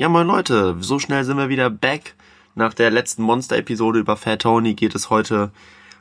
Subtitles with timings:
[0.00, 2.14] Ja, moin Leute, so schnell sind wir wieder back.
[2.54, 5.50] Nach der letzten Monster-Episode über Fat Tony geht es heute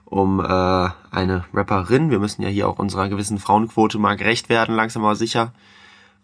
[0.06, 2.12] um äh, eine Rapperin.
[2.12, 5.52] Wir müssen ja hier auch unserer gewissen Frauenquote mal gerecht werden, langsam aber sicher.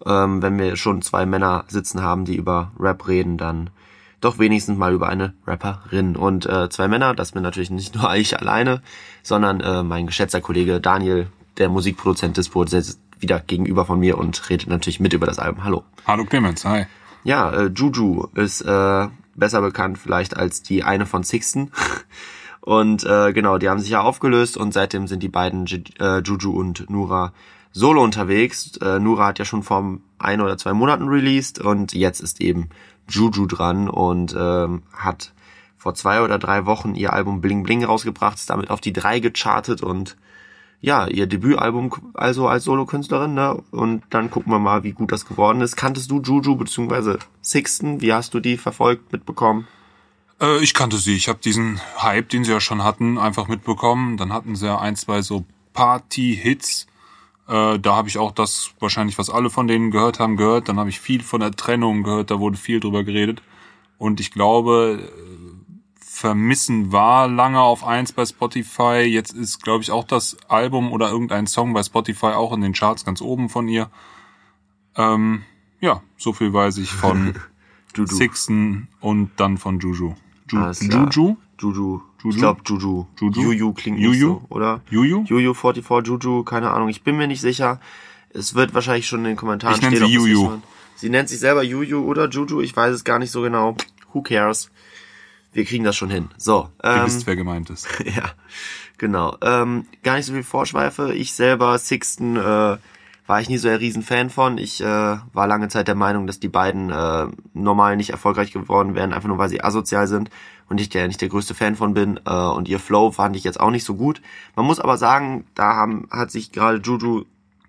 [0.06, 3.72] Ähm, wenn wir schon zwei Männer sitzen haben, die über Rap reden, dann
[4.22, 6.16] doch wenigstens mal über eine Rapperin.
[6.16, 8.84] Und äh, zwei Männer, das bin natürlich nicht nur ich alleine,
[9.24, 11.28] sondern äh, mein geschätzter Kollege Daniel,
[11.58, 15.40] der Musikproduzent des Boot, sitzt wieder gegenüber von mir und redet natürlich mit über das
[15.40, 15.64] Album.
[15.64, 15.84] Hallo.
[16.06, 16.86] Hallo Clemens, hi.
[17.24, 21.72] Ja, äh, Juju ist äh, besser bekannt vielleicht als die eine von Sixten.
[22.62, 25.66] Und äh, genau, die haben sich ja aufgelöst und seitdem sind die beiden
[26.00, 27.34] äh, Juju und Nura
[27.74, 28.78] solo unterwegs.
[28.78, 32.70] Äh, Nura hat ja schon vor ein oder zwei Monaten released und jetzt ist eben
[33.10, 35.34] Juju dran und ähm, hat
[35.76, 39.20] vor zwei oder drei Wochen ihr Album Bling Bling rausgebracht, ist damit auf die drei
[39.20, 40.16] gechartet und
[40.84, 43.64] ja, ihr Debütalbum also als Solokünstlerin, ne?
[43.72, 45.78] Und dann gucken wir mal, wie gut das geworden ist.
[45.78, 47.20] Kanntest du Juju bzw.
[47.42, 48.02] Sixten?
[48.02, 49.66] Wie hast du die verfolgt, mitbekommen?
[50.42, 51.16] Äh, ich kannte sie.
[51.16, 54.18] Ich habe diesen Hype, den sie ja schon hatten, einfach mitbekommen.
[54.18, 56.88] Dann hatten sie ja ein, zwei so Party-Hits.
[57.48, 60.68] Äh, da habe ich auch das wahrscheinlich, was alle von denen gehört haben, gehört.
[60.68, 63.42] Dann habe ich viel von der Trennung gehört, da wurde viel drüber geredet.
[63.98, 65.00] Und ich glaube,
[66.24, 69.02] Vermissen war lange auf eins bei Spotify.
[69.02, 72.72] Jetzt ist, glaube ich, auch das Album oder irgendein Song bei Spotify auch in den
[72.72, 73.90] Charts ganz oben von ihr.
[74.96, 75.44] Ähm,
[75.82, 77.34] ja, so viel weiß ich von.
[78.06, 80.16] Sixten und dann von Juju.
[80.50, 80.74] Ju klar.
[80.80, 81.36] Juju?
[81.60, 82.02] Juju.
[82.24, 82.30] Juju?
[82.30, 83.06] Ich glaube Juju.
[83.20, 83.42] Juju?
[83.42, 84.10] Juju klingt Juju?
[84.14, 84.80] nicht so, oder?
[84.90, 85.26] Juju?
[85.28, 86.88] Juju 44 Juju, keine Ahnung.
[86.88, 87.82] Ich bin mir nicht sicher.
[88.30, 89.98] Es wird wahrscheinlich schon in den Kommentaren Ich stehen.
[89.98, 90.62] sie ob es Juju.
[90.96, 92.62] Sie nennt sich selber Juju oder Juju.
[92.62, 93.76] Ich weiß es gar nicht so genau.
[94.14, 94.72] Who cares?
[95.54, 96.30] Wir kriegen das schon hin.
[96.38, 96.70] So.
[96.84, 97.88] Ihr Ähm, wisst, wer gemeint ist.
[98.06, 98.32] ja,
[98.98, 99.38] genau.
[99.42, 101.14] Ähm, gar nicht so viel Vorschweife.
[101.14, 102.78] Ich selber, Sixten, äh,
[103.26, 104.58] war ich nie so ein Riesenfan von.
[104.58, 108.96] Ich äh, war lange Zeit der Meinung, dass die beiden äh, normal nicht erfolgreich geworden
[108.96, 110.30] wären, einfach nur weil sie asozial sind
[110.68, 112.20] und ich der nicht der größte Fan von bin.
[112.26, 114.22] Äh, und ihr Flow fand ich jetzt auch nicht so gut.
[114.56, 117.24] Man muss aber sagen, da haben, hat sich gerade Juju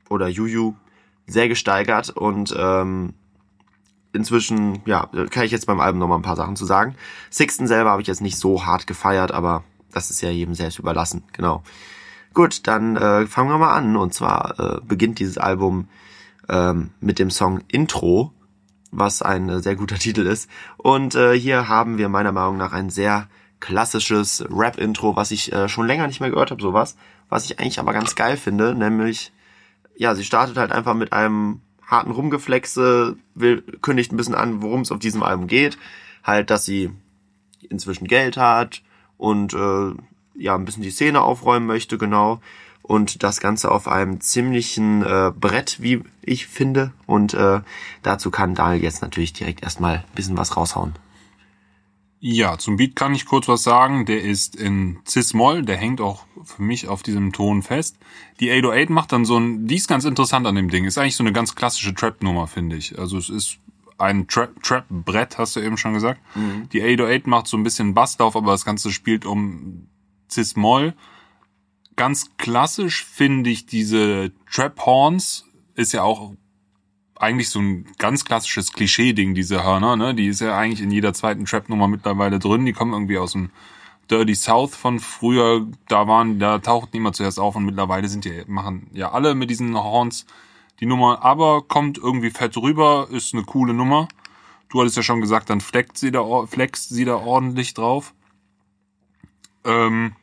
[0.09, 0.75] oder Juju
[1.27, 3.15] sehr gesteigert und ähm,
[4.14, 6.94] inzwischen, ja, kann ich jetzt beim Album noch mal ein paar Sachen zu sagen.
[7.30, 10.78] Sixten selber habe ich jetzt nicht so hart gefeiert, aber das ist ja jedem selbst
[10.78, 11.62] überlassen, genau.
[12.34, 13.97] Gut, dann äh, fangen wir mal an.
[13.97, 15.88] Und zwar äh, beginnt dieses Album
[16.48, 18.32] ähm, mit dem Song Intro,
[18.91, 20.50] was ein äh, sehr guter Titel ist.
[20.76, 23.28] Und äh, hier haben wir meiner Meinung nach ein sehr
[23.60, 26.96] klassisches Rap-Intro, was ich äh, schon länger nicht mehr gehört habe, sowas.
[27.28, 29.32] Was ich eigentlich aber ganz geil finde, nämlich,
[29.96, 34.81] ja, sie startet halt einfach mit einem harten Rumgeflexe, will, kündigt ein bisschen an, worum
[34.81, 35.78] es auf diesem Album geht.
[36.22, 36.91] Halt, dass sie
[37.69, 38.83] inzwischen Geld hat
[39.17, 39.93] und äh,
[40.34, 42.41] ja ein bisschen die Szene aufräumen möchte, genau.
[42.83, 46.93] Und das Ganze auf einem ziemlichen äh, Brett, wie ich finde.
[47.06, 47.61] Und äh,
[48.03, 50.93] dazu kann Daniel jetzt natürlich direkt erstmal ein bisschen was raushauen.
[52.27, 54.07] Ja, zum Beat kann ich kurz was sagen.
[54.07, 57.99] Der ist in Cis-Moll, der hängt auch für mich auf diesem Ton fest.
[58.41, 60.87] Die 808 macht dann so ein, die ist ganz interessant an dem Ding.
[60.87, 62.99] Ist eigentlich so eine ganz klassische Trap-Nummer, finde ich.
[62.99, 63.59] Also es ist
[63.99, 66.19] ein Trap- Trap-Brett, hast du eben schon gesagt.
[66.73, 69.89] Die 808 macht so ein bisschen Bass drauf, aber das Ganze spielt um
[70.31, 70.95] Cis-Moll.
[71.95, 76.33] Ganz klassisch finde ich diese Trap-Horns, ist ja auch
[77.16, 80.14] eigentlich so ein ganz klassisches Klischee-Ding, diese Hörner, ne?
[80.14, 82.66] Die ist ja eigentlich in jeder zweiten Trap-Nummer mittlerweile drin.
[82.66, 83.50] Die kommen irgendwie aus dem
[84.10, 85.66] Dirty South von früher.
[85.88, 89.50] Da waren, da taucht niemand zuerst auf und mittlerweile sind die, machen ja alle mit
[89.50, 90.26] diesen Horns
[90.80, 94.08] die Nummer, aber kommt irgendwie fett rüber, ist eine coole Nummer.
[94.69, 98.12] Du hattest ja schon gesagt, dann fleckt sie da, flext sie da ordentlich drauf.
[99.64, 100.16] Ähm,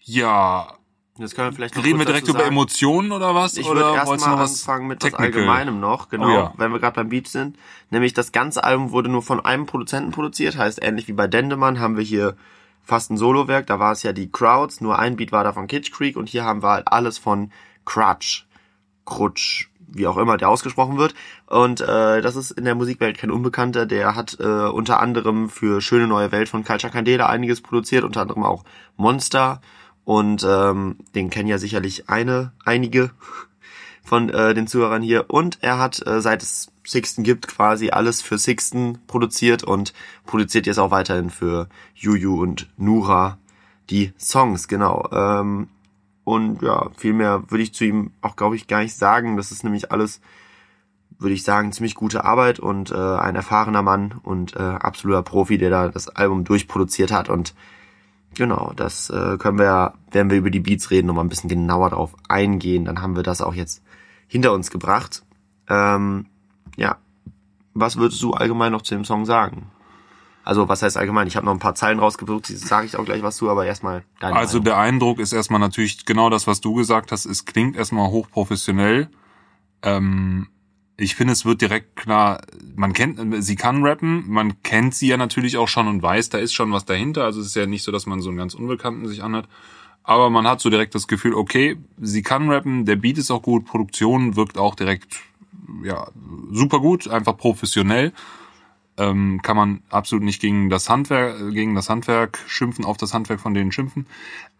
[0.00, 0.74] ja,
[1.20, 2.44] Jetzt können wir vielleicht noch reden wir direkt über.
[2.44, 3.56] Emotionen oder was?
[3.56, 5.26] Ich würde erstmal was anfangen mit was Technical?
[5.26, 6.54] Allgemeinem noch, genau, Oh ja.
[6.56, 7.56] wenn wir gerade beim Beat sind.
[7.90, 11.78] Nämlich das ganze Album wurde nur von einem Produzenten produziert, heißt ähnlich wie bei Dendemann
[11.78, 12.36] haben wir hier
[12.82, 15.66] fast ein Solowerk, da war es ja die Crowds, nur ein Beat war da von
[15.66, 17.52] Kitsch Creek und hier haben wir halt alles von
[17.84, 18.46] Crutch,
[19.04, 21.14] Crutch, wie auch immer der ausgesprochen wird.
[21.46, 25.80] Und äh, das ist in der Musikwelt kein Unbekannter, der hat äh, unter anderem für
[25.80, 28.64] Schöne Neue Welt von Culture Candela einiges produziert, unter anderem auch
[28.96, 29.60] Monster
[30.10, 33.12] und ähm, den kennen ja sicherlich eine, einige
[34.02, 35.30] von äh, den Zuhörern hier.
[35.30, 39.92] Und er hat, äh, seit es Sixten gibt, quasi alles für Sixten produziert und
[40.26, 43.38] produziert jetzt auch weiterhin für Juju und Nura
[43.88, 45.08] die Songs, genau.
[45.12, 45.68] Ähm,
[46.24, 49.36] und ja, viel mehr würde ich zu ihm auch, glaube ich, gar nicht sagen.
[49.36, 50.20] Das ist nämlich alles,
[51.20, 55.56] würde ich sagen, ziemlich gute Arbeit und äh, ein erfahrener Mann und äh, absoluter Profi,
[55.56, 57.54] der da das Album durchproduziert hat und
[58.34, 61.50] Genau, das äh, können wir, ja, wenn wir über die Beats reden, nochmal ein bisschen
[61.50, 62.84] genauer darauf eingehen.
[62.84, 63.82] Dann haben wir das auch jetzt
[64.28, 65.24] hinter uns gebracht.
[65.68, 66.26] Ähm,
[66.76, 66.96] ja,
[67.74, 69.66] was würdest du allgemein noch zu dem Song sagen?
[70.44, 71.26] Also was heißt allgemein?
[71.26, 73.66] Ich habe noch ein paar Zeilen rausgesucht, die sage ich auch gleich was zu, aber
[73.66, 74.64] erstmal deine Also Meinung.
[74.64, 77.26] der Eindruck ist erstmal natürlich genau das, was du gesagt hast.
[77.26, 79.08] Es klingt erstmal hochprofessionell.
[79.82, 80.48] Ähm,
[81.00, 82.42] ich finde, es wird direkt klar,
[82.76, 86.38] man kennt, sie kann rappen, man kennt sie ja natürlich auch schon und weiß, da
[86.38, 87.24] ist schon was dahinter.
[87.24, 89.48] Also es ist ja nicht so, dass man so einen ganz Unbekannten sich anhört.
[90.02, 93.42] Aber man hat so direkt das Gefühl, okay, sie kann rappen, der Beat ist auch
[93.42, 95.16] gut, Produktion wirkt auch direkt,
[95.82, 96.08] ja,
[96.52, 98.12] super gut, einfach professionell
[98.96, 103.40] ähm, kann man absolut nicht gegen das Handwerk, gegen das Handwerk schimpfen, auf das Handwerk
[103.40, 104.06] von denen schimpfen.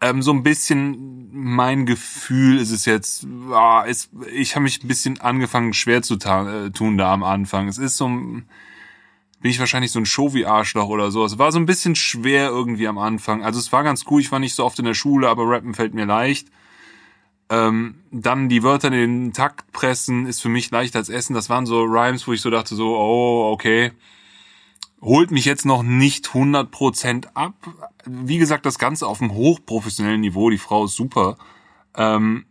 [0.01, 4.87] Ähm, so ein bisschen mein Gefühl ist es jetzt, ah, ist, ich habe mich ein
[4.87, 7.67] bisschen angefangen schwer zu äh, tun da am Anfang.
[7.67, 8.47] Es ist so ein,
[9.41, 11.23] bin ich wahrscheinlich so ein Show wie Arschloch oder so.
[11.23, 13.43] Es war so ein bisschen schwer irgendwie am Anfang.
[13.43, 15.75] Also es war ganz cool, ich war nicht so oft in der Schule, aber Rappen
[15.75, 16.47] fällt mir leicht.
[17.49, 21.35] Ähm, dann die Wörter in den Takt pressen ist für mich leichter als Essen.
[21.35, 23.91] Das waren so Rhymes, wo ich so dachte so, oh, okay
[25.01, 27.55] holt mich jetzt noch nicht 100% ab.
[28.05, 30.49] Wie gesagt, das Ganze auf einem hochprofessionellen Niveau.
[30.49, 31.37] Die Frau ist super.
[31.95, 32.45] Ähm,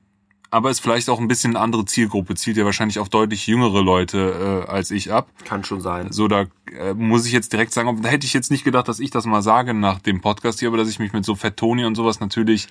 [0.50, 2.34] aber ist vielleicht auch ein bisschen eine andere Zielgruppe.
[2.34, 5.30] Zielt ja wahrscheinlich auf deutlich jüngere Leute äh, als ich ab.
[5.44, 6.10] Kann schon sein.
[6.10, 8.98] So, da äh, muss ich jetzt direkt sagen, da hätte ich jetzt nicht gedacht, dass
[8.98, 11.56] ich das mal sage nach dem Podcast hier, aber dass ich mich mit so Fett
[11.56, 12.66] Tony und sowas natürlich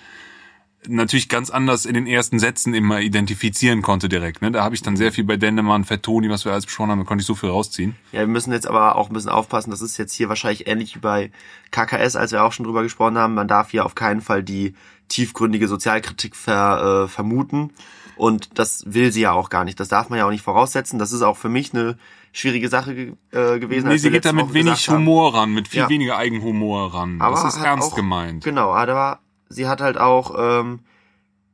[0.88, 4.42] natürlich ganz anders in den ersten Sätzen immer identifizieren konnte direkt.
[4.42, 4.52] Ne?
[4.52, 7.06] Da habe ich dann sehr viel bei Dendemann, Fettoni, was wir alles besprochen haben, da
[7.06, 7.96] konnte ich so viel rausziehen.
[8.12, 9.72] Ja, wir müssen jetzt aber auch ein bisschen aufpassen.
[9.72, 11.32] Das ist jetzt hier wahrscheinlich ähnlich wie bei
[11.72, 13.34] KKS, als wir auch schon drüber gesprochen haben.
[13.34, 14.74] Man darf hier auf keinen Fall die
[15.10, 17.72] tiefgründige Sozialkritik ver, äh, vermuten.
[18.16, 19.80] Und das will sie ja auch gar nicht.
[19.80, 21.00] Das darf man ja auch nicht voraussetzen.
[21.00, 21.98] Das ist auch für mich eine
[22.32, 22.92] schwierige Sache
[23.32, 23.88] äh, gewesen.
[23.88, 25.90] Nee, sie geht da mit wenig Humor ran, mit viel ja.
[25.90, 27.22] weniger Eigenhumor ran.
[27.22, 28.44] Aber das ist ernst auch, gemeint.
[28.44, 30.80] Genau, aber sie hat halt auch ähm,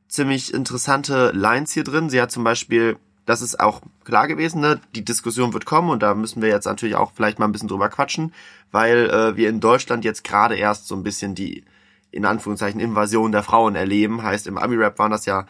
[0.08, 2.10] ziemlich interessante Lines hier drin.
[2.10, 4.80] Sie hat zum Beispiel, das ist auch klar gewesen, ne?
[4.94, 7.70] die Diskussion wird kommen und da müssen wir jetzt natürlich auch vielleicht mal ein bisschen
[7.70, 8.34] drüber quatschen,
[8.72, 11.64] weil äh, wir in Deutschland jetzt gerade erst so ein bisschen die,
[12.12, 14.22] in Anführungszeichen, Invasion der Frauen erleben.
[14.22, 15.46] Heißt, im Ami-Rap waren das ja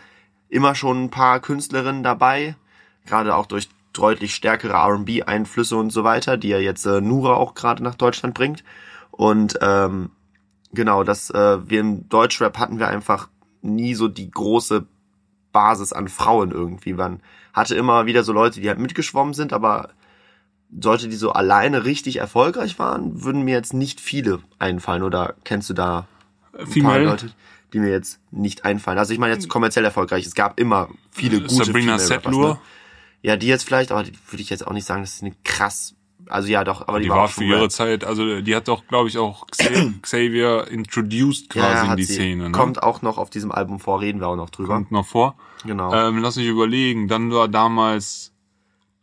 [0.50, 2.56] immer schon ein paar Künstlerinnen dabei,
[3.06, 7.56] gerade auch durch deutlich stärkere R&B-Einflüsse und so weiter, die ja jetzt äh, Nura auch
[7.56, 8.64] gerade nach Deutschland bringt.
[9.12, 10.12] Und ähm,
[10.76, 13.30] Genau, das äh, wir im Deutschrap hatten wir einfach
[13.62, 14.86] nie so die große
[15.52, 16.94] Basis an Frauen irgendwie.
[16.94, 17.22] Man
[17.54, 19.90] hatte immer wieder so Leute, die halt mitgeschwommen sind, aber
[20.78, 25.04] sollte die so alleine richtig erfolgreich waren, würden mir jetzt nicht viele einfallen.
[25.04, 26.08] Oder kennst du da
[26.58, 27.06] ein Female?
[27.06, 27.32] paar Leute,
[27.74, 28.98] die mir jetzt nicht einfallen?
[28.98, 30.26] Also ich meine jetzt kommerziell erfolgreich.
[30.26, 32.56] Es gab immer viele gute Sabrina Setlur.
[32.56, 32.60] Ne?
[33.22, 35.36] Ja, die jetzt vielleicht, aber die würde ich jetzt auch nicht sagen, dass sie eine
[35.44, 35.96] krass
[36.28, 38.88] also ja, doch, aber die, die war, war für ihre Zeit, also die hat doch,
[38.88, 39.46] glaube ich, auch
[40.02, 42.44] Xavier introduced quasi ja, in die Szene.
[42.46, 42.52] Ne?
[42.52, 44.74] Kommt auch noch auf diesem Album vor, reden wir auch noch drüber.
[44.76, 45.36] Kommt noch vor.
[45.66, 45.94] Genau.
[45.94, 47.08] Ähm, lass mich überlegen.
[47.08, 48.32] Dann war damals,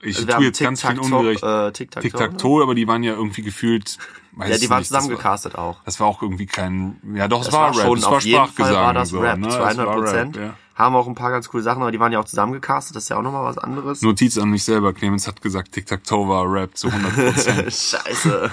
[0.00, 1.42] ich also tue jetzt ganz viel ungerecht.
[1.42, 2.62] Äh, Tic-Tac-Toe, ne?
[2.64, 3.98] aber die waren ja irgendwie gefühlt.
[4.32, 5.82] Weiß ja, die waren zusammengecastet auch.
[5.84, 8.24] Das war auch irgendwie kein, ja doch, es war, war Rap, schon, es war auf
[8.24, 9.48] jeden Fall war das so, Rap, ne?
[9.48, 10.36] 200 Prozent.
[10.36, 13.04] Ja haben auch ein paar ganz coole Sachen, aber die waren ja auch zusammengecastet, das
[13.04, 14.02] ist ja auch nochmal was anderes.
[14.02, 17.64] Notiz an mich selber, Clemens hat gesagt, Tic-Tac-Toe war Rap zu 100%.
[18.04, 18.50] Scheiße.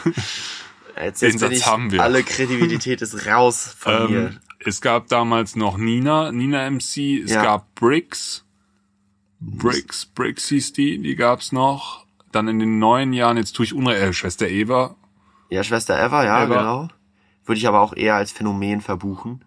[1.01, 2.04] Jetzt, jetzt Den Satz haben wir.
[2.04, 4.33] Alle Kredibilität ist raus von ähm, mir.
[4.60, 7.44] Es gab damals noch Nina, Nina MC, es ja.
[7.44, 8.44] gab Bricks,
[9.39, 12.06] Bricks, Bricks hieß die, die gab's noch.
[12.31, 14.95] Dann in den neuen Jahren, jetzt tue ich Unrecht, äh, Schwester Eva.
[15.50, 16.57] Ja, Schwester Eva, ja, Eva.
[16.57, 16.88] genau.
[17.45, 19.44] Würde ich aber auch eher als Phänomen verbuchen.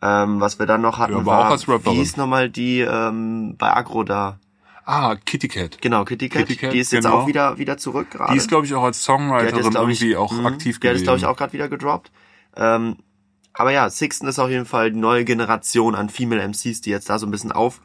[0.00, 3.74] Ähm, was wir dann noch hatten, ja, war, auch wie hieß nochmal die ähm, bei
[3.74, 4.38] Agro da?
[4.84, 5.82] Ah, Kitty Cat.
[5.82, 6.46] Genau, Kitty Cat.
[6.46, 7.18] Kitty Cat die ist jetzt genau.
[7.18, 8.32] auch wieder wieder zurück gerade.
[8.32, 10.80] Die ist, glaube ich, auch als Songwriterin jetzt, irgendwie ich, auch mh, aktiv gewesen.
[10.80, 12.10] Die hat ist, glaube ich, auch gerade wieder gedroppt.
[12.56, 12.96] Ähm,
[13.52, 17.10] aber ja, Sixten ist auf jeden Fall die neue Generation an Female MCs, die jetzt
[17.10, 17.80] da so ein bisschen auf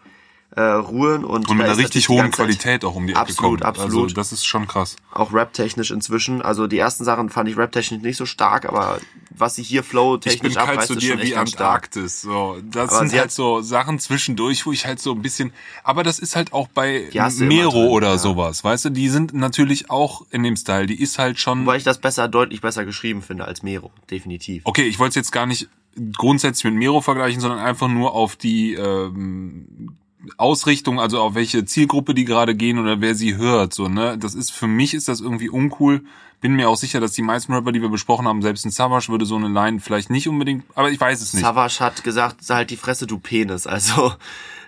[0.56, 3.66] äh, ruhen und, und mit einer richtig hohen Qualität auch um die Ecke absolut, kommt.
[3.66, 4.96] Absolut, Also das ist schon krass.
[5.12, 6.42] Auch rap-technisch inzwischen.
[6.42, 9.00] Also die ersten Sachen fand ich rap-technisch nicht so stark, aber
[9.32, 12.22] was sie hier flow-technisch abreißt, ist schon echt wie Antarktis.
[12.22, 15.54] So, das aber sind halt so Sachen zwischendurch, wo ich halt so ein bisschen.
[15.84, 18.18] Aber das ist halt auch bei Mero drin, oder ja.
[18.18, 18.90] sowas, weißt du?
[18.92, 20.86] Die sind natürlich auch in dem Style.
[20.86, 21.66] Die ist halt schon.
[21.66, 24.62] Weil ich das besser, deutlich besser geschrieben finde als Mero, definitiv.
[24.66, 25.68] Okay, ich wollte es jetzt gar nicht
[26.16, 29.98] grundsätzlich mit Mero vergleichen, sondern einfach nur auf die ähm,
[30.38, 34.18] Ausrichtung, also auf welche Zielgruppe die gerade gehen oder wer sie hört, so, ne?
[34.18, 36.02] Das ist, für mich ist das irgendwie uncool.
[36.40, 39.10] Bin mir auch sicher, dass die meisten Rapper, die wir besprochen haben, selbst ein Savage
[39.10, 41.44] würde so eine Line vielleicht nicht unbedingt, aber ich weiß es nicht.
[41.44, 44.14] Savage hat gesagt, halt die Fresse, du Penis, also,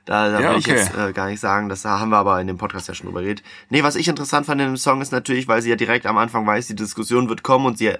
[0.05, 2.47] da, da ja, will ich jetzt äh, gar nicht sagen, das haben wir aber in
[2.47, 3.43] dem Podcast ja schon drüber geredet.
[3.69, 6.17] Nee, was ich interessant fand in dem Song ist natürlich, weil sie ja direkt am
[6.17, 7.93] Anfang weiß, die Diskussion wird kommen und sie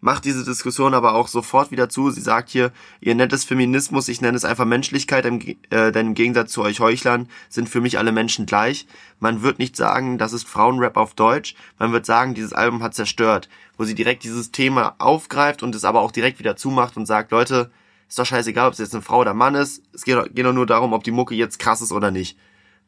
[0.00, 2.10] macht diese Diskussion aber auch sofort wieder zu.
[2.10, 5.40] Sie sagt hier, ihr nettes Feminismus, ich nenne es einfach Menschlichkeit, im,
[5.70, 8.86] äh, denn im Gegensatz zu euch Heuchlern sind für mich alle Menschen gleich.
[9.18, 12.94] Man wird nicht sagen, das ist Frauenrap auf Deutsch, man wird sagen, dieses Album hat
[12.94, 17.06] zerstört, wo sie direkt dieses Thema aufgreift und es aber auch direkt wieder zumacht und
[17.06, 17.70] sagt, Leute,
[18.08, 20.52] ist doch scheißegal, ob es jetzt eine Frau oder Mann ist, es geht geht doch
[20.52, 22.36] nur darum, ob die Mucke jetzt krass ist oder nicht.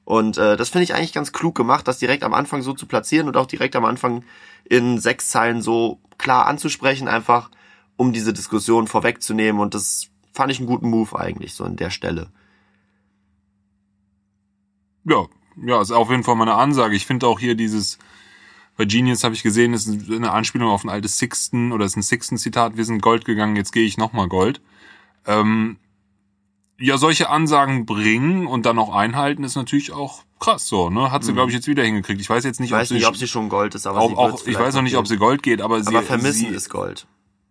[0.05, 2.87] Und äh, das finde ich eigentlich ganz klug gemacht, das direkt am Anfang so zu
[2.87, 4.25] platzieren und auch direkt am Anfang
[4.65, 7.51] in sechs Zeilen so klar anzusprechen, einfach
[7.97, 9.61] um diese Diskussion vorwegzunehmen.
[9.61, 12.31] Und das fand ich einen guten Move eigentlich, so an der Stelle.
[15.05, 15.27] Ja,
[15.65, 16.97] ja, ist auf jeden Fall mal eine Ansage.
[16.97, 17.99] Ich finde auch hier dieses,
[18.77, 22.03] bei Genius habe ich gesehen, ist eine Anspielung auf ein altes Sixten oder ist ein
[22.03, 24.61] Sixten-Zitat, wir sind Gold gegangen, jetzt gehe ich nochmal Gold.
[25.27, 25.77] Ähm,
[26.79, 31.13] ja, solche Ansagen bringen und dann auch einhalten, ist natürlich auch krass so, ne?
[31.13, 31.37] Hat sie, mhm.
[31.37, 32.21] glaube ich, jetzt wieder hingekriegt.
[32.21, 34.01] Ich weiß jetzt nicht, ich weiß ob, nicht, sie, ob sie schon Gold ist, aber
[34.01, 35.97] auch, auch ich weiß noch nicht, ob sie Gold geht, aber, aber sie.
[35.97, 37.07] Aber vermissen sie, ist Gold.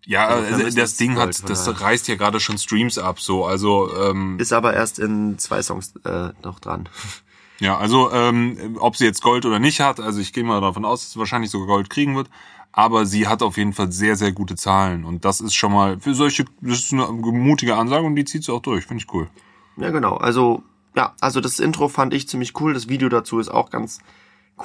[0.06, 3.96] Ja, also das Ding Gold, hat, das reißt ja gerade schon Streams ab, so, also.
[3.96, 6.90] Ähm, ist aber erst in zwei Songs äh, noch dran.
[7.60, 10.84] Ja, also ähm, ob sie jetzt Gold oder nicht hat, also ich gehe mal davon
[10.84, 12.28] aus, dass sie wahrscheinlich sogar Gold kriegen wird
[12.74, 15.04] aber sie hat auf jeden Fall sehr, sehr gute Zahlen.
[15.04, 18.44] Und das ist schon mal für solche, das ist eine mutige Ansage und die zieht
[18.44, 18.86] sie auch durch.
[18.86, 19.28] Finde ich cool.
[19.78, 20.16] Ja, genau.
[20.16, 20.64] Also,
[20.96, 22.74] ja, also das Intro fand ich ziemlich cool.
[22.74, 24.00] Das Video dazu ist auch ganz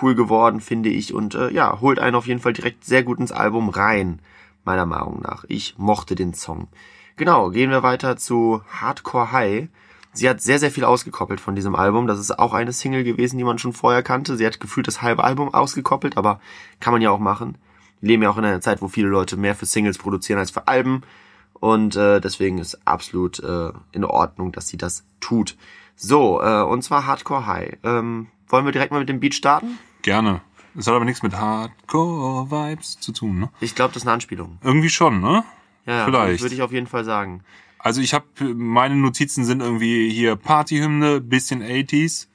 [0.00, 1.14] cool geworden, finde ich.
[1.14, 4.20] Und äh, ja, holt einen auf jeden Fall direkt sehr gut ins Album rein,
[4.64, 5.44] meiner Meinung nach.
[5.48, 6.68] Ich mochte den Song.
[7.16, 9.68] Genau, gehen wir weiter zu Hardcore High.
[10.12, 12.06] Sie hat sehr, sehr viel ausgekoppelt von diesem Album.
[12.06, 14.36] Das ist auch eine Single gewesen, die man schon vorher kannte.
[14.36, 16.40] Sie hat gefühlt das halbe Album ausgekoppelt, aber
[16.80, 17.58] kann man ja auch machen
[18.06, 20.68] leben ja auch in einer Zeit, wo viele Leute mehr für Singles produzieren als für
[20.68, 21.02] Alben.
[21.54, 25.56] Und äh, deswegen ist absolut äh, in Ordnung, dass sie das tut.
[25.96, 27.78] So, äh, und zwar Hardcore High.
[27.82, 29.78] Ähm, wollen wir direkt mal mit dem Beat starten?
[30.02, 30.42] Gerne.
[30.78, 33.50] Es hat aber nichts mit Hardcore-Vibes zu tun, ne?
[33.60, 34.58] Ich glaube, das ist eine Anspielung.
[34.62, 35.42] Irgendwie schon, ne?
[35.86, 36.42] Ja, Vielleicht.
[36.42, 37.42] würde ich auf jeden Fall sagen.
[37.78, 42.26] Also ich habe, meine Notizen sind irgendwie hier Partyhymne, bisschen 80s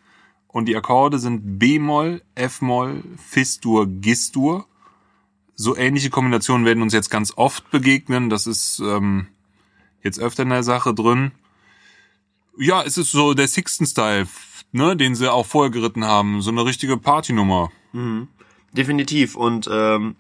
[0.47, 4.65] und die Akkorde sind B-Moll, F-Moll, Fis-Dur, Gis-Dur
[5.61, 8.29] so ähnliche Kombinationen werden uns jetzt ganz oft begegnen.
[8.29, 9.27] Das ist ähm,
[10.03, 11.31] jetzt öfter in der Sache drin.
[12.57, 14.27] Ja, es ist so der Sixten-Style,
[14.71, 16.41] ne, den sie auch vorher geritten haben.
[16.41, 17.71] So eine richtige Partynummer.
[17.93, 18.27] Mhm.
[18.73, 19.35] Definitiv.
[19.35, 20.15] Und ähm,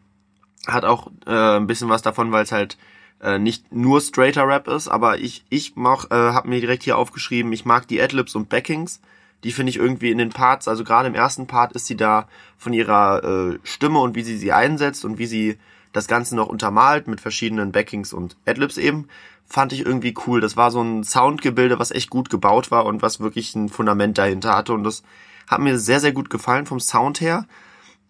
[0.67, 2.77] hat auch äh, ein bisschen was davon, weil es halt
[3.21, 6.97] äh, nicht nur straighter Rap ist, aber ich ich mach, äh, habe mir direkt hier
[6.97, 9.01] aufgeschrieben, ich mag die Adlibs und Backings
[9.43, 12.27] die finde ich irgendwie in den Parts, also gerade im ersten Part ist sie da
[12.57, 15.57] von ihrer äh, Stimme und wie sie sie einsetzt und wie sie
[15.93, 19.07] das Ganze noch untermalt mit verschiedenen Backings und Adlibs eben,
[19.45, 20.39] fand ich irgendwie cool.
[20.39, 24.17] Das war so ein Soundgebilde, was echt gut gebaut war und was wirklich ein Fundament
[24.17, 25.03] dahinter hatte und das
[25.47, 27.45] hat mir sehr, sehr gut gefallen vom Sound her.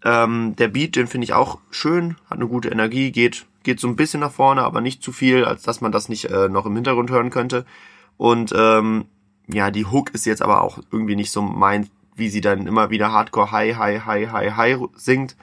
[0.03, 3.87] Ähm, der Beat, den finde ich auch schön, hat eine gute Energie, geht, geht so
[3.87, 6.65] ein bisschen nach vorne, aber nicht zu viel, als dass man das nicht äh, noch
[6.65, 7.65] im Hintergrund hören könnte.
[8.17, 9.05] Und ähm,
[9.53, 12.89] ja, die Hook ist jetzt aber auch irgendwie nicht so mein, wie sie dann immer
[12.89, 15.35] wieder Hardcore High, High, High, High, High singt.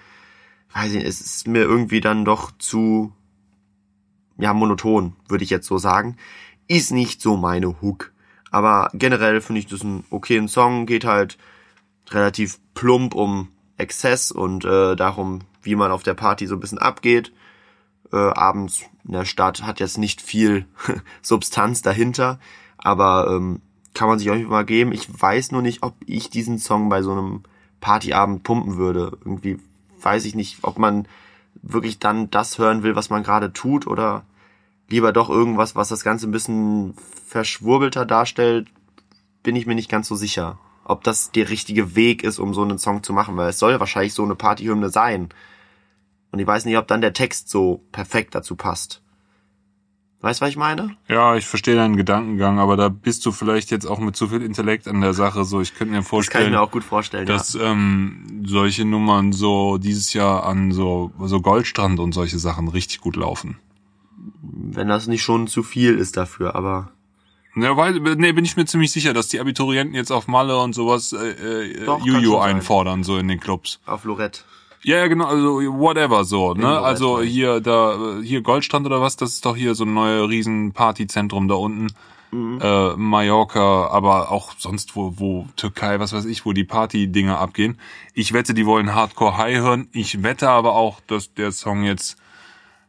[0.73, 3.13] Weiß ich, es ist mir irgendwie dann doch zu,
[4.37, 6.17] ja, monoton, würde ich jetzt so sagen.
[6.67, 8.13] Ist nicht so meine Hook.
[8.51, 11.39] Aber generell finde ich das ein okayen Song, geht halt
[12.11, 16.79] relativ plump um Exzess und äh, darum, wie man auf der Party so ein bisschen
[16.79, 17.33] abgeht.
[18.13, 20.67] Äh, abends in der Stadt hat jetzt nicht viel
[21.23, 22.41] Substanz dahinter,
[22.79, 23.61] aber ähm,
[23.99, 24.93] kann man sich auch mal geben.
[24.93, 27.43] Ich weiß nur nicht, ob ich diesen Song bei so einem
[27.81, 29.19] Partyabend pumpen würde.
[29.25, 29.59] Irgendwie
[30.01, 31.09] weiß ich nicht, ob man
[31.63, 34.25] wirklich dann das hören will, was man gerade tut oder
[34.89, 36.95] lieber doch irgendwas, was das Ganze ein bisschen
[37.27, 38.69] verschwurbelter darstellt,
[39.43, 42.63] bin ich mir nicht ganz so sicher, ob das der richtige Weg ist, um so
[42.63, 45.31] einen Song zu machen, weil es soll wahrscheinlich so eine Partyhymne sein.
[46.31, 49.03] Und ich weiß nicht, ob dann der Text so perfekt dazu passt.
[50.21, 50.97] Weißt du, was ich meine?
[51.09, 54.43] Ja, ich verstehe deinen Gedankengang, aber da bist du vielleicht jetzt auch mit zu viel
[54.43, 55.45] Intellekt an der Sache.
[55.45, 57.71] So, ich könnte mir vorstellen, das kann ich mir auch gut vorstellen, dass ja.
[57.71, 63.15] ähm, solche Nummern so dieses Jahr an so so Goldstrand und solche Sachen richtig gut
[63.15, 63.59] laufen.
[64.43, 66.91] Wenn das nicht schon zu viel ist dafür, aber
[67.55, 70.75] ja, weil, nee, bin ich mir ziemlich sicher, dass die Abiturienten jetzt auf Malle und
[70.75, 73.81] sowas äh, äh, Juju einfordern, so in den Clubs.
[73.87, 74.43] Auf Lorette.
[74.83, 76.79] Ja, genau, also whatever so, ne?
[76.81, 80.73] Also hier da hier Goldstrand oder was, das ist doch hier so ein neues riesen
[80.73, 81.89] Partyzentrum da unten.
[82.31, 82.59] Mhm.
[82.61, 87.79] Äh, Mallorca, aber auch sonst wo, wo Türkei, was weiß ich, wo die Party-Dinger abgehen.
[88.13, 89.89] Ich wette, die wollen Hardcore High hören.
[89.93, 92.19] Ich wette aber auch, dass der Song jetzt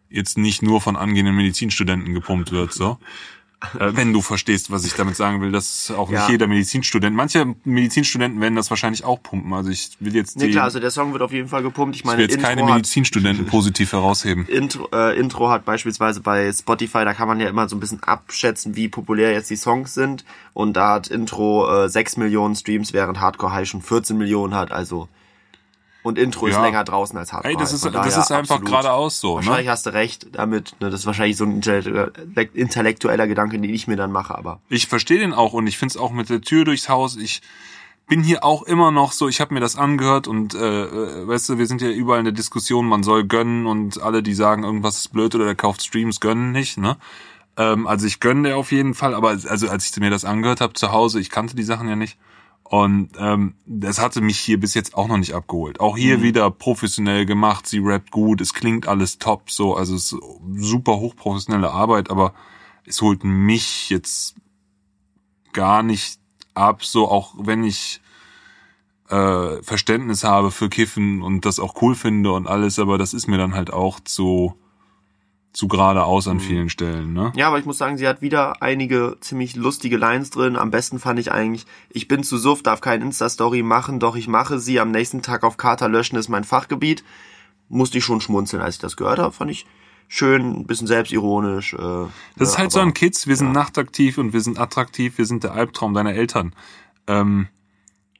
[0.10, 2.98] jetzt nicht nur von angehenden Medizinstudenten gepumpt wird, so.
[3.78, 6.30] Äh, wenn du verstehst, was ich damit sagen will, dass auch nicht Ja.
[6.30, 9.52] jeder Medizinstudent, manche Medizinstudenten werden das wahrscheinlich auch pumpen.
[9.54, 11.96] Also ich will jetzt Nee, klar, also der Song wird auf jeden Fall gepumpt.
[11.96, 14.46] Ich ich meine, will jetzt keine Intro hat, Medizinstudenten positiv herausheben.
[14.48, 18.02] Intro, äh, Intro hat beispielsweise bei Spotify, da kann man ja immer so ein bisschen
[18.02, 20.24] abschätzen, wie populär jetzt die Songs sind.
[20.54, 24.72] Und da hat Intro äh, 6 Millionen Streams, während Hardcore High schon 14 Millionen hat.
[24.72, 25.10] Also
[26.04, 26.62] und Intro ist Ja.
[26.64, 29.32] länger draußen als Hardcore Ey, das ist, das ist einfach geradeaus so.
[29.40, 29.46] Ne?
[29.46, 30.76] Wahrscheinlich hast du recht damit.
[30.80, 30.90] Ne?
[30.90, 34.38] Das ist wahrscheinlich so ein intellekt- intellektueller Gedanke, den ich mir dann mache.
[34.38, 37.18] Aber Ich verstehe den auch und ich find's auch mit der Tür durchs Haus.
[37.18, 37.42] Ich
[38.08, 41.50] bin hier auch immer noch so, ich habe mir das angehört und äh, äh, weißt
[41.50, 44.64] du, wir sind ja überall in der Diskussion, man soll gönnen und alle, die sagen,
[44.64, 46.98] irgendwas ist blöd oder der kauft Streams, gönnen nicht, ne?
[47.56, 50.60] Ähm, also ich gönne der auf jeden Fall, aber also als ich mir das angehört
[50.60, 52.18] habe zu Hause, ich kannte die Sachen ja nicht.
[52.70, 55.80] Und ähm, das hatte mich hier bis jetzt auch noch nicht abgeholt.
[55.80, 60.14] Auch hier wieder professionell gemacht, sie rappt gut, es klingt alles top, so, also es
[60.14, 60.22] ist
[60.56, 62.36] super hochprofessionelle Arbeit, aber
[62.86, 64.36] es holt mich jetzt
[65.52, 66.20] gar nicht
[66.54, 68.02] ab, so auch wenn ich
[69.10, 73.28] äh, Verständnis habe für Kiffen und das auch cool finde und alles, aber das ist
[73.28, 74.54] mir dann halt auch zu
[75.52, 77.32] zu geradeaus an vielen Stellen, ne?
[77.36, 80.56] Ja, aber ich muss sagen, sie hat wieder einige ziemlich lustige Lines drin.
[80.56, 84.28] Am besten fand ich eigentlich, ich bin zu Suff, darf kein Insta-Story machen, doch ich
[84.28, 84.80] mache sie.
[84.80, 87.04] Am nächsten Tag auf Kater löschen ist mein Fachgebiet.
[87.68, 89.32] Musste ich schon schmunzeln, als ich das gehört habe.
[89.34, 89.66] Fand ich
[90.08, 91.74] schön, ein bisschen selbstironisch.
[91.74, 91.78] Äh,
[92.38, 95.18] Das ist ja, halt so aber- ein Kids, wir sind nachtaktiv und wir sind attraktiv,
[95.18, 96.54] wir sind der Albtraum deiner Eltern.
[97.08, 97.48] Ähm,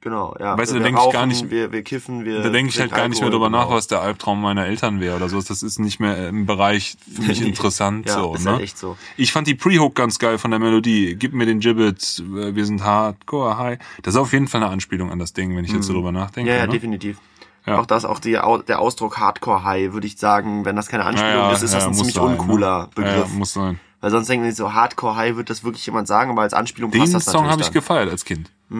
[0.02, 0.56] Genau, ja.
[0.56, 2.42] Weißt du, wir da denk ich gar nicht- Wir, wir kiffen, wir.
[2.42, 3.76] da denke ich halt gar nicht mehr drüber nach, genau.
[3.76, 5.40] was der Albtraum meiner Eltern wäre oder so.
[5.42, 8.52] Das ist nicht mehr im Bereich für mich interessant Ja, so, ist ne?
[8.52, 8.96] halt echt so.
[9.18, 11.16] Ich fand die Pre-Hook ganz geil von der Melodie.
[11.18, 13.78] Gib mir den Gibbet, äh, wir sind hardcore high.
[14.02, 16.12] Das ist auf jeden Fall eine Anspielung an das Ding, wenn ich jetzt so drüber
[16.12, 16.50] nachdenke.
[16.50, 16.54] Mhm.
[16.56, 16.72] Ja, ja, ne?
[16.72, 17.18] definitiv.
[17.66, 17.78] Ja.
[17.78, 18.38] Auch das, auch die,
[18.68, 21.74] der Ausdruck Hardcore High, würde ich sagen, wenn das keine Anspielung Ja, ja, ist, ist
[21.74, 22.88] das ein ziemlich sein, uncooler ne?
[22.94, 23.28] Begriff.
[23.30, 23.78] Ja, muss sein.
[24.00, 26.90] Weil sonst denken die so, Hardcore High wird das wirklich jemand sagen, aber als Anspielung
[26.90, 28.50] Den passt das Song natürlich habe ich gefeiert als Kind.
[28.70, 28.76] Ja,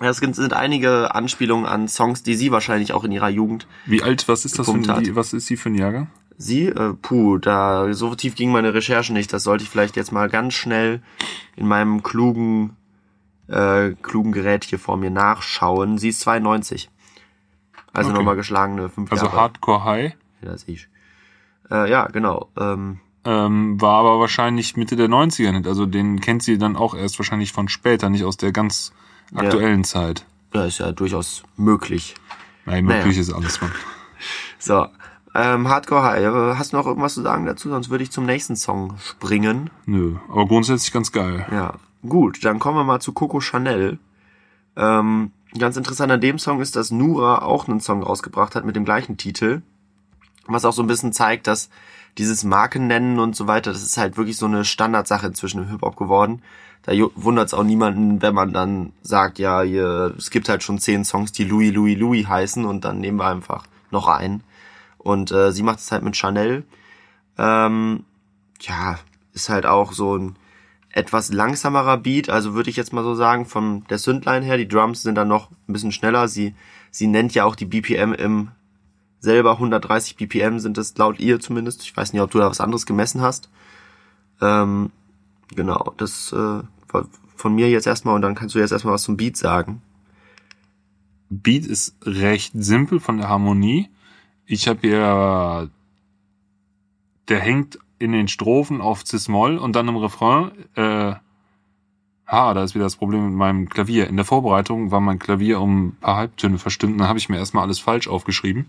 [0.00, 3.66] es sind einige Anspielungen an Songs, die sie wahrscheinlich auch in ihrer Jugend.
[3.86, 6.08] Wie alt, was ist das für ein, was ist sie für ein Jahrgang?
[6.38, 9.32] Sie, äh, puh, da so tief ging meine Recherche nicht.
[9.32, 11.00] Das sollte ich vielleicht jetzt mal ganz schnell
[11.56, 12.76] in meinem klugen,
[13.48, 15.96] äh, klugen Gerät hier vor mir nachschauen.
[15.96, 16.90] Sie ist 92.
[17.94, 18.18] Also Okay.
[18.18, 19.36] nochmal geschlagene fünf Also Jahre.
[19.38, 20.12] Hardcore High.
[20.42, 20.88] Ja, das ich.
[21.70, 22.50] Äh, ja, genau.
[22.58, 25.66] Ähm, Ähm, war aber wahrscheinlich Mitte der 90er nicht.
[25.66, 28.92] Also den kennt sie dann auch erst wahrscheinlich von später, nicht aus der ganz
[29.34, 30.24] aktuellen Zeit.
[30.54, 32.14] ja, ist ja durchaus möglich.
[32.64, 32.98] Nein, Naja.
[33.00, 33.72] möglich ist alles, Mann.
[34.58, 34.86] So,
[35.34, 36.22] ähm, Hardcore High.
[36.24, 37.68] Äh, Hast du noch irgendwas zu sagen dazu?
[37.68, 39.70] Sonst würde ich zum nächsten Song springen.
[39.84, 41.46] Nö, aber grundsätzlich ganz geil.
[41.52, 41.74] Ja,
[42.08, 43.98] gut, dann kommen wir mal zu Coco Chanel.
[44.76, 48.74] Ähm, ganz interessant an dem Song ist, dass Nura auch einen Song rausgebracht hat mit
[48.76, 49.62] dem gleichen Titel.
[50.46, 51.68] Was auch so ein bisschen zeigt, dass
[52.18, 55.96] dieses Markennennen und so weiter, das ist halt wirklich so eine Standardsache inzwischen im Hip-Hop
[55.96, 56.42] geworden.
[56.86, 60.78] Da wundert es auch niemanden, wenn man dann sagt, ja, hier, es gibt halt schon
[60.78, 64.44] zehn Songs, die Louis, Louis, Louis heißen und dann nehmen wir einfach noch einen.
[64.98, 66.64] Und äh, sie macht es halt mit Chanel.
[67.38, 68.04] Ähm,
[68.60, 68.98] ja,
[69.32, 70.36] ist halt auch so ein
[70.90, 74.68] etwas langsamerer Beat, also würde ich jetzt mal so sagen, von der Sündline her, die
[74.68, 76.26] Drums sind dann noch ein bisschen schneller.
[76.28, 76.54] Sie,
[76.90, 78.48] sie nennt ja auch die BPM im
[79.20, 81.82] selber 130 BPM sind es laut ihr zumindest.
[81.82, 83.50] Ich weiß nicht, ob du da was anderes gemessen hast.
[84.40, 84.90] Ähm,
[85.54, 86.62] genau, das äh,
[87.36, 89.82] von mir jetzt erstmal und dann kannst du jetzt erstmal was zum Beat sagen.
[91.28, 93.88] Beat ist recht simpel von der Harmonie.
[94.46, 95.70] Ich habe hier,
[97.28, 101.14] der hängt in den Strophen auf Cis-Moll und dann im Refrain, äh,
[102.26, 104.08] ha, da ist wieder das Problem mit meinem Klavier.
[104.08, 107.38] In der Vorbereitung war mein Klavier um ein paar Halbtöne verstimmt, dann habe ich mir
[107.38, 108.66] erstmal alles falsch aufgeschrieben.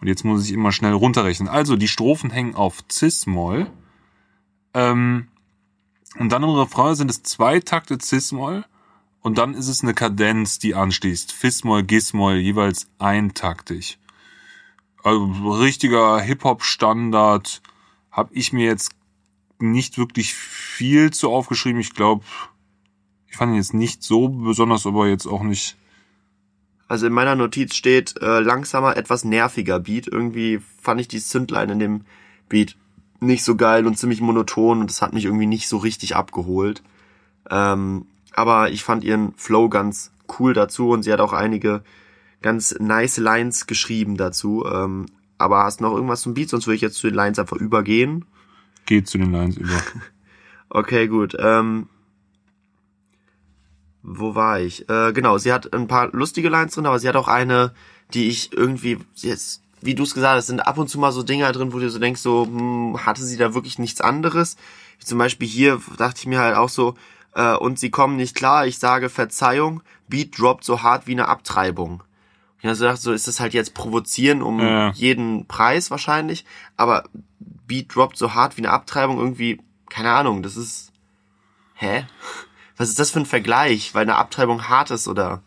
[0.00, 1.48] Und jetzt muss ich immer schnell runterrechnen.
[1.48, 3.66] Also, die Strophen hängen auf Cis-Moll.
[4.72, 5.28] Ähm,
[6.18, 8.64] und dann im Refrain sind es zwei Takte Cis-Moll.
[9.22, 11.32] Und dann ist es eine Kadenz, die anschließt.
[11.32, 13.98] Fis-Moll, Gis-Moll, jeweils eintaktig.
[15.02, 17.62] Also richtiger Hip-Hop-Standard
[18.10, 18.92] habe ich mir jetzt
[19.58, 21.80] nicht wirklich viel zu aufgeschrieben.
[21.80, 22.24] Ich glaube,
[23.28, 25.76] ich fand ihn jetzt nicht so besonders, aber jetzt auch nicht.
[26.88, 30.08] Also in meiner Notiz steht äh, langsamer, etwas nerviger Beat.
[30.08, 32.04] Irgendwie fand ich die Synthline in dem
[32.48, 32.76] Beat
[33.20, 36.82] nicht so geil und ziemlich monoton und das hat mich irgendwie nicht so richtig abgeholt.
[37.50, 41.82] Ähm, aber ich fand ihren Flow ganz cool dazu und sie hat auch einige
[42.42, 44.64] ganz nice Lines geschrieben dazu.
[44.64, 45.06] Ähm,
[45.38, 47.56] aber hast du noch irgendwas zum Beat, sonst würde ich jetzt zu den Lines einfach
[47.56, 48.24] übergehen.
[48.86, 49.70] Geht zu den Lines über.
[50.72, 51.34] Okay, gut.
[51.36, 51.88] Ähm,
[54.04, 54.88] wo war ich?
[54.88, 57.74] Äh, genau, sie hat ein paar lustige Lines drin, aber sie hat auch eine,
[58.14, 61.22] die ich irgendwie jetzt, wie du es gesagt hast, sind ab und zu mal so
[61.22, 64.56] Dinger drin, wo du so denkst, so, hm, hatte sie da wirklich nichts anderes?
[65.02, 66.94] Zum Beispiel hier dachte ich mir halt auch so,
[67.34, 71.28] äh, und sie kommen nicht klar, ich sage Verzeihung, Beat droppt so hart wie eine
[71.28, 72.02] Abtreibung.
[72.58, 74.90] Ich habe so gedacht, so ist das halt jetzt provozieren um Ja.
[74.90, 76.44] jeden Preis wahrscheinlich,
[76.76, 77.04] aber
[77.66, 80.92] Beat droppt so hart wie eine Abtreibung irgendwie, keine Ahnung, das ist,
[81.74, 82.04] hä?
[82.76, 85.42] Was ist das für ein Vergleich, weil eine Abtreibung hart ist oder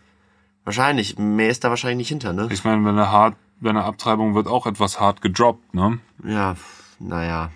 [0.63, 2.47] wahrscheinlich, mehr ist da wahrscheinlich nicht hinter, ne?
[2.51, 5.99] Ich meine, wenn eine hart, wenn eine Abtreibung wird auch etwas hart gedroppt, ne?
[6.23, 6.55] Ja,
[6.99, 7.51] naja,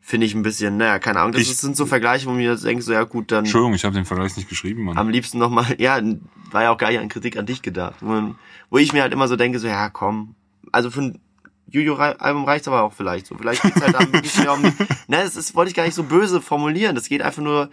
[0.00, 2.82] finde ich ein bisschen, naja, keine Ahnung, das Ich- sind so Vergleiche, wo mir denke,
[2.82, 4.96] so ja gut, dann Entschuldigung, ich habe den Vergleich nicht geschrieben, Mann.
[4.98, 6.00] am liebsten nochmal, ja,
[6.50, 8.34] war ja auch gar nicht an Kritik an dich gedacht, wo,
[8.70, 10.34] wo ich mir halt immer so denke, so ja, komm,
[10.72, 11.18] also für ein
[11.68, 14.72] Juju-Album reicht's aber auch vielleicht so, vielleicht geht's halt dann wirklich mehr um, ne,
[15.08, 17.70] das ist, wollte ich gar nicht so böse formulieren, das geht einfach nur,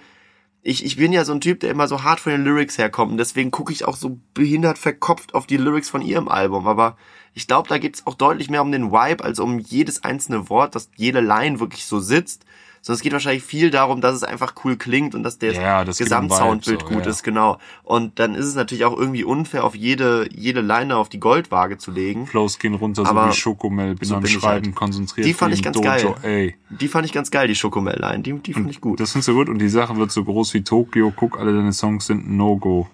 [0.62, 3.12] ich, ich bin ja so ein Typ, der immer so hart von den Lyrics herkommt.
[3.12, 6.98] Und deswegen gucke ich auch so behindert verkopft auf die Lyrics von ihrem Album, aber
[7.34, 10.74] ich glaube, da geht's auch deutlich mehr um den Vibe, als um jedes einzelne Wort,
[10.74, 12.46] dass jede Line wirklich so sitzt,
[12.82, 15.84] sondern es geht wahrscheinlich viel darum, dass es einfach cool klingt und dass der Ja,
[15.86, 17.12] das Gesamtsoundbild so, gut ja.
[17.12, 17.58] ist, genau.
[17.84, 21.78] Und dann ist es natürlich auch irgendwie unfair, auf jede, jede Line auf die Goldwaage
[21.78, 22.28] zu legen.
[22.28, 24.76] Flows gehen runter, so Aber wie Schokomel, bin so am bin ich Schreiben halt.
[24.76, 25.28] konzentriert.
[25.28, 26.16] Die fand ich ganz Dojo, geil.
[26.24, 26.56] Ey.
[26.70, 28.24] Die fand ich ganz geil, die Schokomel-Line.
[28.24, 29.00] Die, die fand ich gut.
[29.00, 31.12] Das findest du gut und die Sache wird so groß wie Tokio.
[31.16, 32.88] Guck, alle deine Songs sind ein No-Go.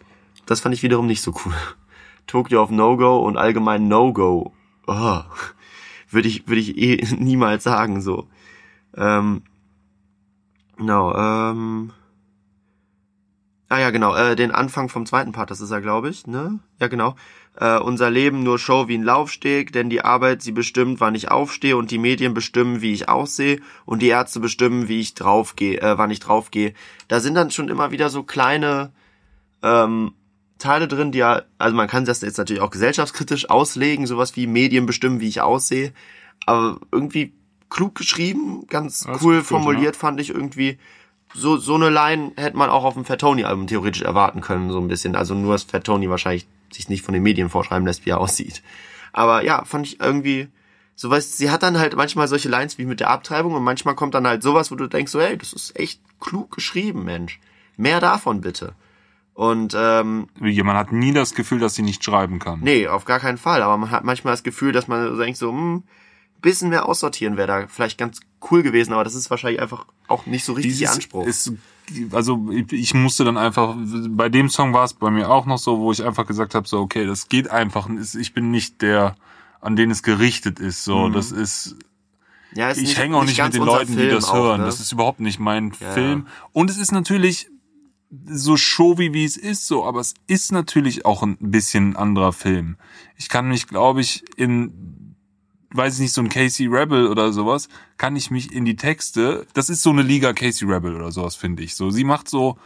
[0.45, 1.53] Das fand ich wiederum nicht so cool.
[2.27, 4.53] Tokyo auf No-Go und allgemein No-Go.
[4.87, 5.19] Oh,
[6.09, 8.27] würde ich, würde ich eh niemals sagen, so.
[8.95, 9.41] Ähm,
[10.83, 11.91] genau, ähm,
[13.69, 16.59] ah ja, genau, äh, den Anfang vom zweiten Part, das ist er, glaube ich, ne?
[16.79, 17.15] Ja, genau.
[17.55, 21.29] Äh, unser Leben nur Show wie ein Laufsteg, denn die Arbeit, sie bestimmt, wann ich
[21.29, 25.79] aufstehe und die Medien bestimmen, wie ich aussehe und die Ärzte bestimmen, wie ich draufgehe,
[25.79, 26.73] äh, wann ich draufgehe.
[27.07, 28.91] Da sind dann schon immer wieder so kleine,
[29.61, 30.13] ähm,
[30.57, 34.47] Teile drin, die ja, also man kann das jetzt natürlich auch gesellschaftskritisch auslegen, sowas wie
[34.47, 35.93] Medien bestimmen, wie ich aussehe,
[36.45, 37.33] aber irgendwie
[37.73, 40.77] klug geschrieben, ganz ist cool gut, formuliert fand ich irgendwie.
[41.33, 44.71] So, so eine Line hätte man auch auf dem Fat Tony Album theoretisch erwarten können,
[44.71, 45.15] so ein bisschen.
[45.15, 48.19] Also nur, dass Fat Tony wahrscheinlich sich nicht von den Medien vorschreiben lässt, wie er
[48.19, 48.61] aussieht.
[49.11, 50.47] Aber ja, fand ich irgendwie,
[50.95, 53.95] so weißt, sie hat dann halt manchmal solche Lines wie mit der Abtreibung und manchmal
[53.95, 57.39] kommt dann halt sowas, wo du denkst so, hey, das ist echt klug geschrieben, Mensch.
[57.75, 58.73] Mehr davon bitte.
[59.33, 62.59] Und ähm, Man hat nie das Gefühl, dass sie nicht schreiben kann.
[62.59, 63.63] Nee, auf gar keinen Fall.
[63.63, 65.83] Aber man hat manchmal das Gefühl, dass man so denkt so, hm,
[66.43, 68.19] bisschen mehr aussortieren wäre da vielleicht ganz
[68.51, 71.25] cool gewesen, aber das ist wahrscheinlich einfach auch nicht so richtig Dieses Anspruch.
[71.25, 71.51] Ist,
[72.11, 73.75] also ich- musste dann einfach,
[74.09, 76.67] bei dem Song war es bei mir auch noch so, wo ich einfach gesagt habe,
[76.67, 79.15] so okay, das geht einfach, ich bin nicht der,
[79.61, 80.83] an den es gerichtet ist.
[80.83, 81.13] So, Mhm.
[81.13, 81.75] das ist,
[82.53, 84.59] ja, ist ich hänge auch nicht, mit den Leuten, die Film das auch, hören.
[84.61, 84.65] Ne?
[84.67, 85.91] Das ist überhaupt nicht mein Ja.
[85.91, 86.27] Film.
[86.51, 87.49] Und es ist natürlich
[88.27, 92.31] so showy, wie es ist, so, aber es ist natürlich auch ein bisschen ein anderer
[92.31, 92.75] Film.
[93.15, 94.92] Ich kann mich, glaube ich, in,
[95.73, 99.45] weiß ich nicht, so ein Casey Rebel oder sowas, kann ich mich in die Texte,
[99.53, 101.75] das ist so eine Liga Casey Rebel oder sowas, finde ich.
[101.75, 102.57] So, sie macht so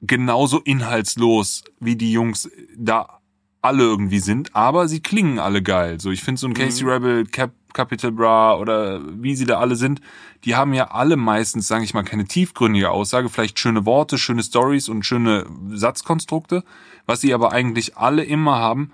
[0.00, 3.20] genauso inhaltslos, wie die Jungs da
[3.60, 6.00] alle irgendwie sind, aber sie klingen alle geil.
[6.00, 9.76] So, ich finde so ein Casey Rebel, Cap, Capital Bra oder wie sie da alle
[9.76, 10.00] sind,
[10.44, 14.42] die haben ja alle meistens, sage ich mal, keine tiefgründige Aussage, vielleicht schöne Worte, schöne
[14.42, 16.62] Stories und schöne Satzkonstrukte.
[17.06, 18.92] Was sie aber eigentlich alle immer haben,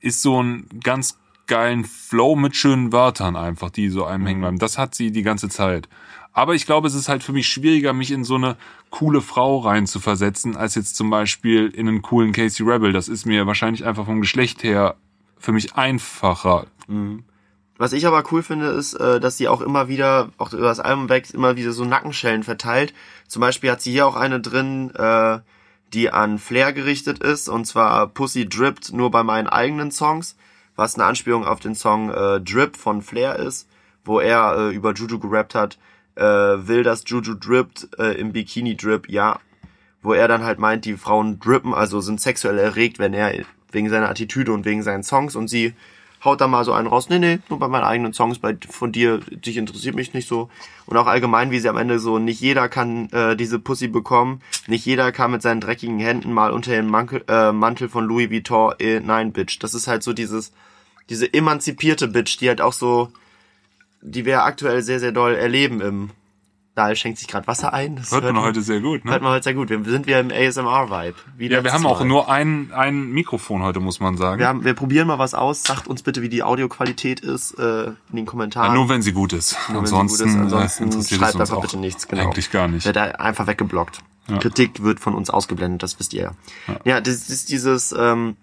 [0.00, 4.58] ist so ein ganz geilen Flow mit schönen Wörtern einfach, die so einem hängen bleiben.
[4.58, 5.88] Das hat sie die ganze Zeit.
[6.32, 8.56] Aber ich glaube, es ist halt für mich schwieriger, mich in so eine
[8.90, 12.92] coole Frau rein zu versetzen, als jetzt zum Beispiel in einen coolen Casey Rebel.
[12.92, 14.96] Das ist mir wahrscheinlich einfach vom Geschlecht her
[15.38, 16.66] für mich einfacher.
[17.78, 20.80] Was ich aber cool finde, ist, äh, dass sie auch immer wieder, auch über das
[20.80, 22.94] Album weg, immer wieder so Nackenschellen verteilt.
[23.28, 25.38] Zum Beispiel hat sie hier auch eine drin, äh,
[25.92, 30.36] die an Flair gerichtet ist, und zwar Pussy Dripped nur bei meinen eigenen Songs,
[30.76, 33.68] was eine Anspielung auf den Song äh, Drip von Flair ist,
[34.04, 35.78] wo er äh, über Juju gerappt hat,
[36.14, 39.40] äh, will das Juju drippt äh, im Bikini Drip, ja.
[40.02, 43.88] Wo er dann halt meint, die Frauen drippen, also sind sexuell erregt, wenn er wegen
[43.88, 45.74] seiner Attitüde und wegen seinen Songs und sie
[46.26, 48.92] haut da mal so einen raus, nee, nee, nur bei meinen eigenen Songs, bei von
[48.92, 50.50] dir, dich interessiert mich nicht so.
[50.84, 54.42] Und auch allgemein, wie sie am Ende so, nicht jeder kann äh, diese Pussy bekommen,
[54.66, 58.30] nicht jeder kann mit seinen dreckigen Händen mal unter den Mantel, äh, Mantel von Louis
[58.30, 59.58] Vuitton, äh, nein, Bitch.
[59.60, 60.52] Das ist halt so dieses,
[61.08, 63.08] diese emanzipierte Bitch, die halt auch so,
[64.02, 66.10] die wir aktuell sehr, sehr doll erleben im,
[66.76, 67.96] da schenkt sich gerade Wasser ein.
[67.96, 69.20] Das Hört man heute sehr gut, Hört ne?
[69.20, 69.70] man heute sehr gut.
[69.70, 71.14] Wir sind wieder im ASMR-Vibe.
[71.38, 72.04] Ja, wir haben auch Mal.
[72.06, 74.38] nur ein, ein Mikrofon heute, muss man sagen.
[74.38, 75.62] Wir, haben, wir probieren mal was aus.
[75.62, 78.68] Sagt uns bitte, wie die Audioqualität ist äh, in den Kommentaren.
[78.68, 79.56] Ja, nur wenn sie gut ist.
[79.70, 80.36] Nur ansonsten, gut ist.
[80.36, 82.08] äh, Ansonsten interessiert schreibt einfach auch bitte nichts.
[82.08, 82.22] Genau.
[82.24, 82.84] eigentlich gar nicht.
[82.84, 84.00] Wird da einfach weggeblockt.
[84.40, 86.34] Kritik wird von uns ausgeblendet, das wisst ihr
[86.68, 86.76] ja.
[86.84, 88.36] Ja, das ist dieses, ähm,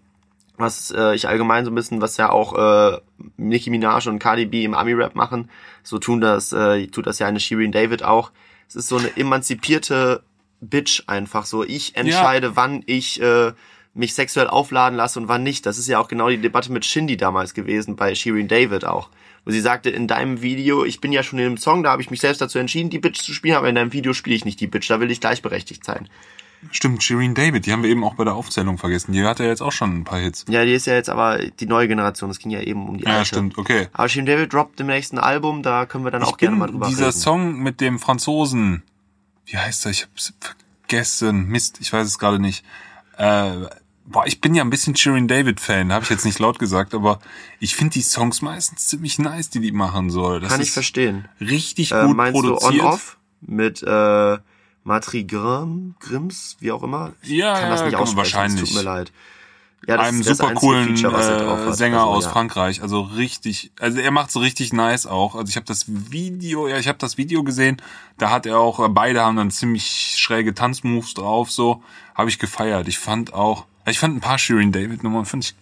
[0.58, 3.00] was äh, ich allgemein so ein bisschen, was ja auch äh,
[3.38, 5.50] Nicki Minaj und Cardi B im Ami-Rap machen,
[5.84, 8.32] so tun das, äh, tut das ja eine Shirin David auch,
[8.67, 10.24] es ist so eine emanzipierte
[10.62, 11.63] Bitch einfach so.
[11.63, 12.56] Ich entscheide, ja.
[12.56, 13.52] wann ich äh,
[13.93, 15.65] mich sexuell aufladen lasse und wann nicht.
[15.65, 19.10] Das ist ja auch genau die Debatte mit Shindy damals gewesen, bei Shirin David auch.
[19.46, 22.02] Wo sie sagte, in deinem Video, ich bin ja schon in einem Song, da habe
[22.02, 24.46] ich mich selbst dazu entschieden, die Bitch zu spielen, aber in deinem Video spiele ich
[24.46, 26.10] nicht die Bitch, da will ich gleichberechtigt sein.
[26.71, 29.12] Stimmt, Shireen David, die haben wir eben auch bei der Aufzählung vergessen.
[29.12, 30.45] Die hat ja jetzt auch schon ein paar Hits.
[30.49, 32.30] Ja, die ist ja jetzt aber die neue Generation.
[32.30, 33.17] Es ging ja eben um die alte.
[33.19, 33.88] Ja, stimmt, okay.
[33.93, 36.67] Aber Shireen David droppt im nächsten Album, da können wir dann ich auch gerne mal
[36.67, 37.12] drüber dieser reden.
[37.12, 38.84] Dieser Song mit dem Franzosen,
[39.45, 39.91] wie heißt er?
[39.91, 40.34] Ich hab's
[40.93, 41.47] vergessen.
[41.47, 42.63] Mist, ich weiß es gerade nicht.
[43.17, 43.52] Äh,
[44.06, 46.93] boah, ich bin ja ein bisschen Shirin David Fan, habe ich jetzt nicht laut gesagt,
[46.93, 47.19] aber
[47.60, 50.39] ich finde die Songs meistens ziemlich nice, die die machen soll.
[50.39, 51.28] Das Kann ich verstehen.
[51.39, 52.73] Richtig äh, gut meinst produziert.
[52.73, 54.38] Du On-Off mit äh,
[54.84, 57.13] Matri Grimm, Grimms, wie auch immer.
[57.22, 58.69] Ich ja, kann das nicht aussprechen, wahrscheinlich.
[58.69, 59.12] tut mir leid.
[59.86, 62.32] Ja, das, einem super coolen Feature, äh, Sänger also, aus ja.
[62.32, 65.36] Frankreich, also richtig, also er macht's richtig nice auch.
[65.36, 67.82] Also ich habe das Video, ja, ich habe das Video gesehen,
[68.17, 71.84] da hat er auch beide haben dann ziemlich schräge Tanzmoves drauf so,
[72.15, 72.88] habe ich gefeiert.
[72.88, 75.56] Ich fand auch ich fand ein paar Shirin David Nummern finde ich,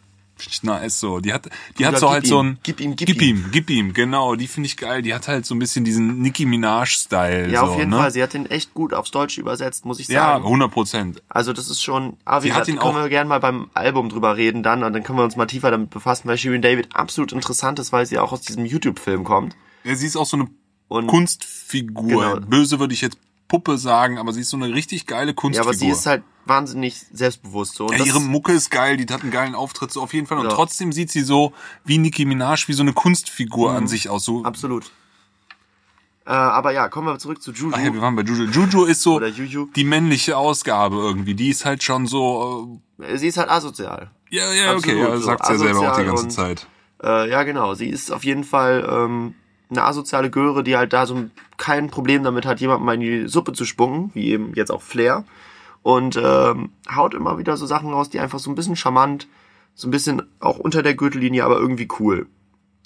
[0.63, 1.19] nice so.
[1.19, 3.45] Die hat die hat so halt ihm, so ein gib ihm gib, gib ihm.
[3.51, 5.01] gib ihm genau, die finde ich geil.
[5.01, 7.97] Die hat halt so ein bisschen diesen Nicki Minaj Style Ja, so, auf jeden ne?
[7.97, 10.15] Fall, sie hat den echt gut aufs Deutsche übersetzt, muss ich sagen.
[10.15, 11.23] Ja, 100 Prozent.
[11.29, 14.37] Also das ist schon, ah, wie gesagt, können auch, wir gerne mal beim Album drüber
[14.37, 17.31] reden dann und dann können wir uns mal tiefer damit befassen, weil Shirin David absolut
[17.31, 19.55] interessant ist, weil sie auch aus diesem YouTube Film kommt.
[19.83, 20.47] Ja, sie ist auch so eine
[20.91, 22.35] und Kunstfigur.
[22.35, 22.45] Genau.
[22.45, 25.65] Böse würde ich jetzt Puppe sagen, aber sie ist so eine richtig geile Kunstfigur.
[25.65, 27.87] Ja, aber sie ist halt wahnsinnig selbstbewusst so.
[27.87, 30.37] Und ja, ihre Mucke ist geil, die hat einen geilen Auftritt so auf jeden Fall
[30.39, 30.51] und ja.
[30.51, 31.53] trotzdem sieht sie so
[31.85, 33.77] wie Nicki Minaj, wie so eine Kunstfigur mhm.
[33.77, 34.25] an sich aus.
[34.25, 34.91] So Absolut.
[36.25, 37.71] Äh, aber ja, kommen wir zurück zu Juju.
[37.73, 38.43] Ach ja, wir waren bei Juju.
[38.45, 41.33] Juju ist so die männliche Ausgabe irgendwie.
[41.33, 42.79] Die ist halt schon so.
[42.99, 44.11] Äh, sie ist halt asozial.
[44.29, 44.99] Ja, ja, Absolut, okay.
[44.99, 45.23] Ja, so.
[45.23, 46.67] sagt ja selber auch die ganze und, Zeit.
[47.03, 47.73] Äh, ja, genau.
[47.73, 49.33] Sie ist auf jeden Fall ähm,
[49.71, 51.25] eine asoziale Göre, die halt da so
[51.57, 54.81] kein Problem damit hat, jemandem mal in die Suppe zu spucken, wie eben jetzt auch
[54.81, 55.25] Flair.
[55.83, 59.27] Und ähm, haut immer wieder so Sachen raus, die einfach so ein bisschen charmant,
[59.73, 62.27] so ein bisschen auch unter der Gürtellinie, aber irgendwie cool.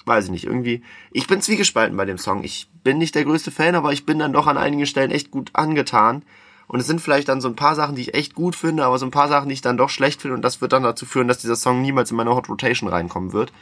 [0.06, 0.82] Weiß ich nicht, irgendwie.
[1.10, 2.44] Ich bin zwiegespalten bei dem Song.
[2.44, 5.30] Ich bin nicht der größte Fan, aber ich bin dann doch an einigen Stellen echt
[5.30, 6.22] gut angetan.
[6.68, 8.98] Und es sind vielleicht dann so ein paar Sachen, die ich echt gut finde, aber
[8.98, 10.36] so ein paar Sachen, die ich dann doch schlecht finde.
[10.36, 13.32] Und das wird dann dazu führen, dass dieser Song niemals in meine Hot Rotation reinkommen
[13.32, 13.52] wird.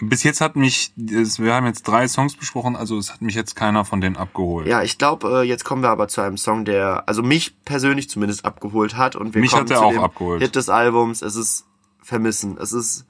[0.00, 3.54] Bis jetzt hat mich, wir haben jetzt drei Songs besprochen, also es hat mich jetzt
[3.54, 4.66] keiner von denen abgeholt.
[4.66, 8.10] Ja, ich glaube, äh, jetzt kommen wir aber zu einem Song, der, also mich persönlich
[8.10, 10.42] zumindest abgeholt hat und wir mich kommen hat er zu auch dem abgeholt.
[10.42, 11.22] Hit des Albums.
[11.22, 11.66] Es ist
[12.02, 12.58] Vermissen.
[12.58, 13.06] Es ist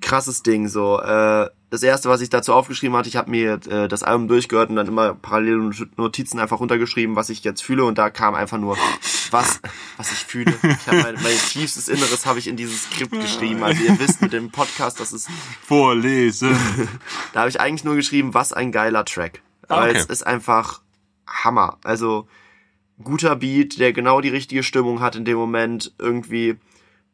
[0.00, 1.00] krasses Ding so.
[1.00, 4.70] Äh, das erste, was ich dazu aufgeschrieben hatte, ich habe mir äh, das Album durchgehört
[4.70, 8.58] und dann immer parallel Notizen einfach runtergeschrieben, was ich jetzt fühle und da kam einfach
[8.58, 8.76] nur
[9.30, 9.60] was
[9.96, 10.52] was ich fühle.
[10.62, 13.62] Ich hab mein, mein tiefstes Inneres habe ich in dieses Skript geschrieben.
[13.62, 15.28] Also ihr wisst mit dem Podcast, das ist
[15.62, 16.56] vorlesen.
[17.32, 19.40] da habe ich eigentlich nur geschrieben, was ein geiler Track.
[19.68, 19.96] Aber okay.
[19.96, 20.80] es ist einfach
[21.28, 21.78] Hammer.
[21.84, 22.26] Also
[23.02, 26.56] guter Beat, der genau die richtige Stimmung hat in dem Moment irgendwie.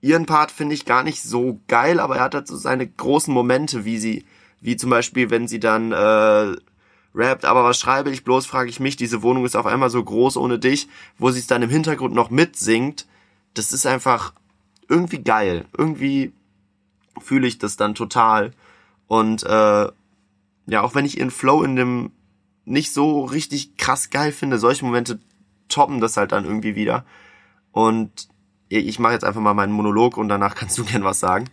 [0.00, 3.32] Ihren Part finde ich gar nicht so geil, aber er hat halt so seine großen
[3.32, 4.24] Momente, wie sie
[4.66, 6.56] wie zum Beispiel, wenn sie dann äh,
[7.14, 10.02] rappt, aber was schreibe ich bloß, frage ich mich, diese Wohnung ist auf einmal so
[10.02, 13.06] groß ohne dich, wo sie es dann im Hintergrund noch mitsingt.
[13.54, 14.34] Das ist einfach
[14.88, 15.66] irgendwie geil.
[15.78, 16.32] Irgendwie
[17.20, 18.52] fühle ich das dann total.
[19.06, 19.86] Und äh,
[20.66, 22.10] ja, auch wenn ich ihren Flow in dem
[22.64, 25.20] nicht so richtig krass geil finde, solche Momente
[25.68, 27.04] toppen das halt dann irgendwie wieder.
[27.70, 28.28] Und
[28.68, 31.46] ich mache jetzt einfach mal meinen Monolog und danach kannst du gern was sagen.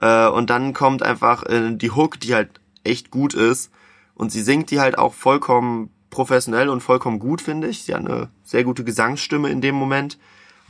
[0.00, 3.70] Äh, und dann kommt einfach äh, die Hook, die halt echt gut ist.
[4.14, 7.82] Und sie singt die halt auch vollkommen professionell und vollkommen gut, finde ich.
[7.82, 10.18] Sie hat eine sehr gute Gesangsstimme in dem Moment.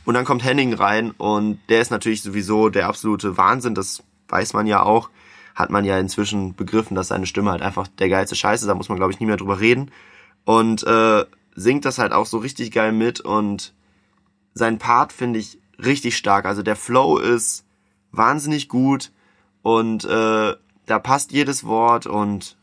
[0.05, 4.53] Und dann kommt Henning rein und der ist natürlich sowieso der absolute Wahnsinn, das weiß
[4.53, 5.09] man ja auch.
[5.53, 8.75] Hat man ja inzwischen begriffen, dass seine Stimme halt einfach der geilste Scheiß ist, da
[8.75, 9.91] muss man glaube ich nie mehr drüber reden.
[10.45, 13.73] Und äh, singt das halt auch so richtig geil mit und
[14.53, 16.45] sein Part finde ich richtig stark.
[16.45, 17.65] Also der Flow ist
[18.11, 19.11] wahnsinnig gut.
[19.61, 22.57] Und äh, da passt jedes Wort und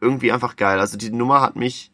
[0.00, 0.80] irgendwie einfach geil.
[0.80, 1.90] Also die Nummer hat mich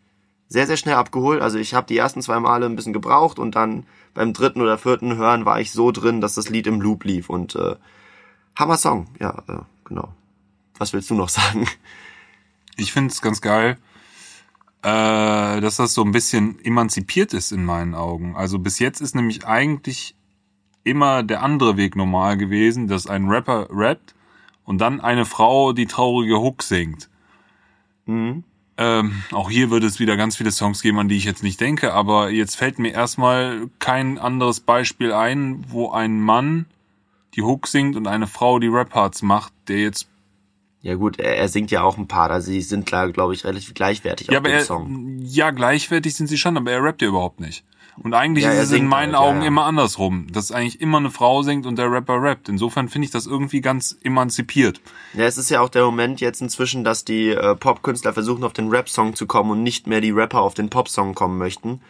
[0.49, 1.43] sehr, sehr schnell abgeholt.
[1.43, 4.79] Also ich habe die ersten zwei Male ein bisschen gebraucht und dann beim dritten oder
[4.79, 7.29] vierten Hören war ich so drin, dass das Lied im Loop lief.
[7.29, 7.77] Und äh,
[8.57, 10.15] Hammer Song, ja, äh, genau.
[10.79, 11.67] Was willst du noch sagen?
[12.77, 13.79] Ich finde es ganz geil,
[14.83, 18.37] äh, dass das so ein bisschen emanzipiert ist in meinen Augen.
[18.37, 20.15] Also bis jetzt ist nämlich eigentlich
[20.85, 24.14] immer der andere Weg normal gewesen, dass ein Rapper rappt
[24.65, 27.09] und dann eine Frau die traurige Hook singt.
[28.07, 28.45] Mhm.
[28.77, 31.61] Ähm, auch hier würde es wieder ganz viele Songs geben, an die ich jetzt nicht
[31.61, 36.67] denke, aber jetzt fällt mir erstmal kein anderes Beispiel ein, wo ein Mann
[37.37, 40.09] die Hook singt und eine Frau die Rap-Parts macht, der jetzt
[40.83, 43.75] Ja gut, er, singt ja auch ein Part, also die sind klar, glaube ich, relativ
[43.75, 45.19] gleichwertig Ja, auf dem Song.
[45.23, 47.65] ja, gleichwertig sind sie schon, aber er rappt ja überhaupt nicht.
[48.03, 49.49] Und eigentlich Ja, ist es in meinen halt, Augen ja.
[49.49, 52.49] immer andersrum, dass eigentlich immer eine Frau singt und der Rapper rappt.
[52.49, 54.81] Insofern finde ich das irgendwie ganz emanzipiert.
[55.13, 58.53] Ja, es ist ja auch der Moment jetzt inzwischen, dass die äh, Popkünstler versuchen, auf
[58.53, 61.81] den Rap-Song zu kommen und nicht mehr die Rapper auf den Pop-Song kommen möchten.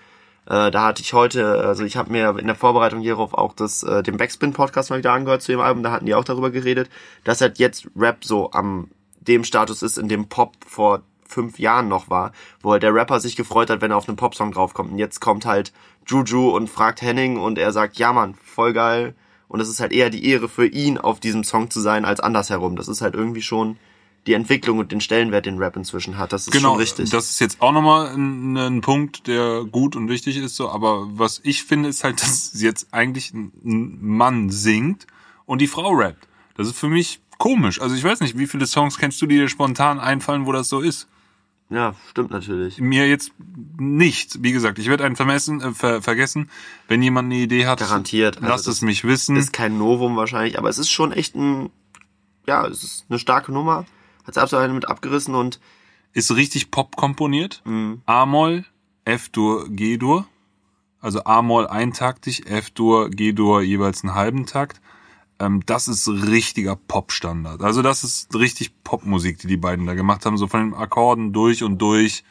[0.46, 3.82] Äh, da hatte ich heute, also ich habe mir in der Vorbereitung hierauf auch das,
[3.82, 6.90] äh, den Backspin-Podcast mal wieder angehört zu dem Album, da hatten die auch darüber geredet,
[7.24, 8.88] dass halt jetzt Rap so am
[9.20, 12.32] dem Status ist, in dem Pop vor fünf Jahren noch war,
[12.62, 14.92] wo halt der Rapper sich gefreut hat, wenn er auf einen Popsong draufkommt.
[14.92, 15.72] Und jetzt kommt halt
[16.06, 19.14] Juju und fragt Henning und er sagt, ja Mann, voll geil.
[19.48, 22.20] Und es ist halt eher die Ehre für ihn, auf diesem Song zu sein, als
[22.20, 22.76] andersherum.
[22.76, 23.76] Das ist halt irgendwie schon
[24.26, 26.32] die Entwicklung und den Stellenwert, den Rap inzwischen hat.
[26.32, 27.10] Das ist Genau, schon richtig.
[27.10, 31.06] das ist jetzt auch nochmal ein, ein Punkt, der gut und wichtig ist, so, aber
[31.10, 35.06] was ich finde, ist halt, dass jetzt eigentlich ein ein Mann singt
[35.46, 36.26] und die Frau rappt.
[36.56, 37.80] Das ist für mich komisch.
[37.82, 40.68] Also ich weiß nicht, wie viele Songs kennst du, die dir spontan einfallen, wo das
[40.68, 41.06] so ist?
[41.70, 42.78] Ja, stimmt natürlich.
[42.78, 43.32] Mir jetzt
[43.78, 44.42] nicht.
[44.42, 46.50] Wie gesagt, ich werde einen vermessen, äh, ver vergessen.
[46.88, 48.36] Wenn jemand eine Idee hat, Garantiert.
[48.36, 49.36] Also lasst es mich wissen.
[49.36, 51.70] Ist kein Novum wahrscheinlich, aber es ist schon echt ein,
[52.46, 53.86] ja, es ist eine starke Nummer.
[54.26, 55.60] Hat absolut einen mit abgerissen und
[56.12, 57.62] ist richtig Pop komponiert.
[57.64, 58.02] Mhm.
[58.06, 58.64] A-Moll,
[59.04, 60.26] F-Dur, G-Dur.
[61.00, 64.80] Also A-Moll eintaktig, F-Dur, G-Dur jeweils einen halben Takt.
[65.38, 67.62] Ähm, das ist richtiger Pop-Standard.
[67.62, 70.36] Also das ist richtig Popmusik, die die beiden da gemacht haben.
[70.36, 72.24] So von den Akkorden durch und durch.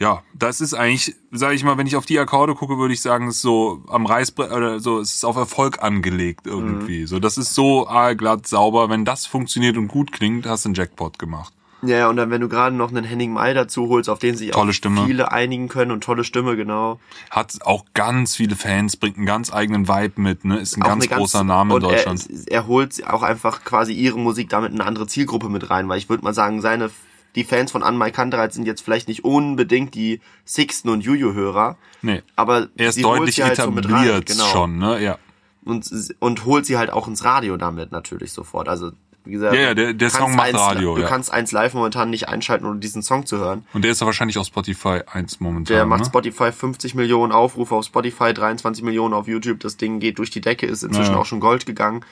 [0.00, 3.02] Ja, das ist eigentlich, sage ich mal, wenn ich auf die Akkorde gucke, würde ich
[3.02, 7.06] sagen, es ist so am Reißbrett oder so, es ist auf Erfolg angelegt irgendwie.
[7.06, 8.90] So, das ist so aalglatt sauber.
[8.90, 11.52] Wenn das funktioniert und gut klingt, hast du einen Jackpot gemacht.
[11.82, 14.50] Ja, und dann wenn du gerade noch einen Henning May dazu holst, auf den sich
[14.50, 15.06] Tolle auch Stimme.
[15.06, 16.98] viele einigen können und tolle Stimme, genau.
[17.30, 20.58] hat auch ganz viele Fans, bringt einen ganz eigenen Vibe mit, ne?
[20.58, 22.28] Ist ein Auch ganz großer Name in Deutschland.
[22.46, 25.88] Er, er holt auch einfach quasi ihre Musik damit in eine andere Zielgruppe mit rein,
[25.88, 26.90] weil ich würde mal sagen, seine
[27.34, 32.22] die Fans von Anmai Kantereit sind jetzt vielleicht nicht unbedingt die Sixten und Juju-Hörer, nee.
[32.34, 34.46] aber Er ist deutlich halt so mit rein, etabliert genau.
[34.46, 35.00] schon, ne?
[35.00, 35.18] Ja.
[35.64, 35.88] und,
[36.18, 38.68] und holt sie halt auch ins Radio damit natürlich sofort.
[38.68, 38.92] Also
[39.28, 41.08] wie gesagt, Ja, ja, der- der Song macht eins, Radio, Du ja.
[41.08, 43.64] kannst eins live momentan nicht einschalten, ohne diesen Song zu hören.
[43.74, 45.76] Und der ist ja wahrscheinlich auf Spotify 1 momentan.
[45.76, 46.06] Der macht ne?
[46.06, 49.60] Spotify 50 Millionen Aufrufe auf Spotify, 23 Millionen auf YouTube.
[49.60, 51.18] Das Ding geht durch die Decke, ist inzwischen Ja.
[51.18, 52.04] auch schon Gold gegangen.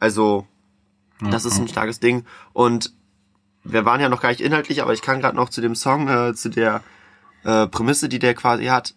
[0.00, 0.46] Also
[1.20, 2.24] das ist ein starkes Ding.
[2.52, 2.92] Und
[3.64, 6.08] wir waren ja noch gar nicht inhaltlich, aber ich kann gerade noch zu dem Song,
[6.08, 6.82] äh, zu der
[7.44, 8.94] äh, Prämisse, die der quasi hat,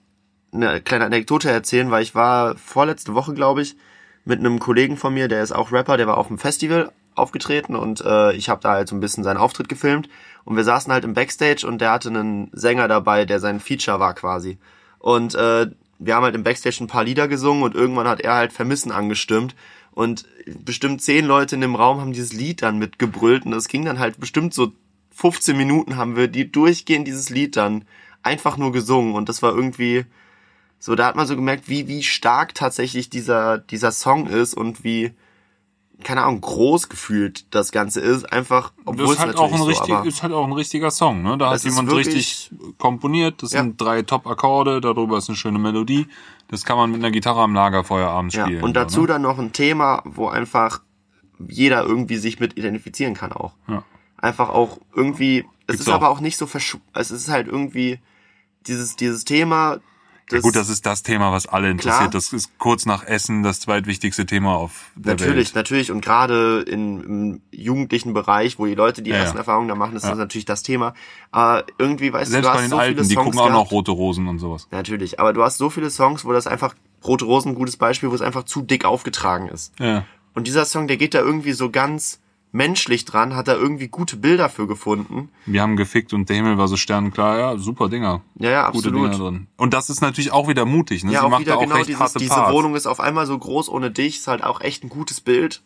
[0.53, 3.75] eine kleine Anekdote erzählen, weil ich war vorletzte Woche, glaube ich,
[4.23, 7.75] mit einem Kollegen von mir, der ist auch Rapper, der war auf dem Festival aufgetreten
[7.75, 10.10] und äh, ich habe da halt so ein bisschen seinen Auftritt gefilmt.
[10.43, 13.99] Und wir saßen halt im Backstage und der hatte einen Sänger dabei, der sein Feature
[13.99, 14.58] war quasi.
[14.99, 18.36] Und äh, wir haben halt im Backstage ein paar Lieder gesungen und irgendwann hat er
[18.36, 19.56] halt Vermissen angestimmt.
[19.91, 23.86] Und bestimmt zehn Leute in dem Raum haben dieses Lied dann mitgebrüllt und das ging
[23.86, 24.73] dann halt bestimmt so
[25.15, 27.86] 15 Minuten haben wir die durchgehend dieses Lied dann
[28.21, 29.15] einfach nur gesungen.
[29.15, 30.06] Und das war irgendwie
[30.78, 34.84] so, da hat man so gemerkt, wie, wie stark tatsächlich dieser, dieser Song ist und
[34.84, 35.13] wie,
[36.03, 38.31] keine Ahnung, groß gefühlt das Ganze ist.
[38.31, 40.91] Einfach, obwohl Das es ist halt, auch ein so, richtig, ist halt auch ein richtiger
[40.91, 41.38] Song, ne?
[41.38, 43.41] Da hat jemand wirklich- richtig komponiert.
[43.41, 43.62] Das Ja.
[43.62, 46.08] sind drei Top-Akkorde, darüber ist eine schöne Melodie.
[46.49, 48.45] Das kann man mit einer Gitarre am Lagerfeuer abends ja.
[48.45, 48.63] spielen.
[48.63, 49.08] Und dazu ne?
[49.08, 50.81] dann noch ein Thema, wo einfach
[51.47, 53.53] jeder irgendwie sich mit identifizieren kann auch.
[53.67, 53.84] Ja.
[54.17, 55.95] Einfach auch irgendwie, es Gibt's ist auch.
[55.95, 57.99] aber auch nicht so versch, es ist halt irgendwie
[58.67, 59.79] dieses, dieses Thema,
[60.29, 61.97] das, Gut, das ist das Thema, was alle interessiert.
[61.97, 62.09] Klar.
[62.09, 65.55] Das ist kurz nach Essen das zweitwichtigste Thema auf der Natürlich, Welt.
[65.55, 65.91] natürlich.
[65.91, 69.41] Und gerade im jugendlichen Bereich, wo die Leute die Ja, ersten ja.
[69.41, 70.95] Erfahrungen da machen, ist das natürlich das Thema.
[71.29, 73.39] Aber irgendwie, weißt Selbst du, du bei hast den so Alten, viele die Songs gucken
[73.39, 73.71] auch noch.
[73.71, 74.67] Rote Rosen und sowas.
[74.71, 76.73] Natürlich, aber du hast so viele Songs, wo das einfach,
[77.05, 79.73] Rote Rosen, ein gutes Beispiel, wo es einfach zu dick aufgetragen ist.
[79.79, 80.05] Ja.
[80.33, 82.19] Und dieser Song, der geht da irgendwie so ganz
[82.55, 85.29] menschlich dran, hat da irgendwie gute Bilder für gefunden.
[85.45, 87.37] Wir haben gefickt und der Himmel war so sternenklar.
[87.37, 88.21] Ja, super Dinger.
[88.35, 89.13] Ja, ja, Gute absolut.
[89.13, 89.47] Dinger drin.
[89.57, 91.03] Und das ist natürlich auch wieder mutig.
[91.03, 91.11] Ne?
[91.11, 92.53] Ja, Sie auch macht wieder auch genau recht dieses, diese Parts.
[92.53, 95.63] Wohnung ist auf einmal so groß ohne dich, ist halt auch echt ein gutes Bild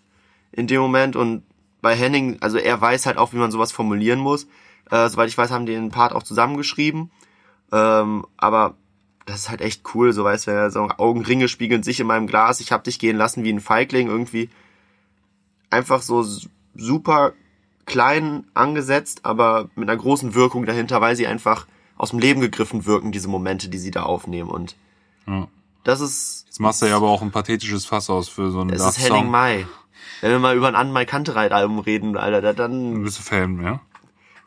[0.51, 1.43] in dem Moment und
[1.81, 4.47] bei Henning, also er weiß halt auch, wie man sowas formulieren muss.
[4.89, 7.11] Äh, soweit ich weiß, haben die den Part auch zusammengeschrieben.
[7.71, 8.73] Ähm, aber
[9.27, 12.25] das ist halt echt cool, so weißt du, ja, so Augenringe spiegeln sich in meinem
[12.25, 14.49] Glas, ich hab dich gehen lassen wie ein Feigling, irgendwie
[15.69, 16.25] einfach so
[16.79, 17.33] super
[17.85, 21.65] klein angesetzt, aber mit einer großen Wirkung dahinter, weil sie einfach
[21.97, 24.75] aus dem Leben gegriffen wirken, diese Momente, die sie da aufnehmen und
[25.27, 25.47] Ja.
[25.83, 28.69] das ist, Jetzt machst du ja aber auch ein pathetisches Fass aus für so einen
[28.71, 29.29] es ist Henning.
[29.29, 29.65] Mai.
[30.21, 33.61] Wenn wir mal über ein An Mai Kantereit Album reden, Alter, dann, bist du Fan,
[33.61, 33.79] ja?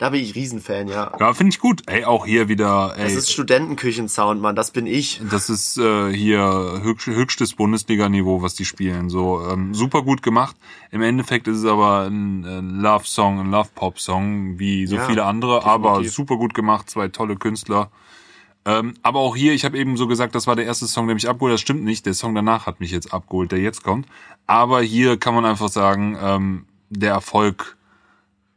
[0.03, 1.13] Da bin ich Riesenfan, ja.
[1.21, 1.83] Ja, finde ich gut.
[1.87, 3.05] Ey, auch hier wieder, ey.
[3.05, 5.21] Das ist Studentenküchensound, Mann, das bin ich.
[5.31, 9.11] Das ist äh, hier höchst, höchstes Bundesliga-Niveau, was die spielen.
[9.11, 10.57] So ähm, super gut gemacht.
[10.91, 15.65] Im Endeffekt ist es aber ein, ein Love-Song, ein Love-Pop-Song, wie so Ja, viele andere,
[15.65, 16.15] aber definitiv.
[16.15, 17.93] super gut gemacht, zwei tolle Künstler.
[18.65, 21.15] Ähm, aber auch hier, ich habe eben so gesagt, das war der erste Song, der
[21.15, 21.55] mich abgeholt.
[21.55, 22.07] Das stimmt nicht.
[22.07, 24.09] Der Song danach hat mich jetzt abgeholt, der jetzt kommt.
[24.49, 27.77] Aber hier kann man einfach sagen, ähm, der Erfolg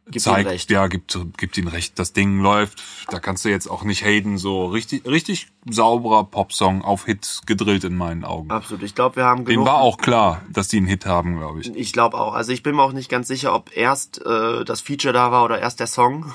[0.08, 0.70] Gib zeigt, recht.
[0.70, 1.97] ja, gibt, gibt ihnen recht.
[1.97, 2.82] Das Ding läuft.
[3.10, 4.38] Da kannst du jetzt auch nicht haten.
[4.38, 8.51] So richtig, richtig sauberer Popsong auf Hit gedrillt in meinen Augen.
[8.51, 8.84] Absolut.
[8.84, 9.66] Ich glaube, wir haben Dem genug.
[9.66, 11.76] war auch klar, dass die einen Hit haben, glaube ich.
[11.76, 12.36] Ich glaube auch.
[12.36, 15.43] Also ich bin mir auch nicht ganz sicher, ob erst äh, das Feature da war
[15.43, 16.32] oder erst der Song.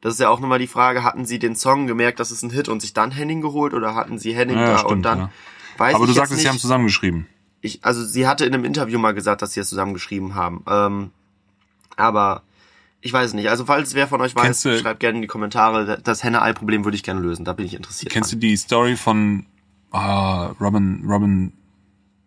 [0.00, 2.50] Das ist ja auch nochmal die Frage, hatten sie den Song gemerkt, das ist ein
[2.50, 5.18] Hit und sich dann Henning geholt oder hatten sie Henning Ja, da stimmt, und dann
[5.18, 5.30] ja.
[5.76, 6.36] weiß Aber ich du nicht.
[6.40, 7.26] sie haben zusammengeschrieben.
[7.60, 10.64] ich, also sie hatte in einem Interview mal gesagt, dass sie es zusammengeschrieben haben.
[10.68, 11.10] Ähm,
[11.96, 12.42] aber
[13.00, 13.48] ich weiß es nicht.
[13.48, 16.00] Also falls wer von euch weiß, du- schreibt gerne in die Kommentare.
[16.02, 17.44] Das Henne-Ei-Problem würde ich gerne lösen.
[17.44, 18.12] Da bin ich interessiert.
[18.12, 18.40] Kennst dran.
[18.40, 19.46] du die Story von
[19.90, 21.52] ah, Robin, Robin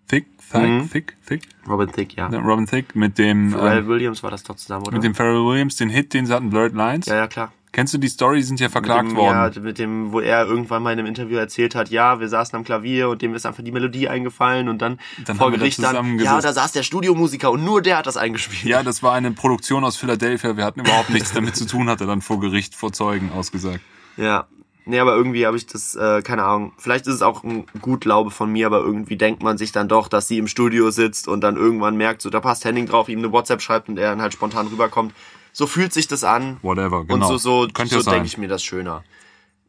[0.08, 0.28] Thicke?
[0.52, 0.68] Thicke?
[0.68, 0.90] Mhm.
[0.90, 1.14] Thicke?
[1.28, 1.48] Thicke?
[1.68, 2.30] Robin Thicke, ja.
[2.30, 4.94] Ja, Robin Thicke mit dem, Pharrell ähm, Williams war das doch zusammen, oder?
[4.94, 7.06] mit dem Pharrell Williams, den Hit, den sie hatten, Blurred Lines.
[7.06, 7.54] ja, ja, klar.
[7.72, 8.38] Kennst du die Story?
[8.38, 9.54] Die sind ja verklagt dem, worden.
[9.56, 12.56] Ja, mit dem, wo er irgendwann mal in einem Interview erzählt hat, ja, wir saßen
[12.58, 16.20] am Klavier und dem ist einfach die Melodie eingefallen und dann, Dann vor Gericht dann,
[16.20, 18.64] ja, da saß der Studiomusiker und nur der hat das eingespielt.
[18.64, 20.58] Ja, das war eine Produktion aus Philadelphia.
[20.58, 23.82] Wir hatten überhaupt nichts damit zu tun, hat er dann vor Gericht, vor Zeugen ausgesagt.
[24.18, 24.48] Ja.
[24.84, 28.32] Nee, aber irgendwie habe ich das, äh, keine Ahnung, vielleicht ist es auch ein Gutglaube
[28.32, 31.42] von mir, aber irgendwie denkt man sich dann doch, dass sie im Studio sitzt und
[31.42, 34.22] dann irgendwann merkt, so da passt Henning drauf, ihm eine WhatsApp schreibt und er dann
[34.22, 35.14] halt spontan rüberkommt.
[35.54, 36.58] So fühlt sich das an.
[36.62, 37.16] Whatever, genau.
[37.16, 39.04] Und so, so, Könnte so denke ich mir das schöner.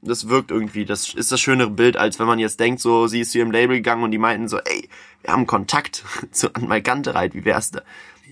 [0.01, 3.21] Das wirkt irgendwie, das ist das schönere Bild, als wenn man jetzt denkt, so, sie
[3.21, 4.89] ist zu ihrem Label gegangen und die meinten so, ey,
[5.23, 7.83] wir haben Kontakt zu Anmal Gantereit, wie wär's da?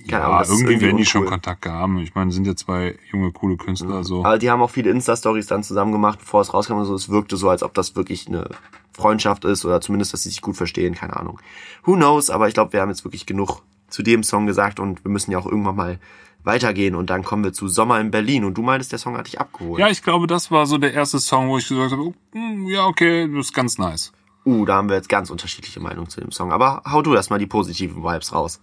[0.08, 1.26] Keine Ja, das ist irgendwie werden die schon.
[1.26, 1.98] Kontakt haben.
[1.98, 4.24] Ich meine, sind ja zwei junge, coole Künstler, so.
[4.24, 6.94] Aber die haben auch viele Insta-Stories dann zusammen gemacht, bevor es rauskam und so.
[6.94, 8.48] Es wirkte so, als ob das wirklich eine
[8.92, 11.38] Freundschaft ist oder zumindest, dass sie sich gut verstehen, keine Ahnung.
[11.84, 15.04] Who knows, aber ich glaube, wir haben jetzt wirklich genug zu dem Song gesagt und
[15.04, 15.98] wir müssen ja auch irgendwann mal
[16.44, 19.26] weitergehen und dann kommen wir zu Sommer in Berlin und du meintest, der Song hat
[19.26, 19.78] dich abgeholt.
[19.80, 22.86] Ja, ich glaube, das war so der erste Song, wo ich gesagt habe, hm, ja,
[22.86, 24.12] okay, das ist ganz nice.
[24.46, 26.50] Uh, da haben wir jetzt ganz unterschiedliche Meinungen zu dem Song.
[26.50, 28.58] Aber hau du erstmal die positiven Vibes raus.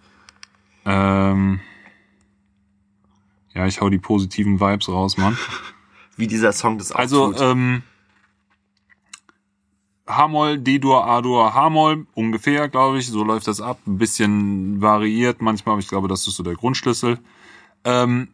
[0.86, 1.60] Ähm,
[3.54, 5.38] ja, ich hau die positiven Vibes raus, Mann.
[6.18, 7.42] Wie dieser Song das auch Also, tut.
[7.42, 7.84] ähm,
[10.08, 13.08] H-Moll, D-Dur, A-Dur, H-Moll, ungefähr, glaube ich.
[13.08, 13.78] So läuft das ab.
[13.86, 17.20] Ein bisschen variiert manchmal, aber ich glaube, das ist so der Grundschlüssel.
[17.88, 18.28] Ähm,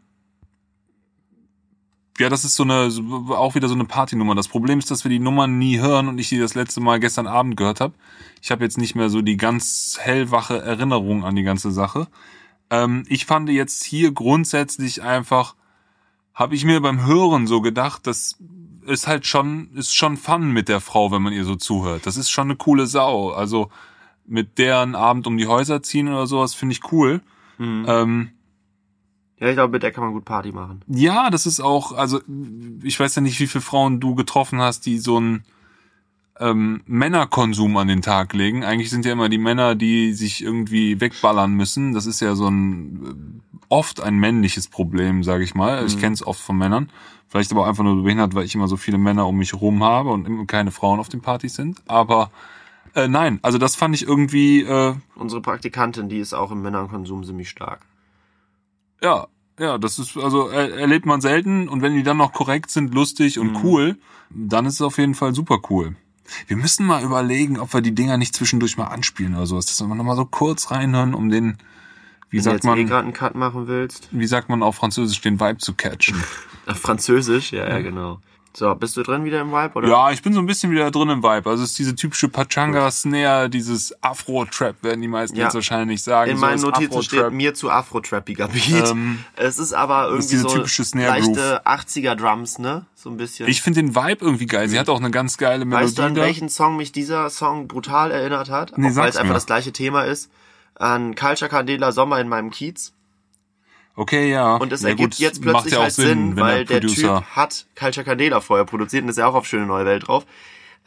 [2.20, 2.90] ja, das ist so eine,
[3.30, 4.36] auch wieder so eine Partynummer.
[4.36, 7.00] Das Problem ist, dass wir die Nummern nie hören und ich die das letzte Mal
[7.00, 7.94] gestern Abend gehört habe.
[8.42, 12.08] Ich habe jetzt nicht mehr so die ganz hellwache Erinnerung an die ganze Sache.
[12.70, 15.56] Ähm, ich fand jetzt hier grundsätzlich einfach,
[16.34, 18.38] habe ich mir beim Hören so gedacht, das
[18.86, 22.06] ist halt schon, ist schon Fun mit der Frau, wenn man ihr so zuhört.
[22.06, 23.32] Das ist schon eine coole Sau.
[23.32, 23.70] Also
[24.26, 27.22] mit der einen Abend um die Häuser ziehen oder sowas finde ich cool.
[27.58, 27.86] Mhm.
[27.88, 28.30] Ähm,
[29.40, 30.82] ja, ich glaube, mit der kann man gut Party machen.
[30.88, 32.22] ja, das ist auch, also
[32.84, 35.44] ich weiß ja nicht, wie viele Frauen du getroffen hast, die so einen
[36.40, 38.64] ähm, Männerkonsum an den Tag legen.
[38.64, 41.94] Eigentlich sind ja immer die Männer, die sich irgendwie wegballern müssen.
[41.94, 45.86] Das ist ja so ein äh, oft ein männliches Problem, sage ich mal.
[45.86, 46.90] Ich kenne es oft von Männern.
[47.28, 50.10] Vielleicht aber einfach nur behindert, weil ich immer so viele Männer um mich rum habe
[50.10, 51.82] und immer keine Frauen auf den Partys sind.
[51.88, 52.30] Aber
[52.94, 57.24] äh, nein, also das fand ich irgendwie äh, Unsere Praktikantin, die ist auch im Männerkonsum
[57.24, 57.82] ziemlich stark.
[59.04, 59.28] Ja,
[59.60, 62.94] ja, das ist, also er, erlebt man selten und wenn die dann noch korrekt sind,
[62.94, 63.98] lustig und cool,
[64.30, 65.96] dann ist es auf jeden Fall super cool.
[66.48, 69.80] Wir müssen mal überlegen, ob wir die Dinger nicht zwischendurch mal anspielen oder sowas, dass
[69.82, 71.58] wir noch mal so kurz reinhören, um den,
[72.30, 74.08] wie Wenn du sagt jetzt eh man, gerade einen Cut machen willst.
[74.12, 76.24] wie sagt man auf Französisch, den Vibe zu catchen.
[76.66, 78.22] Auf Französisch, ja, ja, genau.
[78.56, 79.88] So, bist du drin wieder im Vibe, oder?
[79.88, 81.50] Ja, ich bin so ein bisschen wieder drin im Vibe.
[81.50, 85.46] Also es ist diese typische Pachanga-Snare, dieses Afro-Trap, werden die meisten Ja.
[85.46, 86.30] jetzt wahrscheinlich sagen.
[86.30, 88.92] In So meinen Notizen steht mir zu Afro-Trappiger Beat.
[88.92, 92.86] Ähm, es ist aber irgendwie ist so typische leichte 80er Drums, ne?
[92.94, 93.48] So ein bisschen.
[93.48, 94.70] Ich finde den Vibe irgendwie geil.
[94.70, 95.86] Sie hat auch eine ganz geile Melodie.
[95.88, 96.22] weißt du, an da.
[96.22, 98.78] welchen Song mich dieser Song brutal erinnert hat?
[98.78, 100.30] Nee, weil es einfach das gleiche Thema ist.
[100.76, 102.94] An Culture Candela Sommer in meinem Kiez.
[103.96, 104.56] Okay, ja.
[104.56, 107.36] Und es ja, ergibt gut, jetzt plötzlich ja halt Sinn, wenn weil der, Producer Typ
[107.36, 110.26] hat Culture Candela vorher produziert und ist ja auch auf Schöne Neue Welt drauf.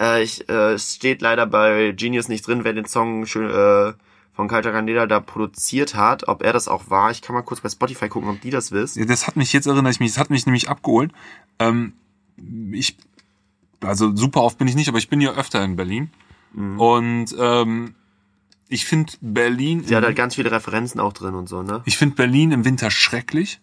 [0.00, 3.92] Äh, ich, äh, es steht leider bei Genius nicht drin, wer den Song schön, äh,
[4.34, 7.11] von Culture Candela da produziert hat, ob er das auch war.
[7.11, 8.98] Ich kann mal kurz bei Spotify gucken, ob die das wissen.
[8.98, 11.12] Ja, das hat mich jetzt erinnert ich mich, das hat mich nämlich abgeholt.
[11.59, 11.94] Ähm,
[12.72, 12.98] ich,
[13.80, 16.11] also super oft bin ich nicht, aber ich bin ja öfter in Berlin.
[16.52, 16.80] Mhm.
[16.80, 17.94] Und ähm,
[18.69, 21.83] ich finde Berlin, Sie hat halt ganz viele Referenzen auch drin und so, ne?
[21.85, 23.61] ich finde Berlin im Winter schrecklich.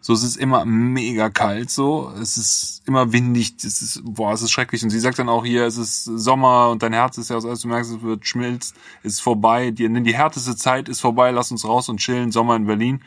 [0.00, 2.12] So, es ist immer mega kalt, so.
[2.20, 4.82] Es ist immer windig, es ist, boah, es ist schrecklich.
[4.82, 7.46] Und sie sagt dann auch hier, es ist Sommer und dein Herz ist ja aus
[7.46, 8.74] alles, du merkst, es wird schmilzt,
[9.04, 9.70] es ist vorbei.
[9.70, 13.02] Die, die härteste Zeit ist vorbei, lass uns raus und chillen, Sommer in Berlin.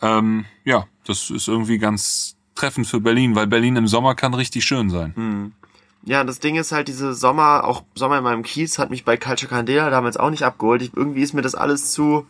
[0.00, 4.64] Ähm, ja, das ist irgendwie ganz treffend für Berlin, weil Berlin im Sommer kann richtig
[4.64, 5.12] schön sein.
[6.06, 9.16] Ja, das Ding ist halt, diese Sommer, auch Sommer in meinem Kiez hat mich bei
[9.16, 10.80] Culture Candela damals auch nicht abgeholt.
[10.80, 12.26] Ich, irgendwie ist mir das alles zu,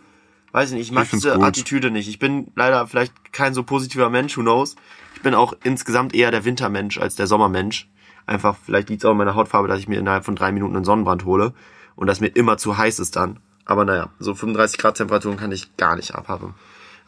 [0.53, 1.45] weiß ich nicht, ich mag Ich diese gut.
[1.45, 2.09] Attitüde nicht.
[2.09, 4.77] Ich bin leider vielleicht kein so positiver Mensch, who knows.
[5.14, 7.89] Ich bin auch insgesamt eher der Wintermensch als der Sommermensch.
[8.24, 10.74] Einfach, vielleicht liegt es auch an meiner Hautfarbe, dass ich mir innerhalb von drei Minuten
[10.74, 11.53] einen Sonnenbrand hole
[11.97, 13.41] und das mir immer zu heiß ist dann.
[13.66, 16.55] Aber naja, so 35 Grad Temperaturen kann ich gar nicht abhaben.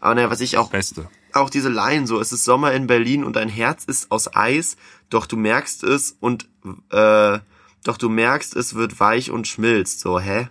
[0.01, 1.09] Aber naja, was ich auch Beste.
[1.33, 4.77] auch diese Line so, es ist Sommer in Berlin und dein Herz ist aus Eis,
[5.11, 6.49] doch du merkst es und
[6.91, 7.39] äh,
[7.85, 10.01] doch du merkst, es wird weich und schmilzt.
[10.01, 10.49] So, hä?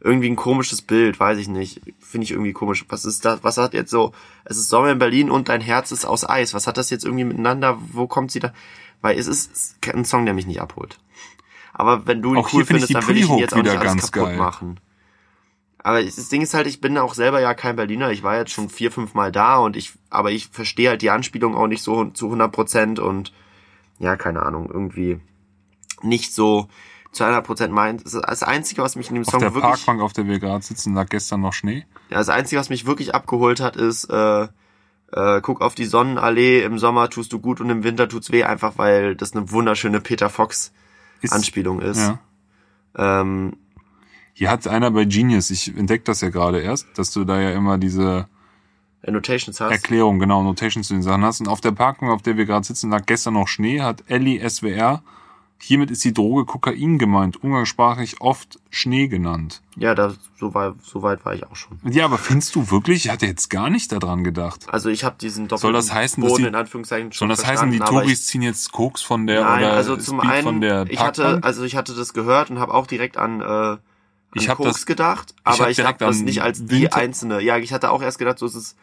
[0.00, 1.80] Irgendwie ein komisches Bild, weiß ich nicht.
[2.00, 2.84] Finde ich irgendwie komisch.
[2.88, 3.42] Was ist das?
[3.42, 4.12] Was hat jetzt so?
[4.44, 6.54] Es ist Sommer in Berlin und dein Herz ist aus Eis.
[6.54, 7.78] Was hat das jetzt irgendwie miteinander?
[7.92, 8.52] Wo kommt sie da?
[9.00, 10.98] Weil es ist ein Song, der mich nicht abholt.
[11.72, 13.58] Aber wenn du ihn Auch cool findest, ich die dann will ich ihn jetzt auch
[13.58, 14.38] nicht wieder alles ganz kaputt geil.
[14.38, 14.80] machen.
[15.78, 18.10] Aber das Ding ist halt, ich bin auch selber ja kein Berliner.
[18.10, 21.10] Ich war jetzt schon vier, fünf Mal da und ich, aber ich verstehe halt die
[21.10, 23.32] Anspielung auch nicht so zu 100 Prozent und
[23.98, 25.20] ja, keine Ahnung, irgendwie
[26.02, 26.68] nicht so
[27.12, 28.02] zu 100 Prozent meint.
[28.04, 30.62] Das Einzige, was mich in dem Auf Song der wirklich, Parkbank, auf der wir gerade
[30.64, 31.86] sitzen, lag gestern noch Schnee.
[32.10, 34.48] ja, das Einzige, was mich wirklich abgeholt hat, ist, äh,
[35.12, 38.44] äh, guck auf die Sonnenallee, im Sommer tust du gut und im Winter tut's weh,
[38.44, 40.72] einfach weil das eine wunderschöne Peter Fox
[41.22, 41.98] Ist- Anspielung ist.
[41.98, 42.18] Ja.
[42.96, 43.56] Ähm,
[44.34, 47.50] Hier hat einer bei Genius, ich entdecke das ja gerade erst, dass du da ja
[47.52, 48.28] immer diese
[49.06, 49.70] Annotations hast.
[49.70, 51.40] Erklärung, genau, Notations zu den Sachen hast.
[51.40, 54.40] Und auf der Parkbank, auf der wir gerade sitzen, lag gestern noch Schnee, hat Ellie
[54.48, 55.02] SWR.
[55.58, 59.62] Hiermit ist die Droge Kokain gemeint, umgangssprachlich oft Schnee genannt.
[59.76, 61.78] Ja, da, so, war, so weit war ich auch schon.
[61.84, 63.06] Ja, aber findest du wirklich?
[63.06, 64.66] Ich hatte jetzt gar nicht daran gedacht.
[64.70, 67.28] Also ich habe diesen doppelten Soll das heißen, dass Boden die- in Anführungszeichen Soll schon
[67.30, 70.42] das heißen, die Touris ziehen jetzt Koks von der Nein, oder also zum Speed einen,
[70.44, 73.78] von der ich hatte, also ich hatte das gehört und habe auch direkt an, äh,
[74.34, 77.40] Ich hab Koks das- gedacht, hab aber ich habe direkt das nicht als die einzelne.
[77.40, 78.76] Ja, ich hatte auch erst gedacht, so ist es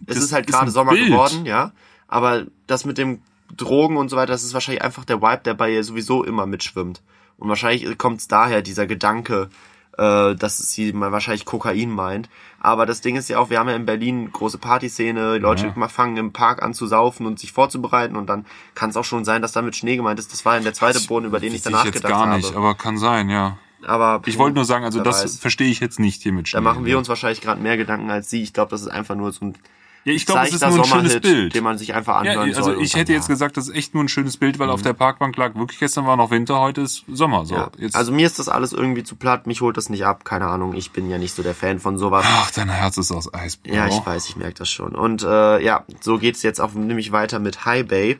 [0.00, 1.06] Das ist halt gerade Sommer Bild.
[1.08, 1.72] geworden, ja,
[2.08, 3.20] aber das mit dem
[3.56, 6.46] Drogen und so weiter, das ist wahrscheinlich einfach der Vibe, der bei ihr sowieso immer
[6.46, 7.02] mitschwimmt.
[7.38, 9.50] Und wahrscheinlich kommt es daher, dieser Gedanke,
[9.98, 12.28] äh, dass sie mal wahrscheinlich Kokain meint.
[12.60, 15.66] Aber das Ding ist ja auch, wir haben ja in Berlin große Partyszene, die Leute
[15.68, 15.72] Ja.
[15.76, 19.04] mal fangen im Park an zu saufen und sich vorzubereiten und dann kann es auch
[19.04, 20.32] schon sein, dass da mit Schnee gemeint ist.
[20.32, 22.36] Das war ja der zweite Boden, über den ich danach jetzt gedacht gar habe.
[22.38, 23.58] nicht, aber kann sein, ja.
[23.86, 25.38] Aber Ich wollte nur sagen, also das weiß.
[25.38, 26.56] verstehe ich jetzt nicht hier mit Schnee.
[26.56, 28.42] da machen wir uns wahrscheinlich gerade mehr Gedanken als sie.
[28.42, 29.58] Ich glaube, das ist einfach nur so ein
[30.06, 31.54] Ja, ich glaube, es ist nur ein schönes Sommerhit, Bild.
[31.56, 32.80] den man sich einfach Ja, anhören also soll.
[32.82, 33.28] ich hätte jetzt ja.
[33.30, 33.34] Mhm.
[33.34, 36.06] gesagt, das ist echt nur ein schönes Bild, weil auf der Parkbank lag wirklich gestern
[36.06, 37.44] war noch Winter, heute ist Sommer.
[37.44, 37.70] So, Ja.
[37.76, 40.46] jetzt, Also mir ist das alles irgendwie zu platt, mich holt das nicht ab, keine
[40.46, 42.24] Ahnung, ich bin ja nicht so der Fan von sowas.
[42.26, 43.56] ach, dein Herz ist aus Eis.
[43.56, 43.74] Bro.
[43.74, 44.94] Ja, ich weiß, ich merke das schon.
[44.94, 48.18] Und äh, ja, so geht's jetzt auch nämlich weiter mit Hi Babe.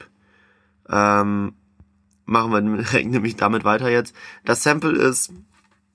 [0.91, 1.53] Ähm,
[2.24, 4.14] machen wir direkt nämlich damit weiter jetzt.
[4.45, 5.32] Das Sample ist,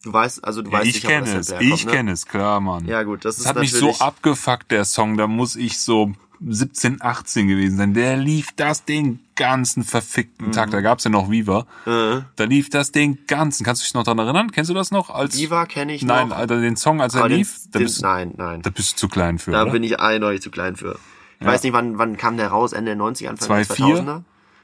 [0.03, 1.91] du weißt, also du Ja, weißt ich kenne das es, herkommt, ich ne?
[1.91, 2.85] kenne es, klar, Mann.
[2.85, 6.11] Ja gut, das Es ist hat mich so abgefuckt, der Song, da muss ich so
[6.43, 7.93] 17, 18 gewesen sein.
[7.93, 10.67] Der lief das den ganzen verfickten Tag.
[10.69, 10.71] Mhm.
[10.71, 11.67] Da gab's ja noch Viva.
[11.85, 13.63] Äh, Da lief das den ganzen.
[13.63, 14.51] Kannst du dich noch daran erinnern?
[14.51, 15.11] Kennst du das noch?
[15.11, 16.37] Als Viva kenne ich Nein, noch.
[16.37, 18.61] Alter, den Song, als er aber den, lief, da, den, bist, nein, nein.
[18.63, 19.71] da bist du zu klein für, Da oder?
[19.71, 20.97] bin ich eindeutig zu klein für.
[21.39, 22.73] Ich weiß nicht, wann, wann kam der raus?
[22.73, 24.03] Ende der 90er, Anfang der 2004?
[24.03, 24.21] 2000er?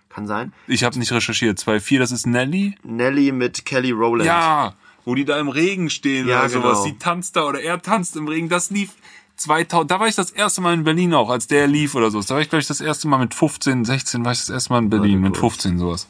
[0.10, 0.54] Kann sein.
[0.68, 1.60] Ich habe nicht recherchiert.
[1.60, 2.76] 2.4, das ist Nelly.
[2.84, 4.26] Nelly mit Kelly Rowland.
[4.26, 4.74] Ja,
[5.08, 6.72] wo die da im Regen stehen Ja, oder sowas.
[6.80, 6.84] genau.
[6.84, 8.50] Sie tanzt da oder er tanzt im Regen.
[8.50, 8.92] Das lief
[9.38, 9.90] 2000.
[9.90, 12.22] Da war ich das erste Mal in Berlin auch, als der lief oder so.
[12.22, 14.74] Da war ich, glaube ich, das erste Mal mit 15, 16 war ich das erste
[14.74, 15.22] Mal in Berlin.
[15.22, 16.08] Mit 15 sowas.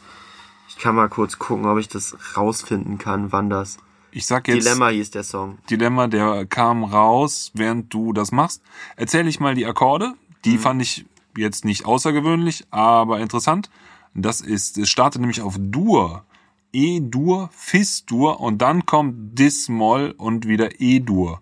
[0.69, 3.77] Ich kann mal kurz gucken, ob ich das rausfinden kann, wann das.
[4.11, 5.59] Ich sag jetzt Dilemma hieß der Song.
[5.69, 8.63] Dilemma, der kam raus, während du das machst.
[8.95, 10.13] Erzähl ich mal die Akkorde.
[10.43, 10.59] Die Mhm.
[10.59, 11.05] fand ich
[11.37, 13.69] jetzt nicht außergewöhnlich, aber interessant.
[14.15, 16.23] Das ist, es startet nämlich auf Dur.
[16.73, 21.41] E-Dur, Fis-Dur und dann kommt Dis-Moll und wieder E-Dur.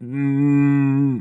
[0.00, 1.20] Mm,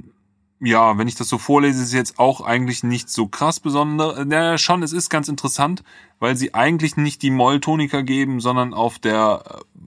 [0.61, 4.25] Ja, wenn ich das so vorlese, ist es jetzt auch eigentlich nicht so krass besonders.
[4.25, 5.83] Naja, schon, es ist ganz interessant,
[6.19, 9.79] weil sie eigentlich nicht die Molltonika geben, sondern auf der äh,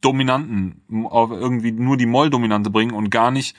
[0.00, 3.56] dominanten, auf irgendwie nur die Moll-Dominante bringen und gar nicht,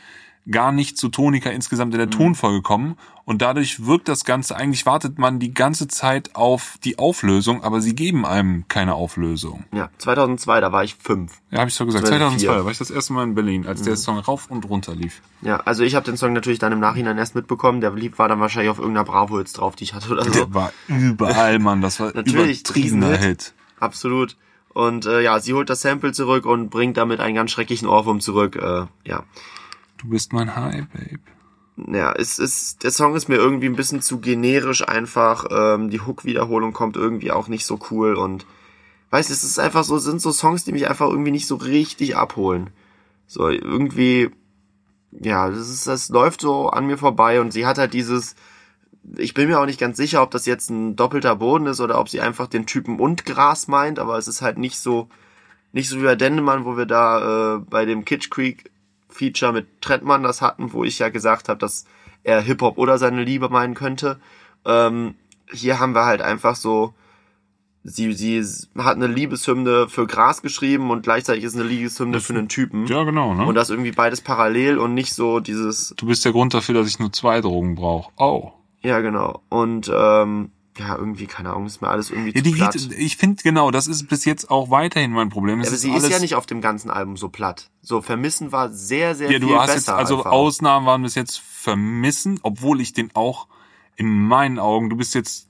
[0.49, 2.97] gar nicht zu Tonika insgesamt in der Tonfolge kommen.
[3.25, 7.79] Und dadurch wirkt das Ganze, eigentlich wartet man die ganze Zeit auf die Auflösung, aber
[7.79, 9.65] sie geben einem keine Auflösung.
[9.71, 11.39] Ja, 2002, da war ich fünf.
[11.51, 12.07] Ja, habe ich so gesagt.
[12.07, 12.39] 2004.
[12.39, 14.95] 2002 da war ich das erste Mal in Berlin, als der Song rauf und runter
[14.95, 15.21] lief.
[15.43, 17.81] Ja, also ich habe den Song natürlich dann im Nachhinein erst mitbekommen.
[17.81, 20.31] Der war dann wahrscheinlich auf irgendeiner Bravo jetzt drauf, die ich hatte oder so.
[20.31, 21.81] Der war überall, Mann.
[21.81, 23.43] Das war Natürlich, übertriebener Riesenhit.
[23.43, 23.53] Hit.
[23.79, 24.37] Absolut.
[24.73, 28.21] Und äh, ja, sie holt das Sample zurück und bringt damit einen ganz schrecklichen Ohrwurm
[28.21, 28.55] zurück.
[28.55, 29.23] Äh, ja.
[29.99, 31.19] Du bist mein High, Babe.
[31.93, 35.45] ja, es ist, der Song ist mir irgendwie ein bisschen zu generisch einfach.
[35.51, 38.45] Ähm, die Hook-Wiederholung kommt irgendwie auch nicht so cool und
[39.09, 42.15] weiß es ist einfach so, sind so Songs, die mich einfach irgendwie nicht so richtig
[42.15, 42.69] abholen.
[43.27, 44.29] So, irgendwie,
[45.11, 48.35] ja, das ist, das läuft so an mir vorbei und sie hat halt dieses,
[49.17, 51.99] ich bin mir auch nicht ganz sicher, ob das jetzt ein doppelter Boden ist oder
[51.99, 55.09] ob sie einfach den Typen und Gras meint, aber es ist halt nicht so,
[55.73, 58.68] nicht so wie bei Dendemann, wo wir da äh, bei dem Kitsch Creek
[59.19, 61.85] Feature mit Trettmann das hatten, wo ich ja gesagt habe, dass
[62.23, 64.19] er Hip-Hop oder seine Liebe meinen könnte.
[64.65, 65.15] Ähm,
[65.51, 66.93] hier haben wir halt einfach so,
[67.83, 68.41] sie, sie
[68.77, 72.87] hat eine Liebeshymne für Gras geschrieben und gleichzeitig ist eine Liebeshymne für einen Typen.
[72.87, 73.45] Ja, genau, ne?
[73.45, 75.93] Und das irgendwie beides parallel und nicht so dieses.
[75.97, 78.11] Du bist der Grund dafür, dass ich nur zwei Drogen brauche.
[78.17, 78.51] Oh.
[78.81, 79.41] Ja, genau.
[79.49, 82.73] Und ähm, ja, irgendwie, keine Ahnung, ist mir alles irgendwie Ja, zu platt.
[82.73, 85.59] geht, ich finde genau, das ist bis jetzt auch weiterhin mein Problem.
[85.61, 87.69] Es aber ist sie alles, ist ja nicht auf dem ganzen Album so platt.
[87.81, 89.75] So, Vermissen war sehr, sehr Ja, viel du hast besser.
[89.77, 90.31] jetzt, also einfach.
[90.31, 93.47] Ausnahmen waren bis jetzt vermissen, obwohl ich den auch
[93.95, 95.47] in meinen Augen, du bist jetzt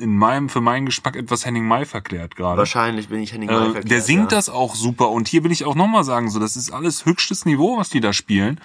[0.00, 2.58] in meinem, für meinen Geschmack etwas Henning Mai verklärt gerade.
[2.58, 4.38] Wahrscheinlich bin ich Henning Mai Äh, verkehrt, der singt ja.
[4.38, 7.46] das auch super und hier will ich auch nochmal sagen, so das ist alles höchstes
[7.46, 8.60] Niveau, was die da spielen.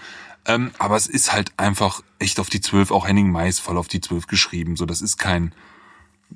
[0.48, 3.78] Ähm, aber es ist halt einfach echt auf die Zwölf, auch Henning Mai ist voll
[3.78, 4.76] auf die Zwölf geschrieben.
[4.76, 5.54] So, das ist kein,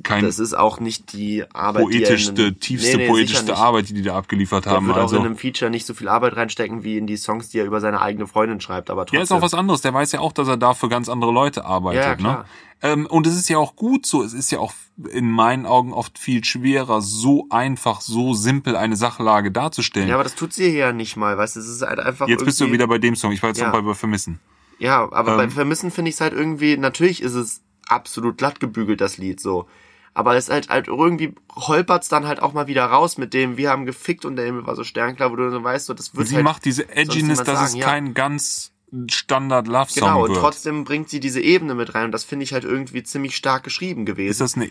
[0.03, 3.55] kein Das ist auch nicht die Arbeit, die poetischste, einem- tiefste Nee, nee, poetischste.
[3.57, 4.87] Arbeit, die die da abgeliefert Er haben.
[4.87, 7.49] wird auch Also, in einem Feature nicht so viel Arbeit reinstecken wie in die Songs,
[7.49, 9.17] die er über seine eigene Freundin schreibt, aber trotzdem.
[9.19, 9.81] Ja, ist auch was anderes.
[9.81, 12.03] Der weiß ja auch, dass er da für ganz andere Leute arbeitet.
[12.03, 12.15] Ja, ne?
[12.17, 12.45] klar.
[12.81, 14.23] Ähm, und es ist ja auch gut so.
[14.23, 14.73] Es ist ja auch
[15.11, 20.07] in meinen Augen oft viel schwerer, so einfach, so simpel eine Sachlage darzustellen.
[20.07, 22.27] Ja, aber das tut sie hier ja nicht mal, weißt du, es ist halt einfach
[22.29, 23.33] Jetzt bist du wieder bei dem Song.
[23.33, 23.65] Ich war jetzt Ja.
[23.67, 24.39] noch bei, bei Vermissen.
[24.77, 25.37] Ja, aber Ähm.
[25.37, 29.41] beim Vermissen finde ich es halt irgendwie, natürlich ist es absolut glatt gebügelt, das Lied,
[29.41, 29.65] so.
[30.13, 33.57] Aber es ist halt, halt irgendwie holpert's dann halt auch mal wieder raus mit dem,
[33.57, 36.15] wir haben gefickt und der Himmel war so sternklar, wo du so weißt, so, das
[36.15, 37.85] wird Sie halt, macht diese Edginess, dass es sagen, ja.
[37.85, 38.71] kein ganz
[39.09, 40.39] Standard Love Song Genau, und wird.
[40.39, 43.63] trotzdem bringt sie diese Ebene mit rein und das finde ich halt irgendwie ziemlich stark
[43.63, 44.31] geschrieben gewesen.
[44.31, 44.69] ist das eine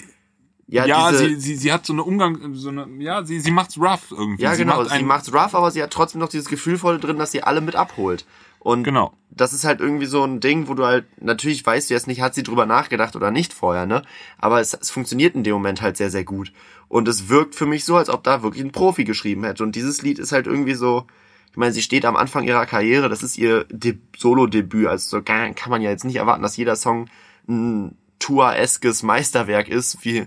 [0.70, 3.51] ja, ja, diese, sie, sie, sie hat so eine Umgang, so eine, ja, sie, sie
[3.51, 4.43] macht's rough irgendwie.
[4.43, 4.82] Ja, sie genau.
[4.82, 7.43] Macht sie macht's rough, aber sie hat trotzdem noch dieses Gefühl voll drin, dass sie
[7.43, 8.26] alle mit abholt.
[8.61, 9.12] Und Genau.
[9.30, 12.20] das ist halt irgendwie so ein Ding, wo du halt, natürlich weißt du jetzt nicht,
[12.20, 14.02] hat sie drüber nachgedacht oder nicht vorher, ne?
[14.38, 16.52] Aber es, es funktioniert in dem Moment halt sehr, sehr gut.
[16.88, 19.62] Und es wirkt für mich so, als ob da wirklich ein Profi geschrieben hätte.
[19.62, 21.06] Und dieses Lied ist halt irgendwie so,
[21.50, 25.22] ich meine, sie steht am Anfang ihrer Karriere, das ist ihr De Solo-Debüt, also so
[25.22, 27.09] kann, kann man ja jetzt nicht erwarten, dass jeder Song
[27.48, 30.26] ein Tour-eskes Meisterwerk ist, wie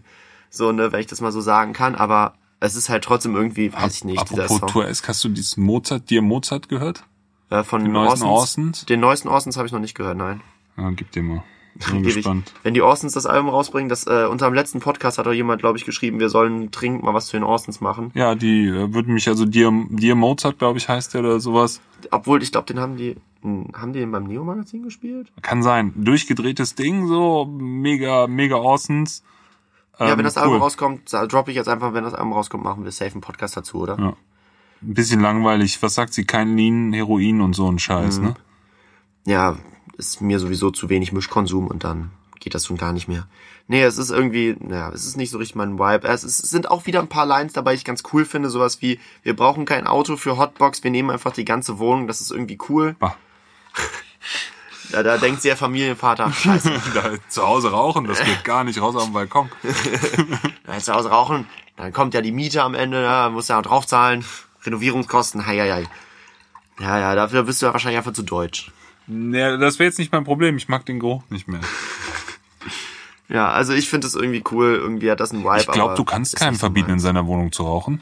[0.50, 3.74] so, ne, wenn ich das mal so sagen kann, aber es ist halt trotzdem irgendwie,
[3.74, 4.70] weiß ich nicht, dieser Apropos Song.
[4.70, 7.04] Tour-esque, hast du dieses Mozart, dir Mozart gehört?
[7.52, 8.58] Äh, von Die neuesten Orsons.
[8.60, 8.86] Orsons?
[8.86, 10.42] Den neuesten Orsons habe ich noch nicht gehört, nein.
[10.78, 11.44] Ja, gib dir mal.
[11.92, 12.52] Bin gespannt.
[12.64, 15.62] Wenn die Orsons das Album rausbringen, das äh, unter dem letzten Podcast hat doch jemand,
[15.62, 18.12] glaube ich, geschrieben, wir sollen dringend mal was zu den Orsons machen.
[18.14, 21.80] Ja, die äh, würden mich, also dir, dir Mozart, glaube ich, heißt der oder sowas.
[22.10, 25.32] Obwohl, ich glaube, den haben die, hm, haben die den beim Neo-Magazin gespielt?
[25.42, 25.94] Kann sein.
[25.96, 29.24] Durchgedrehtes Ding, so mega, mega Orsons.
[29.98, 30.44] ja, Ähm, wenn das cool.
[30.44, 33.56] Album rauskommt, droppe ich jetzt einfach, wenn das Album rauskommt, machen wir safe einen Podcast
[33.56, 33.98] dazu, oder?
[33.98, 34.14] Ja.
[34.82, 35.82] Ein bisschen langweilig.
[35.82, 36.26] Was sagt sie?
[36.26, 38.26] Kein Lean, Heroin und so ein Scheiß, Mhm.
[38.26, 38.34] ne?
[39.26, 39.58] ja,
[39.98, 43.28] ist mir sowieso zu wenig Mischkonsum und dann geht das schon gar nicht mehr.
[43.68, 46.08] Nee, es ist irgendwie, naja, es ist nicht so richtig mein Vibe.
[46.08, 48.50] Es, ist, es sind auch wieder ein paar Lines dabei, die ich ganz cool finde.
[48.50, 52.20] Sowas wie, wir brauchen kein Auto für Hotbox, wir nehmen einfach die ganze Wohnung, das
[52.20, 52.96] ist irgendwie cool.
[53.00, 53.16] Bah.
[54.92, 58.94] Da, da denkt der Familienvater, scheiße, Da, zu Hause rauchen, das geht gar nicht raus
[58.98, 59.50] auf den Balkon.
[60.66, 64.26] da zu Hause rauchen, dann kommt ja die Miete am Ende, ja, muss ja draufzahlen,
[64.64, 65.88] Renovierungskosten, hei, hei, hei.
[66.80, 68.72] Ja, ja, dafür bist du ja wahrscheinlich einfach zu deutsch.
[69.08, 70.58] Nee, das wäre jetzt nicht mein Problem.
[70.58, 71.62] Ich mag den Geruch nicht mehr.
[73.32, 75.60] Ja, also ich finde es irgendwie cool, irgendwie hat das einen Vibe.
[75.60, 78.02] Ich glaube, du kannst keinem so verbieten, in seiner Wohnung zu rauchen.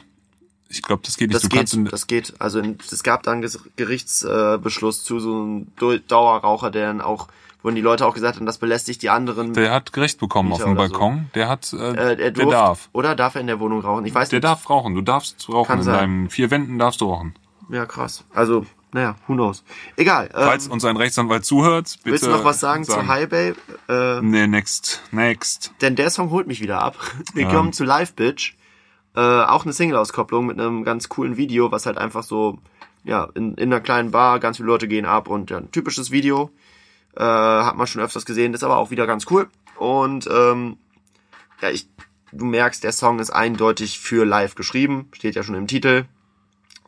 [0.68, 1.36] Ich glaube, das geht nicht.
[1.36, 2.34] Das du geht, das geht.
[2.40, 5.66] Also es gab da einen Gerichtsbeschluss zu so einem
[6.08, 7.28] Dauerraucher, der dann auch,
[7.62, 9.52] wo die Leute auch gesagt haben, das belästigt die anderen.
[9.54, 10.92] der hat Gerecht bekommen auf Mieter dem oder so.
[10.92, 11.30] Balkon.
[11.34, 12.88] Der hat, äh, äh, er der durft, darf.
[12.92, 14.04] Oder darf er in der Wohnung rauchen?
[14.06, 14.44] Ich weiß Der nicht.
[14.44, 14.94] darf rauchen.
[14.94, 15.66] Du darfst rauchen.
[15.68, 15.94] Kann in sein.
[15.94, 17.34] deinen vier Wänden darfst du rauchen.
[17.68, 18.24] Ja, krass.
[18.34, 19.62] Also, naja, who knows.
[19.96, 20.28] Egal.
[20.32, 22.12] Falls Ähm, uns ein Rechtsanwalt zuhört, bitte.
[22.12, 23.54] willst du noch was sagen, zu High Bay?
[23.88, 25.02] Äh, Nee, next.
[25.12, 25.72] Next.
[25.80, 26.96] denn der Song holt mich wieder ab.
[27.34, 27.50] Wir Ja.
[27.52, 28.54] kommen zu Live Bitch.
[29.14, 32.58] Äh, auch eine Single-Auskopplung mit einem ganz coolen Video, was halt einfach so,
[33.04, 36.10] ja, in, in einer kleinen Bar, ganz viele Leute gehen ab und ja, ein typisches
[36.10, 36.50] Video.
[37.16, 39.48] Äh, hat man schon öfters gesehen, ist aber auch wieder ganz cool.
[39.76, 40.76] Und ähm,
[41.60, 41.88] ja, ich,
[42.32, 46.04] du merkst, der Song ist eindeutig für live geschrieben, steht ja schon im Titel.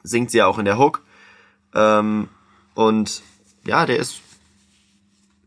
[0.03, 1.03] Singt sie ja auch in der Hook.
[1.75, 2.29] Ähm,
[2.75, 3.23] und
[3.65, 4.21] ja, der ist.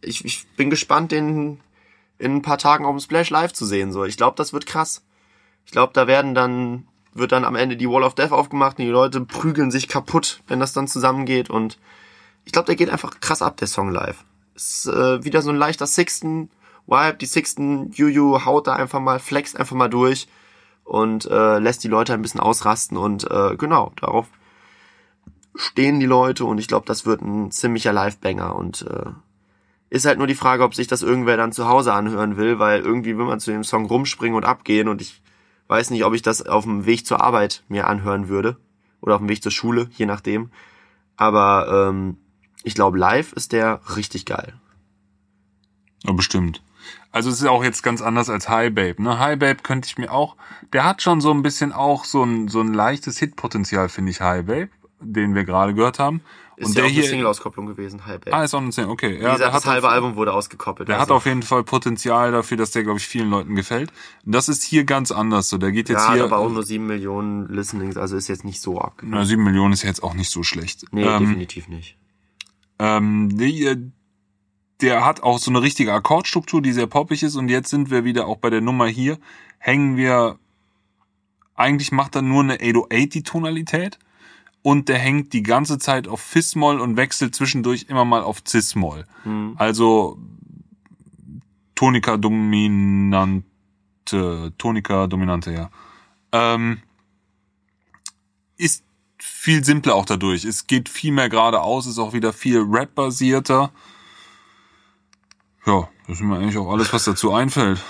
[0.02, 1.60] Ich, ich bin gespannt, den
[2.18, 3.92] in ein paar Tagen auf dem Splash live zu sehen.
[3.92, 5.04] So, ich glaube, das wird krass.
[5.66, 8.86] Ich glaube, da werden dann wird dann am Ende die Wall of Death aufgemacht und
[8.86, 11.50] die Leute prügeln sich kaputt, wenn das dann zusammengeht.
[11.50, 11.80] Und
[12.44, 14.24] ich glaube, der geht einfach krass ab, der Song live.
[14.56, 16.50] Ist äh, wieder so ein leichter Sixten
[16.88, 17.18] Vibe.
[17.18, 20.28] Die Sixten Juju haut da einfach mal, flext einfach mal durch
[20.84, 24.28] und äh, lässt die Leute ein bisschen ausrasten und äh, genau, darauf
[25.56, 29.10] stehen die Leute und ich glaube, das wird ein ziemlicher Live-Banger und äh,
[29.90, 32.82] ist halt nur die Frage, ob sich das irgendwer dann zu Hause anhören will, weil
[32.82, 35.22] irgendwie will man zu dem Song rumspringen und abgehen und ich
[35.68, 38.58] weiß nicht, ob ich das auf dem Weg zur Arbeit mir anhören würde
[39.02, 40.52] oder auf dem Weg zur Schule, je nachdem.
[41.18, 42.18] Aber ähm,
[42.66, 44.54] ich glaube, live ist der richtig geil.
[46.04, 46.62] Ja, bestimmt.
[47.12, 49.02] Also es ist auch jetzt ganz anders als High Babe.
[49.02, 49.18] Ne?
[49.20, 50.36] High Babe könnte ich mir auch,
[50.74, 54.22] der hat schon so ein bisschen auch so ein, so ein leichtes Hitpotenzial, finde ich,
[54.22, 56.22] High Babe, den wir gerade gehört haben.
[56.58, 58.34] Ist Und ja der auch eine Single-Auskopplung gewesen, High Babe.
[58.36, 59.10] ah, ist auch eine Single, okay.
[59.20, 60.88] Wie Ja, gesagt, der das halbe auf, Album wurde ausgekoppelt.
[60.88, 61.14] der also.
[61.14, 63.92] hat auf jeden Fall Potenzial dafür, dass der, glaube ich, vielen Leuten gefällt.
[64.24, 65.50] Das ist hier ganz anders.
[65.50, 66.24] So, der geht jetzt ja, hat hier.
[66.26, 69.02] aber auch nur sieben Millionen Listenings, also ist jetzt nicht so arg.
[69.04, 70.86] na, sieben Millionen ist ja jetzt auch nicht so schlecht.
[70.92, 71.98] Nee, ähm, definitiv nicht.
[72.80, 73.78] Ähm, äh,
[74.82, 77.36] der hat auch so eine richtige Akkordstruktur, die sehr poppig ist.
[77.36, 79.18] Und jetzt sind wir wieder auch bei der Nummer hier.
[79.58, 80.38] Hängen wir,
[81.56, 84.00] eigentlich macht er nur eine 808 die Tonalität.
[84.62, 89.06] Und der hängt die ganze Zeit auf Fis-Moll und wechselt zwischendurch immer mal auf Cis-Moll.
[89.58, 90.18] Also
[91.76, 93.44] Tonika dominante,
[94.58, 95.70] Tonika dominante, ja.
[96.32, 96.80] Ähm,
[98.58, 98.85] ist
[99.18, 100.44] viel simpler auch dadurch.
[100.46, 103.72] Es geht viel mehr geradeaus, ist auch wieder viel Rap-basierter.
[105.66, 107.82] Ja, das ist mir eigentlich auch alles, was dazu einfällt.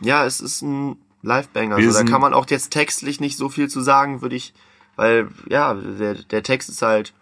[0.00, 1.76] Ja, es ist ein Live-Banger.
[1.76, 4.54] Also, da kann man auch jetzt textlich nicht so viel zu sagen, würde ich,
[4.96, 7.12] weil, ja, der, der Text ist halt,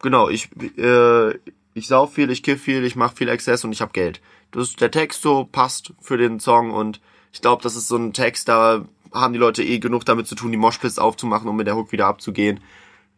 [0.00, 1.34] genau, ich, äh,
[1.74, 4.20] ich sauf viel, ich kiff viel, ich mach viel Exzess und ich hab Geld.
[4.52, 7.00] Das der Text so, passt für den Song und
[7.32, 10.34] ich glaube, das ist so ein Text, da haben die Leute eh genug damit zu
[10.34, 12.60] tun, die Moshpits aufzumachen, um mit der Hook wieder abzugehen.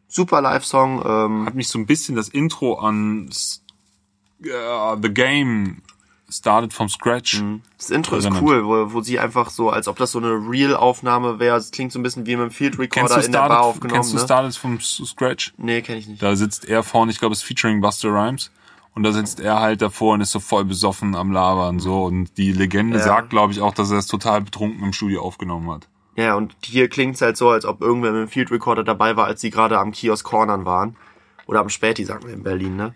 [0.09, 3.28] Super Live-Song, ähm, Hat mich so ein bisschen das Intro an
[4.41, 5.82] ja, The Game
[6.30, 7.43] started from scratch.
[7.76, 11.39] Das Intro ist cool, wo, wo sie einfach so, als ob das so eine Real-Aufnahme
[11.39, 11.57] wäre.
[11.57, 13.95] Es klingt so ein bisschen wie mit einem Field Recorder in der Bar aufgenommen.
[13.95, 14.22] kennst du ne?
[14.22, 15.55] Started from Scratch?
[15.57, 16.22] Nee, kenne ich nicht.
[16.22, 18.51] Da sitzt er vorne, ich glaube, es ist featuring Buster Rhymes.
[18.95, 22.05] Und da sitzt er halt davor und ist so voll besoffen am Labern, so.
[22.05, 23.05] Und die Legende Ja.
[23.05, 25.89] sagt, glaube ich, auch, dass er es total betrunken im Studio aufgenommen hat.
[26.16, 29.26] Ja, und hier klingt's halt so, als ob irgendwer mit dem Field Recorder dabei war,
[29.26, 30.97] als sie gerade am Kiosk Cornern waren.
[31.47, 32.95] Oder am Späti, sagen wir in Berlin, ne?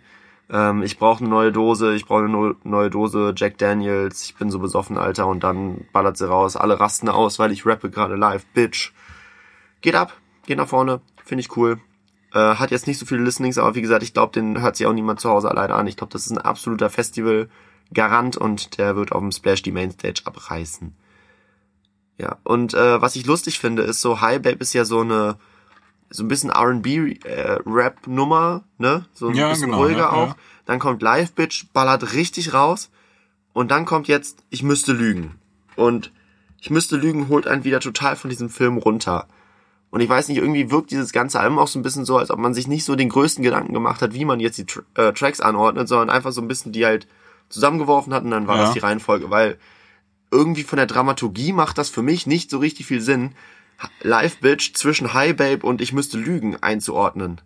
[0.50, 4.50] Ähm, ich brauche eine neue Dose, ich brauche eine neue Dose Jack Daniels, ich bin
[4.50, 8.16] so besoffen, Alter, und dann ballert sie raus, alle rasten aus, weil ich rappe gerade
[8.16, 8.92] live, Bitch.
[9.80, 10.12] Geht ab,
[10.44, 11.78] geht nach vorne, finde ich cool.
[12.32, 14.86] Äh, hat jetzt nicht so viele Listenings, aber wie gesagt, ich glaube, den hört sich
[14.86, 15.86] auch niemand zu Hause alleine an.
[15.86, 20.22] Ich glaube, das ist ein absoluter Festival-Garant und der wird auf dem Splash die Mainstage
[20.24, 20.94] abreißen.
[22.18, 25.36] Ja, und äh, was ich lustig finde, ist so, High Babe ist ja so eine,
[26.10, 29.04] so ein bisschen R&B-Rap-Nummer, ne?
[29.12, 30.28] So ein Ja, bisschen genau, ruhiger ja, auch.
[30.28, 30.36] ja.
[30.66, 32.90] Dann kommt Live Bitch, ballert richtig raus.
[33.52, 35.38] Und dann kommt jetzt, ich müsste lügen.
[35.76, 36.12] Und
[36.60, 39.26] ich müsste lügen, holt einen wieder total von diesem Film runter.
[39.92, 42.30] Und ich weiß nicht, irgendwie wirkt dieses ganze Album auch so ein bisschen so, als
[42.30, 44.82] ob man sich nicht so den größten Gedanken gemacht hat, wie man jetzt die Tr
[44.94, 47.06] äh, Tracks anordnet, sondern einfach so ein bisschen die halt
[47.50, 48.62] zusammengeworfen hat und dann war Ja.
[48.64, 49.58] das die Reihenfolge, weil
[50.30, 53.32] irgendwie von der Dramaturgie macht das für mich nicht so richtig viel Sinn,
[54.00, 57.42] Live Bitch zwischen Hi Babe und Ich müsste lügen einzuordnen.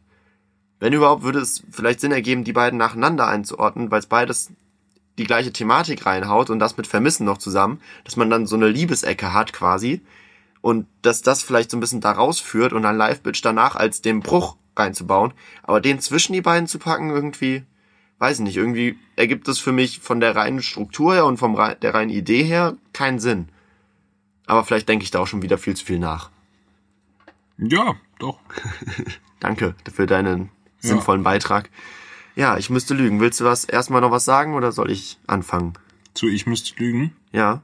[0.78, 4.52] Wenn überhaupt, würde es vielleicht Sinn ergeben, die beiden nacheinander einzuordnen, weil es beides
[5.18, 8.68] die gleiche Thematik reinhaut und das mit Vermissen noch zusammen, dass man dann so eine
[8.68, 10.00] Liebesecke hat quasi
[10.66, 14.02] und dass das vielleicht so ein bisschen daraus führt und dann Live Bitch danach als
[14.02, 17.62] den Bruch reinzubauen, aber den zwischen die beiden zu packen irgendwie,
[18.18, 21.76] weiß ich nicht, irgendwie ergibt es für mich von der reinen Struktur her und rei-
[21.76, 23.48] der reinen Idee her keinen Sinn.
[24.46, 26.30] Aber vielleicht denke ich da auch schon wieder viel zu viel nach.
[27.58, 28.38] Ja, doch.
[29.40, 30.50] Danke für deinen
[30.80, 31.70] sinnvollen Beitrag.
[32.34, 33.20] Ja, ich müsste lügen.
[33.20, 35.74] Willst du was erstmal noch was sagen oder soll ich anfangen?
[36.14, 37.14] Zu Ich müsste lügen.
[37.32, 37.62] Ja.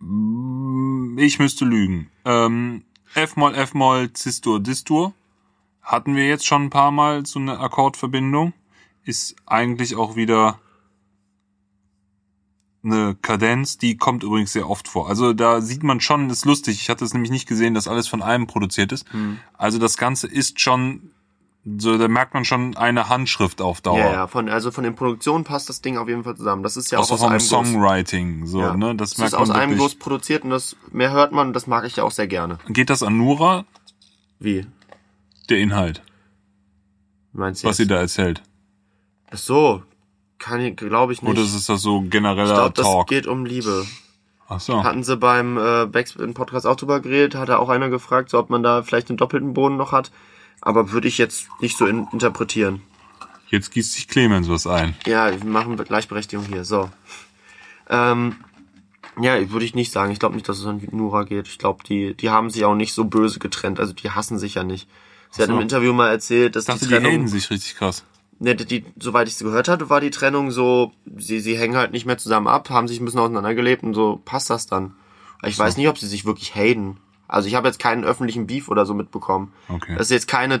[0.00, 2.10] Ich müsste lügen.
[2.24, 2.84] Ähm,
[3.14, 5.14] F-Moll, F-Moll, Cis-Dur, Dis-Dur.
[5.82, 8.52] Hatten wir jetzt schon ein paar Mal so eine Akkordverbindung.
[9.04, 10.60] Ist eigentlich auch wieder
[12.84, 15.08] eine Kadenz, die kommt übrigens sehr oft vor.
[15.08, 16.80] Also da sieht man schon, ist lustig.
[16.80, 19.06] Ich hatte es nämlich nicht gesehen, dass alles von einem produziert ist.
[19.58, 21.10] Also das Ganze ist schon,
[21.78, 23.98] so da merkt man schon eine Handschrift auf Dauer.
[23.98, 26.62] Ja, ja, von, also von den Produktionen passt das Ding auf jeden Fall zusammen.
[26.62, 27.48] Das ist ja Auch auch so aus vom einem Guss.
[27.48, 28.76] Songwriting, so, Ja.
[28.76, 28.94] ne?
[28.94, 29.84] Das, Das merkt ist aus man einem wirklich.
[29.84, 32.58] Guss produziert und das mehr hört man und das mag ich ja auch sehr gerne.
[32.68, 33.64] Geht das an Nura,
[34.38, 34.64] Wie?
[35.50, 36.02] der Inhalt,
[37.32, 37.90] Meinst du was sie jetzt?
[37.90, 38.42] da erzählt?
[39.30, 39.82] Ach so,
[40.38, 41.30] kann ich, glaube ich nicht.
[41.30, 43.08] Oder ist das so ich genereller glaube, das Talk?
[43.08, 43.84] geht um Liebe.
[44.48, 44.84] Ach so.
[44.84, 48.38] Hatten sie beim äh, Backspin Podcast auch drüber geredet, hat da auch einer gefragt, so
[48.38, 50.12] ob man da vielleicht einen doppelten Boden noch hat.
[50.60, 52.82] Aber würde ich jetzt nicht so in, interpretieren.
[53.48, 54.96] Jetzt gießt sich Clemens was ein.
[55.06, 56.64] Ja, wir machen Gleichberechtigung hier.
[56.64, 56.90] So.
[57.88, 58.36] Ähm,
[59.20, 60.10] ja, würde ich nicht sagen.
[60.12, 61.46] Ich glaube nicht, dass es an Nura geht.
[61.48, 63.78] Ich glaube, die, die haben sich auch nicht so böse getrennt.
[63.80, 64.88] Also die hassen sich ja nicht.
[65.30, 67.76] Sie hat im Interview mal erzählt, dass Ich dachte, die die Trennung, haten sich richtig
[67.76, 68.04] krass.
[68.38, 71.76] ne, die, die, soweit ich es gehört hatte, war die Trennung so, sie, sie hängen
[71.76, 74.94] halt nicht mehr zusammen ab, haben sich ein bisschen auseinandergelebt und so passt das dann.
[75.44, 75.62] Ich So.
[75.62, 76.96] weiß nicht, ob sie sich wirklich haten.
[77.28, 79.52] Also ich habe jetzt keinen öffentlichen Beef oder so mitbekommen.
[79.68, 79.94] Okay.
[79.96, 80.60] Das ist jetzt keine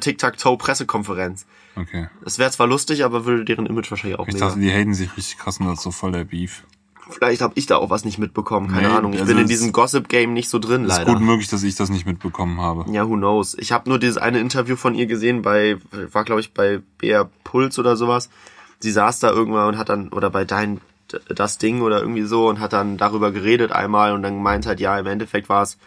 [0.60, 1.46] Tic-Tac-Toe-Pressekonferenz.
[1.76, 2.08] Okay.
[2.24, 5.16] Das wäre zwar lustig, aber würde deren Image wahrscheinlich auch Ich dachte, die haten sich
[5.16, 6.64] richtig krass und das ist so voll der Beef.
[7.08, 9.12] Vielleicht habe ich da auch was nicht mitbekommen, keine Nee, Ahnung.
[9.12, 11.12] Ich also bin in es- diesem Gossip-Game nicht so drin, Ist leider.
[11.12, 12.90] gut möglich, dass ich das nicht mitbekommen habe.
[12.90, 13.54] Ja, who knows.
[13.58, 15.76] Ich habe nur dieses eine Interview von ihr gesehen bei,
[16.12, 18.28] war glaube ich bei BR Puls oder sowas.
[18.80, 20.80] Sie saß da irgendwann und hat dann, oder bei Dein,
[21.28, 24.80] das Ding oder irgendwie so und hat dann darüber geredet einmal und dann meint halt,
[24.80, 25.78] ja, im Endeffekt war es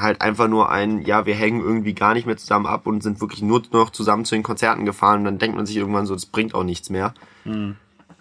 [0.00, 3.20] halt einfach nur ein, ja, wir hängen irgendwie gar nicht mehr zusammen ab und sind
[3.20, 6.14] wirklich nur noch zusammen zu den Konzerten gefahren und dann denkt man sich irgendwann so,
[6.14, 7.14] das bringt auch nichts mehr.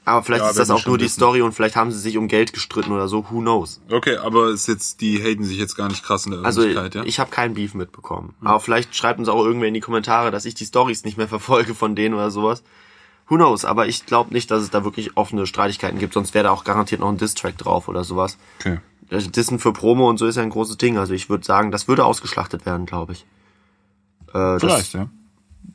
[0.06, 1.16] Aber vielleicht Ja, ist das auch nur die wissen.
[1.16, 3.82] Story und vielleicht haben sie sich um Geld gestritten oder so, who knows.
[3.92, 6.96] Okay, aber ist jetzt, die haten sich jetzt gar nicht krass in der Also Öffentlichkeit,
[6.96, 7.04] ja?
[7.04, 8.34] ich habe keinen Beef mitbekommen.
[8.42, 11.28] Aber vielleicht schreibt uns auch irgendwer in die Kommentare, dass ich die Stories nicht mehr
[11.28, 12.64] verfolge von denen oder sowas.
[13.30, 16.46] Who knows, aber ich glaube nicht, dass es da wirklich offene Streitigkeiten gibt, sonst wäre
[16.46, 18.38] da auch garantiert noch ein Diss-Track drauf oder sowas.
[18.60, 18.80] Okay.
[19.10, 20.98] Dissen für Promo und so ist ja ein großes Ding.
[20.98, 23.26] Also ich würde sagen, das würde ausgeschlachtet werden, glaube ich.
[24.34, 25.10] Äh, Vielleicht, das ja.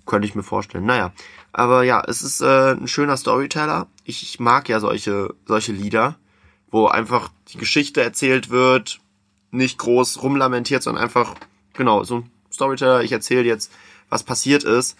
[0.06, 0.84] könnte ich mir vorstellen.
[0.84, 1.12] Naja,
[1.52, 3.86] aber ja, es ist äh, ein schöner Storyteller.
[4.04, 6.16] Ich, ich mag ja solche, solche Lieder,
[6.70, 9.00] wo einfach die Geschichte erzählt wird,
[9.50, 11.34] nicht groß rumlamentiert, sondern einfach,
[11.74, 13.72] genau, so ein Storyteller, ich erzähle jetzt,
[14.08, 14.96] was passiert ist.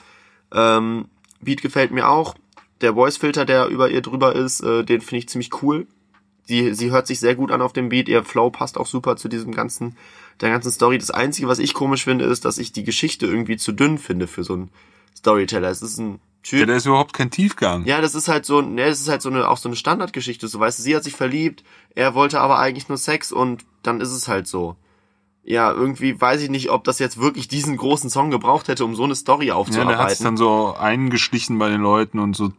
[0.53, 1.07] Ähm,
[1.41, 2.35] Beat gefällt mir auch.
[2.83, 5.87] Der Voice-Filter, der über ihr drüber ist, äh, den finde ich ziemlich cool.
[6.45, 8.09] Sie, sie hört sich sehr gut an auf dem Beat.
[8.09, 9.97] Ihr Flow passt auch super zu diesem ganzen,
[10.41, 10.99] der ganzen Story.
[10.99, 14.27] Das Einzige, was ich komisch finde, ist, dass ich die Geschichte irgendwie zu dünn finde
[14.27, 14.71] für so einen
[15.17, 15.69] Storyteller.
[15.71, 16.59] Es ist ein Typ.
[16.59, 17.85] Ja, da ist überhaupt kein Tiefgang.
[17.85, 20.49] Ja, das ist halt so, ne, das ist halt so eine, auch so eine Standardgeschichte,
[20.49, 21.63] so weißt du, sie hat sich verliebt,
[21.95, 24.75] er wollte aber eigentlich nur Sex und dann ist es halt so.
[25.45, 28.97] Ja, irgendwie weiß ich nicht, ob das jetzt wirklich diesen großen Song gebraucht hätte, um
[28.97, 29.97] so eine Story Ja, aufzuarbeiten.
[29.99, 32.51] der hat dann so eingeschlichen bei den Leuten und so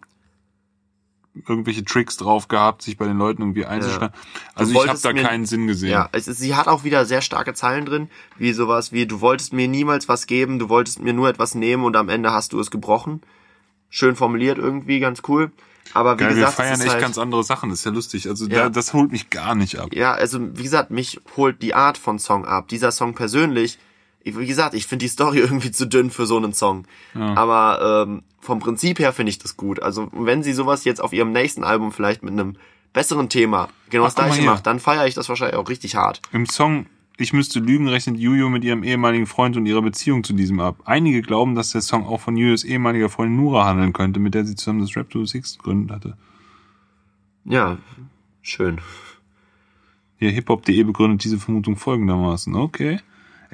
[1.48, 4.14] irgendwelche Tricks drauf gehabt, sich bei den Leuten irgendwie einzuschlagen.
[4.54, 5.90] Also ich habe da keinen Sinn gesehen.
[5.92, 9.20] Ja, es ist, sie hat auch wieder sehr starke Zeilen drin, wie sowas wie, du
[9.22, 12.54] wolltest mir niemals was geben, du wolltest mir nur etwas nehmen und am Ende hast
[12.54, 13.22] du es gebrochen.
[13.90, 15.52] Schön formuliert irgendwie, ganz cool.
[15.94, 18.28] Aber wie Geil, gesagt, wir feiern echt halt, ganz andere Sachen, das ist ja lustig.
[18.30, 18.64] Also Ja.
[18.64, 19.90] da, das holt mich gar nicht ab.
[19.94, 22.68] Ja, also wie gesagt, mich holt die Art von Song ab.
[22.70, 23.80] Dieser Song persönlich, ich-
[24.24, 26.86] wie gesagt, ich finde die Story irgendwie zu dünn für so einen Song.
[27.14, 29.82] Aber ähm, vom Prinzip her finde ich das gut.
[29.82, 32.56] Also wenn sie sowas jetzt auf ihrem nächsten Album vielleicht mit einem
[32.94, 36.22] besseren Thema genau das Ach, gleiche macht, dann feiere ich das wahrscheinlich auch richtig hart.
[36.32, 36.86] Im Song
[37.18, 40.78] Ich müsste lügen rechnet Juju mit ihrem ehemaligen Freund und ihrer Beziehung zu diesem ab.
[40.86, 44.46] Einige glauben, dass der Song auch von Jujus ehemaliger Freundin Nura handeln könnte, mit der
[44.46, 46.18] sie zusammen das Rap to Six gegründet hatte.
[47.46, 47.78] Ja,
[48.42, 48.80] schön.
[50.18, 52.56] Hier hiphop.de begründet diese Vermutung folgendermaßen.
[52.56, 53.00] Okay.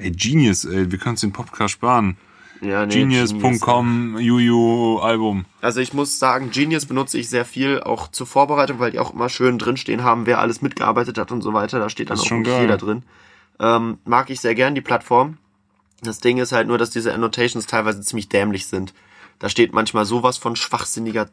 [0.00, 2.16] Ey, Genius, ey, wir können uns den Podcast sparen.
[2.62, 5.46] Ja, nee, Genius.com, Juju Album.
[5.62, 9.14] Also ich muss sagen, Genius benutze ich sehr viel, auch zur Vorbereitung, weil die auch
[9.14, 11.78] immer schön drinstehen haben, wer alles mitgearbeitet hat und so weiter.
[11.78, 12.62] Da steht dann auch schon geil.
[12.62, 13.02] jeder drin.
[13.58, 15.38] Ähm, mag ich sehr gern die Plattform.
[16.02, 18.92] Das Ding ist halt nur, dass diese Annotations teilweise ziemlich dämlich sind.
[19.38, 21.28] Da steht manchmal sowas von schwachsinniger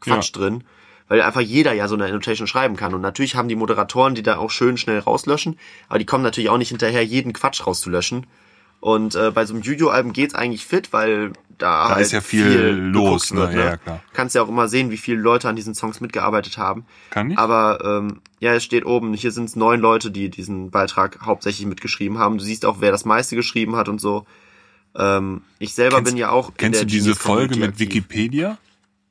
[0.00, 0.40] Quatsch Ja.
[0.40, 0.64] drin,
[1.08, 2.94] weil einfach jeder ja so eine Annotation schreiben kann.
[2.94, 6.50] Und natürlich haben die Moderatoren, die da auch schön schnell rauslöschen, aber die kommen natürlich
[6.50, 8.26] auch nicht hinterher, jeden Quatsch rauszulöschen.
[8.80, 12.20] Und äh, bei so einem Juju-Album geht's eigentlich fit, weil da, Da halt ist ja
[12.20, 13.58] viel los, geguckt ne?
[13.64, 14.02] Ja, klar.
[14.12, 16.84] Kannst ja auch immer sehen, wie viele Leute an diesen Songs mitgearbeitet haben.
[17.08, 17.38] Kann ich?
[17.38, 21.66] Aber ähm, ja, es steht oben, hier sind es neun Leute, die diesen Beitrag hauptsächlich
[21.66, 22.36] mitgeschrieben haben.
[22.36, 24.26] Du siehst auch, wer das meiste geschrieben hat und so.
[24.96, 26.52] Ähm, ich selber Kennst- bin ja auch.
[26.58, 27.78] Kennst du diese Folge mit.
[27.78, 28.58] Wikipedia?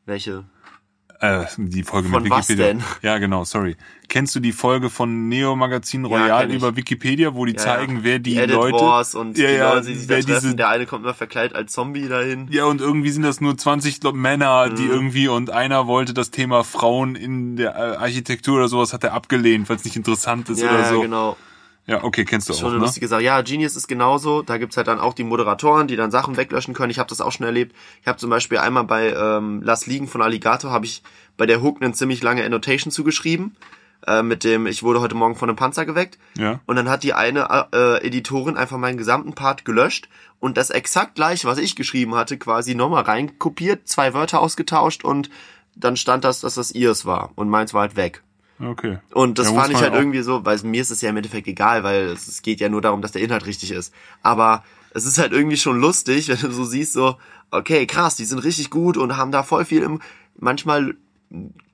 [0.06, 0.44] Welche?
[1.24, 2.74] Äh, die Folge Von mit was Wikipedia.
[2.74, 2.84] denn?
[3.02, 3.78] Ja, genau, sorry.
[4.10, 6.58] Kennst du die Folge von Neo Magazin Ja, Royal ich.
[6.58, 9.74] über Wikipedia, wo die Ja, zeigen, wer die, Edit Leute Wars und ja, die ja,
[9.74, 10.28] Leute, die sich da treffen.
[10.42, 12.48] diese Der eine kommt immer verkleidet als Zombie dahin.
[12.52, 14.76] Ja, und irgendwie sind das nur 20 glaub, Männer, Mhm.
[14.76, 19.06] die irgendwie, und einer wollte das Thema Frauen in der äh, Architektur oder sowas, hat
[19.06, 21.02] er abgelehnt, weil es nicht interessant ist Ja, oder ja, so.
[21.02, 21.38] genau.
[21.86, 22.86] Ja, okay, kennst du Schon auch, eine ne?
[22.86, 23.24] lustige Sache.
[23.24, 24.42] Ja, Genius ist genauso.
[24.42, 26.92] Da gibt's halt dann auch die Moderatoren, die dann Sachen weglöschen können.
[26.92, 27.76] Ich habe das auch schon erlebt.
[28.02, 31.04] Ich habe zum Beispiel einmal bei ähm, Lass liegen von Alligator habe ich
[31.36, 33.58] bei der Hook eine ziemlich lange Annotation zugeschrieben.
[34.08, 36.18] Äh, mit dem, ich wurde heute Morgen von einem Panzer geweckt.
[36.38, 36.60] Ja.
[36.66, 40.10] Und dann hat die eine äh, Editorin einfach meinen gesamten Part gelöscht
[40.40, 45.30] und das exakt gleiche, was ich geschrieben hatte, quasi nochmal reinkopiert, zwei Wörter ausgetauscht und
[45.76, 47.32] dann stand das, dass das ihrs war.
[47.36, 48.24] Und meins war halt weg.
[48.60, 49.00] Okay.
[49.14, 51.18] Und das Ja, fand ich halt auch- irgendwie so, weil mir ist es ja im
[51.18, 53.94] Endeffekt egal, weil es, es geht ja nur darum, dass der Inhalt richtig ist.
[54.22, 57.18] Aber es ist halt irgendwie schon lustig, wenn du so siehst, so,
[57.52, 60.02] okay, krass, die sind richtig gut und haben da voll viel im,
[60.38, 60.96] manchmal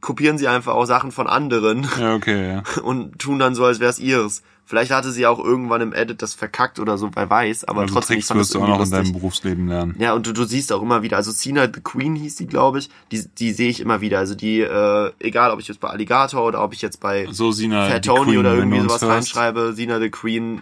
[0.01, 2.63] kopieren sie einfach auch Sachen von anderen Ja, okay, ja.
[2.83, 4.41] und tun dann so, als wäre es ihres.
[4.69, 7.95] Vielleicht hatte sie auch irgendwann im Edit das verkackt oder so, wer weiß, aber Also
[7.95, 9.95] trotzdem, Tricks wirst du auch noch in deinem Berufsleben lernen.
[9.97, 12.77] Ja, und du, du siehst auch immer wieder, also Cena the Queen hieß die, glaube
[12.77, 14.19] ich, die, die sehe ich immer wieder.
[14.19, 17.51] Also die, äh, egal ob ich jetzt bei Alligator oder ob ich jetzt bei So,
[17.51, 19.11] Sina, Fat Tony Queen, oder irgendwie sowas hörst.
[19.11, 20.61] reinschreibe, Sina the Queen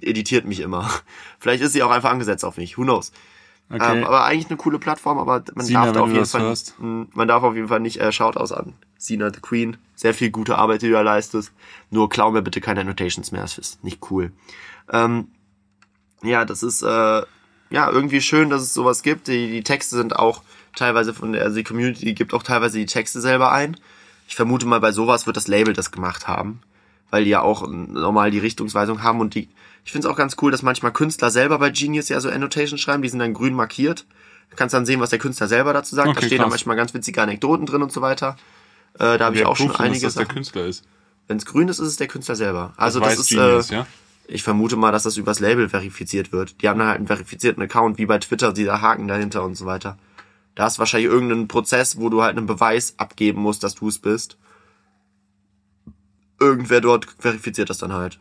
[0.00, 0.88] editiert mich immer.
[1.38, 3.12] Vielleicht ist sie auch einfach angesetzt auf mich, who knows.
[3.72, 4.00] Okay.
[4.00, 6.74] Ähm, aber eigentlich eine coole Plattform, aber man Sina, darf da auf jeden Fall, hörst.
[6.78, 8.74] man darf auf jeden Fall nicht äh, Shoutouts an.
[8.98, 11.52] Sina the Queen, sehr viel gute Arbeit, die du da leistest.
[11.90, 14.30] Nur klau mir bitte keine Annotations mehr, das ist nicht cool.
[14.92, 15.28] Ähm,
[16.22, 16.86] ja, das ist äh,
[17.70, 19.26] ja irgendwie schön, dass es sowas gibt.
[19.28, 20.42] Die, die Texte sind auch
[20.76, 23.78] teilweise von der, also die Community gibt auch teilweise die Texte selber ein.
[24.28, 26.60] Ich vermute mal, bei sowas wird das Label das gemacht haben,
[27.10, 29.48] weil die ja auch normal die Richtungsweisung haben und die.
[29.84, 32.80] Ich finde es auch ganz cool, dass manchmal Künstler selber bei Genius ja so Annotations
[32.80, 34.06] schreiben, die sind dann grün markiert.
[34.50, 36.08] Du kannst dann sehen, was der Künstler selber dazu sagt.
[36.08, 36.60] da Okay, stehen dann krass.
[36.60, 38.36] manchmal ganz witzige Anekdoten drin und so weiter.
[38.94, 40.34] Äh, da habe ich auch schon prüft denn, einige dass das der.
[40.34, 40.84] Künstler ist.
[41.26, 42.74] Wenn es grün ist, ist es der Künstler selber.
[42.76, 43.86] Also weiß das ist Genius, äh, ja?
[44.28, 46.60] ich vermute mal, dass das übers Label verifiziert wird.
[46.60, 49.66] Die haben dann halt einen verifizierten Account, wie bei Twitter, dieser Haken dahinter und so
[49.66, 49.98] weiter.
[50.54, 53.98] Da ist wahrscheinlich irgendein Prozess, wo du halt einen Beweis abgeben musst, dass du es
[53.98, 54.36] bist.
[56.38, 58.18] Irgendwer dort verifiziert das dann halt.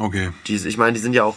[0.00, 0.30] Okay.
[0.46, 1.36] Die, ich meine, die sind ja auch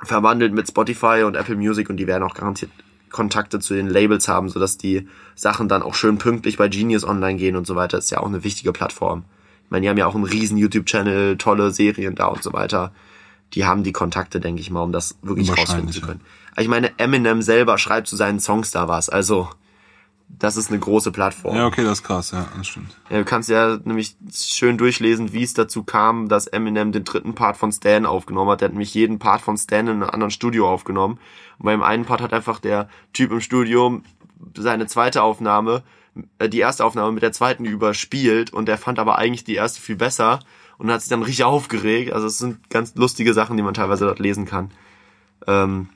[0.00, 2.70] verwandelt mit Spotify und Apple Music und die werden auch garantiert
[3.10, 7.38] Kontakte zu den Labels haben, sodass die Sachen dann auch schön pünktlich bei Genius online
[7.38, 7.96] gehen und so weiter.
[7.98, 9.24] ist ja auch eine wichtige Plattform.
[9.64, 12.92] Ich meine, die haben ja auch einen riesen YouTube-Channel, tolle Serien da und so weiter.
[13.54, 16.20] Die haben die Kontakte, denke ich mal, um das wirklich rausfinden zu können.
[16.52, 19.08] Aber Ich meine, Eminem selber schreibt zu seinen Songs da was.
[19.08, 19.48] Also,
[20.28, 21.56] das ist eine große Plattform.
[21.56, 22.96] Ja, okay, das ist krass, ja, das stimmt.
[23.10, 27.34] Ja, du kannst ja nämlich schön durchlesen, wie es dazu kam, dass Eminem den dritten
[27.34, 28.60] Part von Stan aufgenommen hat.
[28.60, 31.18] Der hat nämlich jeden Part von Stan in einem anderen Studio aufgenommen.
[31.58, 34.02] Und beim einen Part hat einfach der Typ im Studio
[34.56, 35.82] seine zweite Aufnahme,
[36.38, 39.80] äh, die erste Aufnahme mit der zweiten überspielt und der fand aber eigentlich die erste
[39.80, 40.40] viel besser
[40.76, 42.12] und hat sich dann richtig aufgeregt.
[42.12, 44.70] Also es sind ganz lustige Sachen, die man teilweise dort lesen kann.
[45.46, 45.88] Ähm,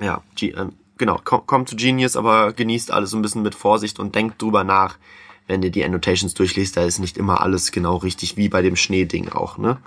[0.00, 0.54] ja, G
[0.98, 4.40] genau, komm, kommt zu Genius, aber genießt alles so ein bisschen mit Vorsicht und denkt
[4.42, 4.98] drüber nach,
[5.46, 8.76] wenn ihr die Annotations durchliest, da ist nicht immer alles genau richtig, wie bei dem
[8.76, 9.78] Schneeding auch, ne?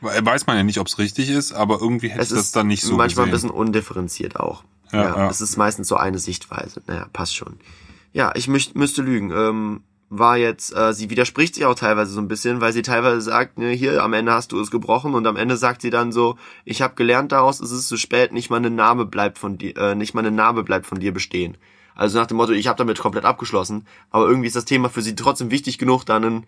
[0.00, 2.82] Weiß man ja nicht, ob es richtig ist, aber irgendwie hätte Es das dann nicht
[2.82, 3.28] so manchmal gesehen.
[3.28, 4.62] ein bisschen undifferenziert auch.
[4.92, 5.30] Ja, Ja, ja.
[5.30, 6.82] Es ist meistens so eine Sichtweise.
[6.86, 7.58] Naja, passt schon.
[8.12, 9.30] Ja, ich müß, müsste lügen.
[9.30, 13.20] Ähm, war jetzt, äh, sie widerspricht sich auch teilweise so ein bisschen, weil sie teilweise
[13.20, 16.12] sagt, ne, hier, am Ende hast du es gebrochen und am Ende sagt sie dann
[16.12, 19.58] so, ich habe gelernt daraus, es ist zu spät, nicht mal eine Name bleibt von
[19.58, 21.56] dir, äh, nicht mal eine Name bleibt von dir bestehen.
[21.96, 25.02] Also nach dem Motto, ich habe damit komplett abgeschlossen, aber irgendwie ist das Thema für
[25.02, 26.46] sie trotzdem wichtig genug, da einen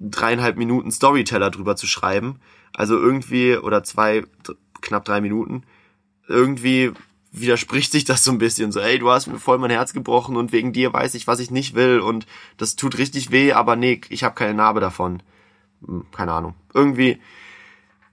[0.00, 2.40] dreieinhalb Minuten Storyteller drüber zu schreiben.
[2.72, 4.24] Also irgendwie, oder zwei,
[4.80, 5.64] knapp drei Minuten,
[6.26, 6.92] irgendwie
[7.40, 8.72] widerspricht sich das so ein bisschen.
[8.72, 11.40] So, ey, du hast mir voll mein Herz gebrochen und wegen dir weiß ich, was
[11.40, 12.26] ich nicht will und
[12.56, 15.22] das tut richtig weh, aber nee, ich habe keine Narbe davon.
[15.86, 16.54] Hm, Keine Ahnung.
[16.72, 17.18] Irgendwie,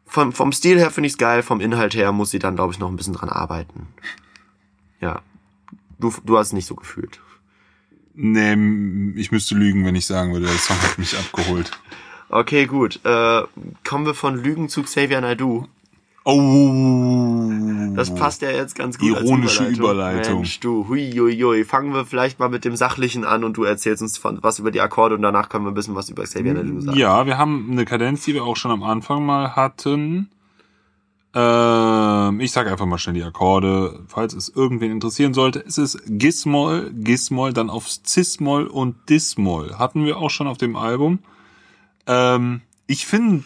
[0.05, 2.80] vom, vom Stil her finde ich's geil, vom Inhalt her muss sie dann, glaube ich,
[2.80, 3.88] noch ein bisschen dran arbeiten.
[4.99, 5.22] Ja.
[5.99, 7.22] Du, du hast es nicht so gefühlt.
[8.13, 8.53] Nee,
[9.19, 11.72] ich müsste lügen, wenn ich sagen würde, der Song hat mich abgeholt.
[12.28, 12.99] Okay, gut.
[13.05, 13.43] Äh,
[13.84, 15.67] kommen wir von Lügen zu Xavier Naidoo.
[16.24, 17.49] Oh.
[17.95, 19.09] Das passt ja jetzt ganz gut.
[19.09, 20.36] Ironische als Überleitung.
[20.36, 21.65] Mensch, du, hui, hui, hui.
[21.65, 24.72] Fangen wir vielleicht mal mit dem Sachlichen an und du erzählst uns von, was über
[24.72, 26.97] die Akkorde und danach können wir ein bisschen was über Xavier Naidoo sagen.
[26.97, 30.30] Ja, wir haben eine Kadenz, die wir auch schon am Anfang mal hatten.
[31.34, 35.63] Ähm, ich sage einfach mal schnell die Akkorde, falls es irgendwen interessieren sollte.
[35.65, 39.76] Es ist Gismol, Gismol, dann auf Cis-Moll und Dis-Moll.
[39.80, 41.19] Hatten wir auch schon auf dem Album.
[42.05, 43.45] Ähm, ich finde,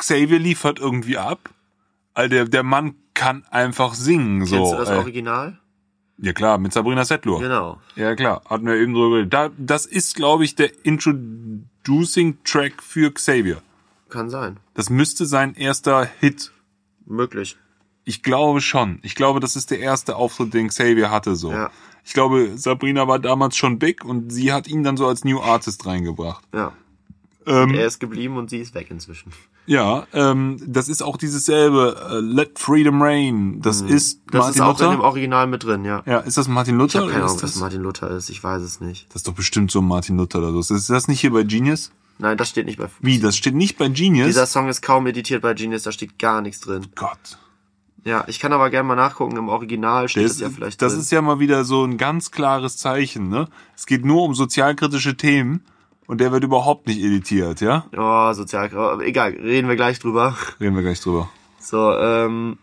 [0.00, 1.50] Xavier liefert irgendwie ab.
[2.14, 4.44] All der, der Mann kann einfach singen.
[4.46, 4.56] So.
[4.56, 5.58] Kennst du das äh, Original?
[6.22, 7.38] ja klar, mit Sabrina Settler.
[7.38, 7.80] Genau.
[7.96, 9.32] Ja, klar, hatten wir eben drüber geredet.
[9.32, 13.62] Da, das ist, glaube ich, der Introducing-Track für Xavier.
[14.08, 14.58] Kann sein.
[14.74, 16.52] Das müsste sein erster Hit.
[17.06, 17.56] Möglich.
[18.04, 18.98] Ich glaube schon.
[19.02, 21.52] Ich glaube, das ist der erste Auftritt, den Xavier hatte, so.
[21.52, 21.70] Ja.
[22.04, 25.40] Ich glaube, Sabrina war damals schon big und sie hat ihn dann so als New
[25.40, 26.44] Artist reingebracht.
[26.52, 26.72] Ja.
[27.46, 29.32] Ähm, Er ist geblieben und sie ist weg inzwischen.
[29.70, 33.60] Ja, ähm, das ist auch dieses selbe, äh, Let Freedom Reign.
[33.62, 34.30] Das ist Mhm.
[34.32, 35.04] Das Martin ist auch in dem Luther.
[35.04, 36.02] Original mit drin, ja.
[36.06, 37.00] Ja, ist das Martin Ich Luther?
[37.02, 38.30] habe keine Ahnung, ist was Martin Luther ist.
[38.30, 39.06] Ich weiß es nicht.
[39.08, 40.74] das ist doch bestimmt so ein Martin Luther oder so.
[40.74, 41.92] Ist das nicht hier bei Genius?
[42.18, 42.88] Nein, das steht nicht bei.
[43.00, 44.26] Wie, das steht nicht bei Genius?
[44.26, 46.86] Dieser Song ist kaum editiert bei Genius, da steht gar nichts drin.
[46.96, 47.38] Gott.
[48.04, 49.36] Ja, ich kann aber gerne mal nachgucken.
[49.36, 51.00] Im Original steht Das, das ja vielleicht das drin.
[51.02, 53.46] ist ja mal wieder so ein ganz klares Zeichen, ne?
[53.76, 55.62] Es geht nur um sozialkritische Themen
[56.10, 57.84] und der wird überhaupt nicht editiert, ja?
[57.96, 58.66] Oh, sozial.
[59.00, 60.36] Egal, reden wir gleich drüber.
[60.58, 61.30] Reden wir gleich drüber.
[61.60, 62.58] So, ähm,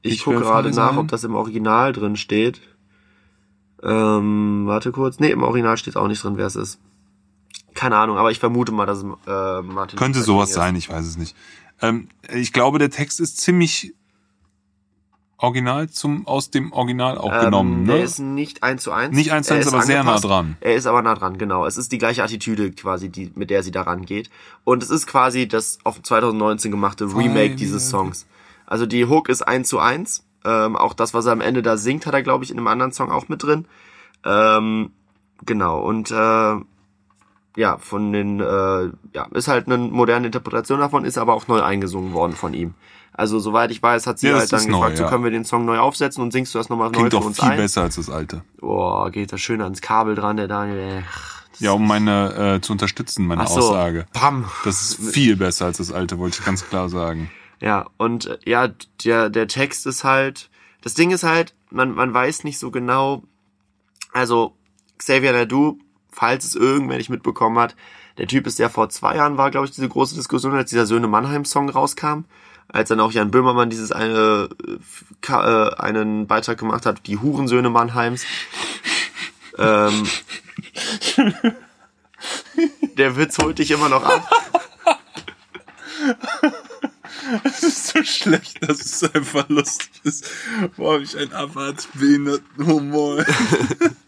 [0.00, 0.98] ich, Ich gucke gerade nach, sein.
[0.98, 2.60] ob das im Original drin steht.
[3.82, 5.18] Ähm, warte kurz.
[5.18, 6.78] Nee, im Original steht auch nicht drin, wer es ist.
[7.74, 11.04] Keine Ahnung, aber ich vermute mal, dass es äh, Martin Könnte sowas sein, ich weiß
[11.04, 11.34] es nicht.
[11.82, 13.92] Ähm, ich glaube, der Text ist ziemlich
[15.38, 17.80] original zum aus dem Original auch genommen.
[17.80, 17.92] Ähm, Ne?
[17.94, 19.14] Der ist nicht eins zu eins.
[19.14, 20.56] Nicht eins zu Er eins, aber sehr nah dran.
[20.60, 21.66] Er ist aber nah dran, genau.
[21.66, 24.30] Es ist die gleiche Attitüde quasi, die, mit der sie daran geht.
[24.64, 28.26] Und es ist quasi das auf 2019 gemachte Remake dieses Songs.
[28.66, 30.24] Also die Hook ist eins zu eins.
[30.44, 32.66] Ähm, auch das, was er am Ende da singt, hat er, glaube ich, in einem
[32.66, 33.66] anderen Song auch mit drin.
[34.24, 34.90] Ähm,
[35.44, 35.80] genau.
[35.80, 36.54] Und äh,
[37.56, 41.62] ja, von den, äh, ja, ist halt eine moderne Interpretation davon, ist aber auch neu
[41.62, 42.74] eingesungen worden von ihm.
[43.16, 45.08] Also soweit ich weiß, hat sie Ja, das halt dann ist neu, gefragt, so ja.
[45.08, 47.26] können wir den Song neu aufsetzen und singst du das nochmal neu Klingt für doch
[47.26, 47.56] uns viel ein?
[47.56, 48.42] besser als das alte.
[48.60, 51.04] Boah, geht das schön ans Kabel dran, der Daniel.
[51.52, 54.06] Das- Ja, um meine äh, zu unterstützen, meine so, Aussage.
[54.12, 54.46] Pam.
[54.64, 57.30] Das ist viel besser als das alte, wollte ich ganz klar sagen.
[57.60, 58.68] Ja, und äh, ja,
[59.04, 60.50] der, der Text ist halt,
[60.82, 63.22] das Ding ist halt, man, man weiß nicht so genau,
[64.12, 64.56] also
[64.98, 65.78] Xavier Nadu,
[66.10, 67.76] falls es irgendwer nicht mitbekommen hat,
[68.18, 70.86] der Typ ist ja vor zwei Jahren war, glaube ich, diese große Diskussion, als dieser
[70.86, 72.24] Söhne Mannheim-Song rauskam,
[72.68, 77.70] als dann auch Jan Böhmermann dieses eine, äh, äh, einen Beitrag gemacht hat, die Hurensöhne
[77.70, 78.24] Mannheims.
[79.58, 80.08] ähm,
[82.96, 84.28] der Witz holt dich immer noch ab.
[87.42, 90.30] Das ist so schlecht, dass es einfach lustig ist.
[90.76, 93.24] Boah, hab ich einen abartsbehinderten Humor.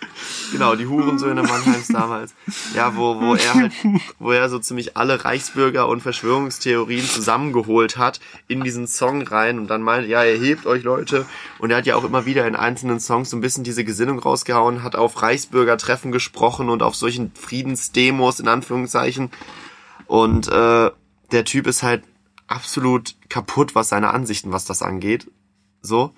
[0.52, 2.34] Genau, die Hurensöhne Mannheims damals.
[2.74, 3.72] Ja, wo, wo er halt,
[4.18, 9.68] wo er so ziemlich alle Reichsbürger und Verschwörungstheorien zusammengeholt hat in diesen Song rein und
[9.68, 11.26] dann meinte, ja, ihr hebt euch Leute.
[11.58, 14.18] Und er hat ja auch immer wieder in einzelnen Songs so ein bisschen diese Gesinnung
[14.18, 19.30] rausgehauen, hat auf Reichsbürgertreffen gesprochen und auf solchen Friedensdemos in Anführungszeichen.
[20.06, 20.90] Und äh,
[21.32, 22.04] der Typ ist halt
[22.46, 25.30] absolut kaputt, was seine Ansichten, was das angeht.
[25.82, 26.12] So.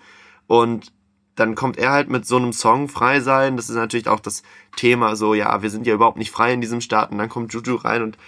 [0.47, 0.93] Und
[1.39, 3.57] dann kommt er halt mit so einem Song frei sein.
[3.57, 4.43] Das ist natürlich auch das
[4.77, 7.11] Thema, so, ja, wir sind ja überhaupt nicht frei in diesem Staat.
[7.11, 8.19] Und dann kommt Juju rein und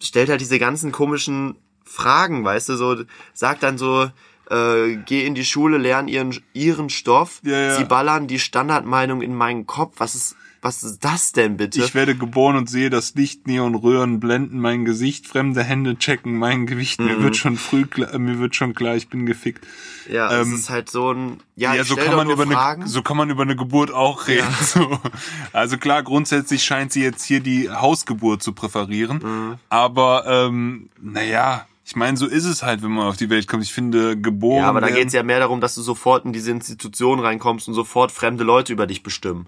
[0.00, 2.96] stellt halt diese ganzen komischen Fragen, weißt du, so,
[3.32, 4.10] sagt dann so,
[4.50, 7.40] äh, geh in die Schule, lern ihren, ihren Stoff.
[7.44, 7.76] Ja, ja.
[7.76, 9.94] Sie ballern die Standardmeinung in meinen Kopf.
[9.98, 10.36] Was ist,
[10.66, 11.78] was ist das denn bitte?
[11.78, 16.66] Ich werde geboren und sehe das Licht, Neonröhren blenden mein Gesicht, fremde Hände checken mein
[16.66, 16.98] Gewicht.
[16.98, 17.06] Mhm.
[17.06, 19.64] Mir wird schon früh, klar, mir wird schon klar, ich bin gefickt.
[20.10, 22.82] ja, ähm, es ist halt so ein, ja, Ja, ich so kann man über Fragen.
[22.82, 24.46] eine, so kann man über eine Geburt auch reden.
[24.60, 24.98] So.
[25.52, 29.18] Also klar, grundsätzlich scheint sie jetzt hier die Hausgeburt zu präferieren.
[29.22, 29.54] Mhm.
[29.68, 33.62] Aber ähm, naja, ich meine, so ist es halt, wenn man auf die Welt kommt.
[33.62, 34.62] Ich finde, geboren.
[34.62, 37.74] Ja, aber da geht's ja mehr darum, dass du sofort in diese Institution reinkommst und
[37.74, 39.46] sofort fremde Leute über dich bestimmen.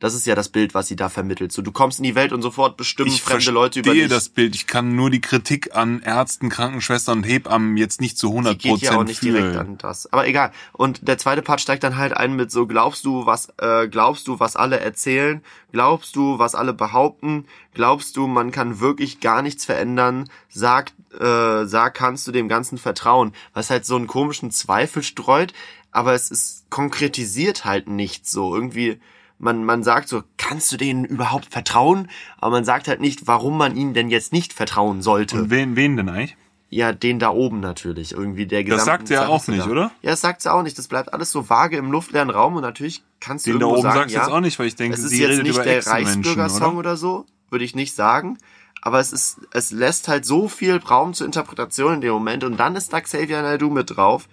[0.00, 1.52] Das ist ja das Bild, was sie da vermittelt.
[1.52, 4.16] So, du kommst in die Welt und sofort bestimmen ich fremde Leute über verstehe dich.
[4.16, 4.54] das Bild.
[4.54, 8.58] Ich kann nur die Kritik an Ärzten, Krankenschwestern und Hebammen jetzt nicht zu Die 100
[8.58, 9.58] geht ja auch Prozent nicht direkt fühlen.
[9.58, 10.10] an das.
[10.10, 10.52] Aber egal.
[10.72, 14.26] Und der zweite Part steigt dann halt ein mit so, glaubst du, was, äh, glaubst
[14.26, 15.42] du, was alle erzählen?
[15.70, 17.44] Glaubst du, was alle behaupten?
[17.74, 20.30] Glaubst du, man kann wirklich gar nichts verändern?
[20.48, 23.32] Sag, äh, sag, kannst du dem Ganzen vertrauen?
[23.52, 25.52] Was halt so einen komischen Zweifel streut,
[25.90, 28.54] aber es ist konkretisiert halt nichts so.
[28.54, 28.98] Irgendwie,
[29.40, 32.08] man, man sagt so, kannst du denen überhaupt vertrauen?
[32.38, 35.42] Aber man sagt halt nicht, warum man ihnen denn jetzt nicht vertrauen sollte.
[35.42, 36.36] Und wen, wen denn eigentlich?
[36.68, 38.12] Ja, den da oben natürlich.
[38.12, 39.70] Irgendwie der Das gesamten sagt sie ja auch nicht, da.
[39.70, 39.90] oder?
[40.02, 40.78] Ja, das sagt sie auch nicht.
[40.78, 43.82] Das bleibt alles so vage im luftleeren Raum und natürlich kannst du Den da oben
[43.82, 45.42] sagen, sagst du ja, jetzt auch nicht, weil ich denke, es ist sie jetzt redet
[45.44, 46.78] nicht über der Reichsbürger-Song oder?
[46.78, 48.38] oder so, würde ich nicht sagen.
[48.82, 52.56] Aber es ist, es lässt halt so viel Raum zur Interpretation in dem Moment und
[52.56, 54.28] dann ist da Xavier Naidoo mit drauf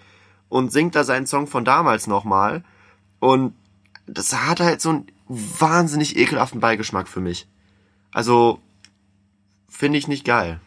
[0.48, 2.64] und singt da seinen Song von damals nochmal
[3.20, 3.54] und
[4.08, 7.48] das hat halt so einen wahnsinnig ekelhaften Beigeschmack für mich.
[8.12, 8.60] Also,
[9.70, 10.60] finde ich nicht geil.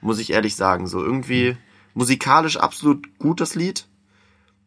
[0.00, 0.86] Muss ich ehrlich sagen.
[0.86, 1.56] So irgendwie
[1.94, 3.86] musikalisch absolut gut, das Lied.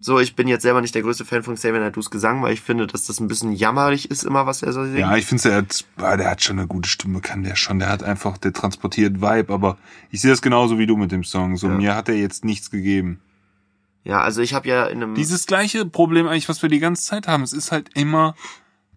[0.04, 2.62] So, ich bin jetzt selber nicht der größte Fan von Xavier Naidoo's Gesang, weil ich
[2.62, 4.98] finde, dass das ein bisschen jammerlich ist, immer was er so singt.
[4.98, 7.78] Ja, ich finde, der hat, ah, der hat schon eine gute Stimme, kann der schon.
[7.78, 9.78] Der hat einfach, der transportiert Vibe, aber
[10.10, 11.56] ich sehe das genauso wie du mit dem Song.
[11.56, 11.76] So, Ja.
[11.76, 13.20] mir hat er jetzt nichts gegeben.
[14.04, 15.16] Ja, also ich habe ja in einem...
[15.16, 17.44] Dieses gleiche Problem eigentlich, was wir die ganze Zeit haben.
[17.44, 18.36] Es ist halt immer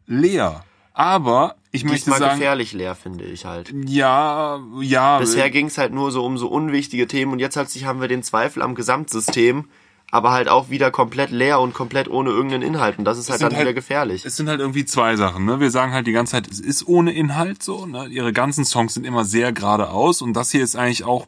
[0.06, 0.64] leer.
[0.94, 3.74] Aber ich möchte diesmal sagen, gefährlich leer, finde ich halt.
[3.86, 5.18] ja, ja.
[5.18, 8.06] Bisher ging es halt nur so um so unwichtige Themen und jetzt plötzlich haben wir
[8.06, 9.68] den Zweifel am Gesamtsystem,
[10.12, 13.42] aber halt auch wieder komplett leer und komplett ohne irgendeinen Inhalt und das ist halt
[13.42, 14.24] dann halt- wieder gefährlich.
[14.24, 15.44] Es sind halt irgendwie zwei Sachen.
[15.46, 15.58] Ne?
[15.58, 17.86] Wir sagen halt die ganze Zeit, es ist ohne Inhalt so.
[17.86, 18.06] Ne?
[18.06, 21.26] Ihre ganzen Songs sind immer sehr geradeaus und das hier ist eigentlich auch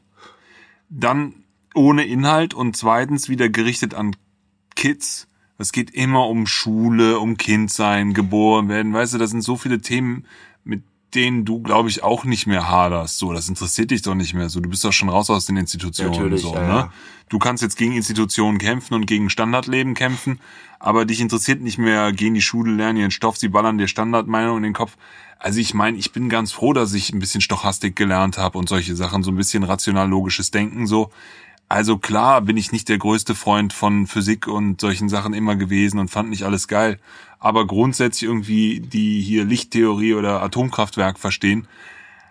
[0.88, 1.34] dann
[1.76, 4.16] ohne Inhalt und zweitens wieder gerichtet an
[4.74, 5.28] Kids.
[5.58, 8.92] Es geht immer um Schule, um Kindsein, geboren werden.
[8.92, 10.26] Weißt du, das sind so viele Themen,
[10.64, 10.82] mit
[11.14, 13.18] denen du, glaube ich, auch nicht mehr haderst.
[13.18, 14.48] So, das interessiert dich doch nicht mehr.
[14.48, 16.10] So, du bist doch schon raus aus den Institutionen.
[16.10, 16.68] Natürlich, so, ja, ne?
[16.68, 16.92] ja.
[17.28, 20.40] Du kannst jetzt gegen Institutionen kämpfen und gegen Standardleben kämpfen,
[20.78, 24.58] aber dich interessiert nicht mehr, gehen die Schule, lernen ihren Stoff, sie ballern dir Standardmeinungen
[24.58, 24.96] in den Kopf.
[25.38, 28.68] Also ich meine, ich bin ganz froh, dass ich ein bisschen Stochastik gelernt habe und
[28.68, 31.10] solche Sachen, so ein bisschen rational-logisches Denken so.
[31.68, 35.98] Also klar bin ich nicht der größte Freund von Physik und solchen Sachen immer gewesen
[35.98, 36.98] und fand nicht alles geil.
[37.40, 41.66] Aber grundsätzlich irgendwie die hier Lichttheorie oder Atomkraftwerk verstehen,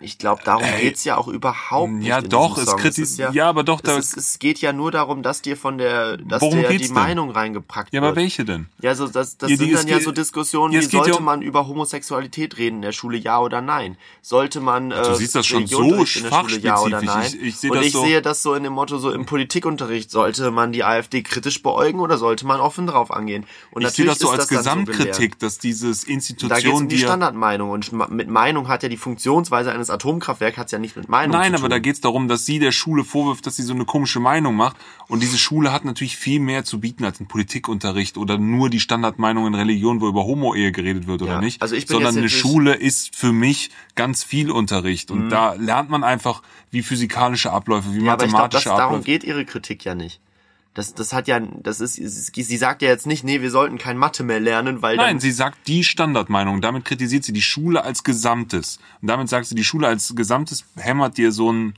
[0.00, 0.82] Ich glaube, darum Ey.
[0.82, 2.06] geht's ja auch überhaupt nicht.
[2.06, 2.78] Ja, in doch, es Song.
[2.78, 5.56] kriti- ist ja, ja, aber doch, da- es, es geht ja nur darum, dass dir
[5.56, 6.94] von der, dass Worum dir geht's die denn?
[6.94, 8.10] Meinung reingepackt Ja, wird.
[8.12, 8.66] aber welche denn?
[8.82, 11.24] Ja, so, das, das Ja, sind dann ja so Diskussionen, ja, wie ja sollte um-
[11.24, 13.96] man über Homosexualität reden in der Schule, ja oder nein?
[14.22, 17.26] Sollte man äh, Du siehst das schon so in der Schule, ja oder nein?
[17.26, 19.24] Ich- ich sehe Und das ich so- sehe das so in dem Motto, so im
[19.26, 23.46] Politikunterricht, sollte man die AfD kritisch beäugen oder sollte man offen drauf angehen?
[23.70, 24.64] Und Ich sehe das so als gelehrt.
[24.66, 28.82] Gesamtkritik, dass dieses Da geht es Institution, um die ja- Standardmeinung und mit Meinung hat
[28.82, 31.70] ja die Funktionsweise eines Atomkraftwerks hat's ja nicht mit Meinung Nein, zu aber tun.
[31.70, 34.76] da geht's darum, dass sie der Schule vorwirft, dass sie so eine komische Meinung macht.
[35.08, 38.80] Und diese Schule hat natürlich viel mehr zu bieten als ein Politikunterricht oder nur die
[38.80, 41.62] Standardmeinung in Religion, wo über Homo-Ehe geredet wird oder Ja, nicht.
[41.62, 45.10] also ich bin Sondern eine Schule ist für mich ganz viel Unterricht.
[45.10, 49.04] Und da lernt man einfach, wie physikalische Abläufe, wie Ja, aber ich mathematische darum Abläufe.
[49.04, 50.20] geht ihre Kritik ja nicht.
[50.76, 53.96] Das, das hat ja, das ist, sie sagt ja jetzt nicht, nee, wir sollten kein
[53.96, 56.60] Mathe mehr lernen, weil Nein, sie sagt die Standardmeinung.
[56.60, 58.78] Damit kritisiert sie die Schule als Gesamtes.
[59.00, 61.74] Und damit sagt sie, die Schule als Gesamtes hämmert dir so ein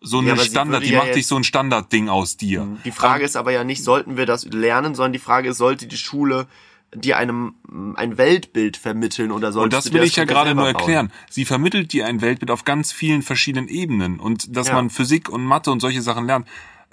[0.00, 2.78] so Ja, eine aber sie Standard, die ja macht dich so ein Standardding aus dir.
[2.84, 5.88] die Frage ist aber ja nicht, sollten wir das lernen, sondern die Frage ist, sollte
[5.88, 6.46] die Schule
[6.94, 7.54] dir einem
[7.96, 11.10] ein Weltbild vermitteln oder sollte Und das will ich ja gerade nur erklären.
[11.30, 14.20] Sie vermittelt dir ein Weltbild auf ganz vielen verschiedenen Ebenen.
[14.20, 14.74] Und dass Ja.
[14.74, 16.46] man Physik und Mathe und solche Sachen lernt,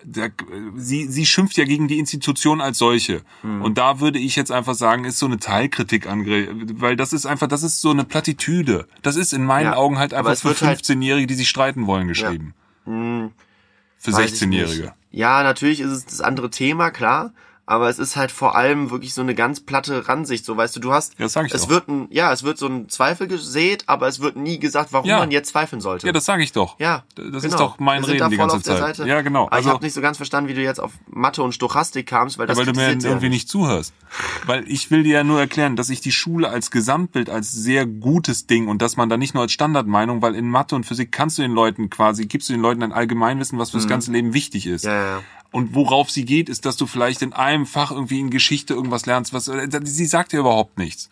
[0.06, 0.28] da,
[0.76, 3.22] sie, sie schimpft ja gegen die Institution als solche.
[3.42, 3.62] Hm.
[3.62, 6.48] Und da würde ich jetzt einfach sagen, ist so eine Teilkritik ange,
[6.80, 8.88] weil das ist einfach, das ist so eine Plattitüde.
[9.02, 11.86] Das ist in meinen Ja, Augen halt einfach für wird halt- 15-Jährige, die sich streiten
[11.88, 12.54] wollen, geschrieben.
[12.86, 14.82] Für Weiß ich 16-Jährige.
[14.84, 14.94] nicht.
[15.12, 17.34] Ja, natürlich ist es das andere Thema, klar.
[17.72, 20.44] Aber es ist halt vor allem wirklich so eine ganz platte Ransicht.
[20.44, 21.70] So, weißt du, du hast, Ja, das sag ich es doch.
[21.70, 25.08] wird ein, ja, es wird so ein Zweifel gesät, aber es wird nie gesagt, warum
[25.08, 25.20] Ja.
[25.20, 26.08] man jetzt zweifeln sollte.
[26.08, 26.80] Ja, das sage ich doch.
[26.80, 27.38] Ja, Das genau.
[27.38, 28.96] ist doch mein Reden da die ganze auf der Zeit.
[28.96, 29.08] Seite.
[29.08, 29.44] Ja, genau.
[29.44, 32.08] Aber Also- ich habe nicht so ganz verstanden, wie du jetzt auf Mathe und Stochastik
[32.08, 33.94] kamst, weil das weil du mir ja irgendwie nicht zuhörst.
[34.48, 37.86] Weil ich will dir ja nur erklären, dass ich die Schule als Gesamtbild als sehr
[37.86, 41.12] gutes Ding und dass man da nicht nur als Standardmeinung, weil in Mathe und Physik
[41.12, 44.34] kannst du den Leuten quasi, gibst du den Leuten ein Allgemeinwissen, was fürs ganze Leben
[44.34, 44.86] wichtig ist.
[44.86, 44.90] Mhm.
[44.90, 45.22] Ja, ja, ja.
[45.52, 49.06] Und worauf sie geht, ist, dass du vielleicht in einem Fach irgendwie in Geschichte irgendwas
[49.06, 51.10] lernst, was, äh, sie sagt ja überhaupt nichts.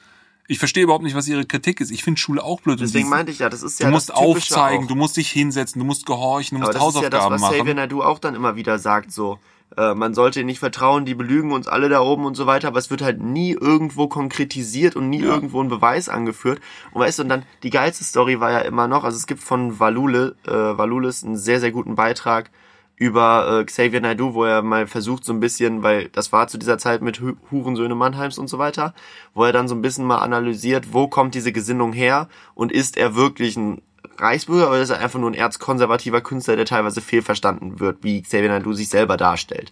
[0.50, 1.92] Ich verstehe überhaupt nicht, was ihre Kritik ist.
[1.92, 2.80] Ich finde Schule auch blöd.
[2.80, 4.88] Deswegen meinte ich ja, das ist Du ja musst das Typische aufzeigen, auch.
[4.88, 7.42] du musst dich hinsetzen, du musst gehorchen, du Aber musst das ist ja das, Hausaufgaben
[7.42, 7.76] was Xavier machen.
[7.76, 9.40] Naidoo auch dann immer wieder sagt, so.
[9.76, 12.80] Äh, man sollte nicht vertrauen, die belügen uns alle da oben und so weiter, aber
[12.80, 16.62] es wird halt nie irgendwo konkretisiert und nie irgendwo ein Beweis angeführt.
[16.94, 19.44] Und weißt du, und dann die geilste Story war ja immer noch, also es gibt
[19.44, 22.50] von Valule, äh, Valulis einen sehr, sehr guten Beitrag
[22.98, 26.58] über äh, Xavier Naidoo, wo er mal versucht so ein bisschen, weil das war zu
[26.58, 28.94] dieser Zeit mit Hu- Hurensöhne Mannheims und so weiter,
[29.36, 32.98] wo er dann so ein bisschen mal analysiert, wo kommt diese Gesinnung her und ist
[32.98, 33.84] er wirklich ein
[34.18, 38.50] Reichsbürger oder ist er einfach nur ein erzkonservativer Künstler, der teilweise fehlverstanden wird, wie Xavier
[38.50, 39.72] Naidoo sich selber darstellt.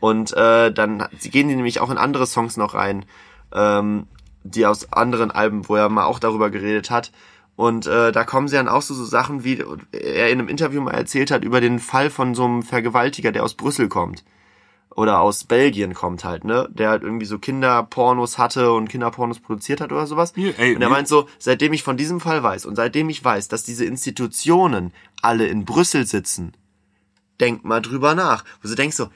[0.00, 3.04] Und äh, dann sie gehen die nämlich auch in andere Songs noch rein,
[3.52, 4.06] ähm,
[4.44, 7.12] die aus anderen Alben, wo er mal auch darüber geredet hat.
[7.56, 9.62] Und äh, da kommen sie dann auch so, so Sachen, wie
[9.92, 13.44] er in einem Interview mal erzählt hat über den Fall von so einem Vergewaltiger, der
[13.44, 14.24] aus Brüssel kommt.
[14.94, 16.68] Oder aus Belgien kommt halt, ne?
[16.70, 20.34] Der halt irgendwie so Kinderpornos hatte und Kinderpornos produziert hat oder sowas.
[20.36, 20.94] Ja, ey, und er ja.
[20.94, 24.92] meint so, seitdem ich von diesem Fall weiß und seitdem ich weiß, dass diese Institutionen
[25.22, 26.52] alle in Brüssel sitzen,
[27.40, 28.44] denk mal drüber nach.
[28.60, 29.08] Wo du denkst so,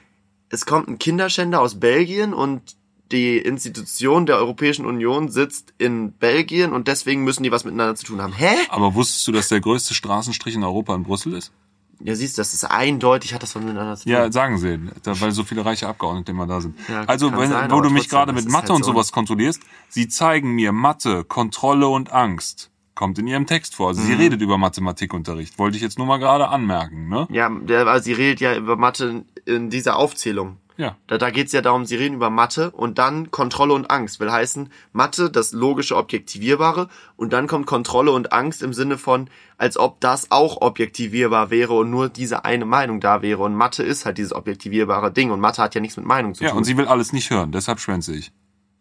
[0.49, 2.76] es kommt ein Kinderschänder aus Belgien und
[3.11, 8.05] die Institution der Europäischen Union sitzt in Belgien und deswegen müssen die was miteinander zu
[8.05, 8.33] tun haben.
[8.33, 8.55] Hä?
[8.69, 11.51] Aber wusstest du, dass der größte Straßenstrich in Europa in Brüssel ist?
[11.99, 14.11] Ja, siehst du, das ist eindeutig, hat das was miteinander zu tun.
[14.11, 16.77] Ja, sagen sie, da, weil so viele reiche Abgeordnete immer da sind.
[16.87, 18.91] Ja, also, wenn, sein, wo du mich gerade mit Mathe halt und so.
[18.91, 22.69] sowas kontrollierst, sie zeigen mir Mathe, Kontrolle und Angst.
[22.93, 23.89] Kommt in ihrem Text vor.
[23.89, 24.19] Also sie Mhm.
[24.19, 25.57] redet über Mathematikunterricht.
[25.59, 27.27] Wollte ich jetzt nur mal gerade anmerken, ne?
[27.31, 30.57] Ja, der, also sie redet ja über Mathe in dieser Aufzählung.
[30.77, 30.95] Ja.
[31.07, 34.19] Da, da geht's ja darum, sie reden über Mathe und dann Kontrolle und Angst.
[34.19, 39.29] Will heißen, Mathe, das logische, objektivierbare und dann kommt Kontrolle und Angst im Sinne von,
[39.57, 43.43] als ob das auch objektivierbar wäre und nur diese eine Meinung da wäre.
[43.43, 46.43] Und Mathe ist halt dieses objektivierbare Ding und Mathe hat ja nichts mit Meinung zu
[46.43, 46.59] Ja, tun.
[46.59, 48.31] und sie will alles nicht hören, deshalb schwänze ich.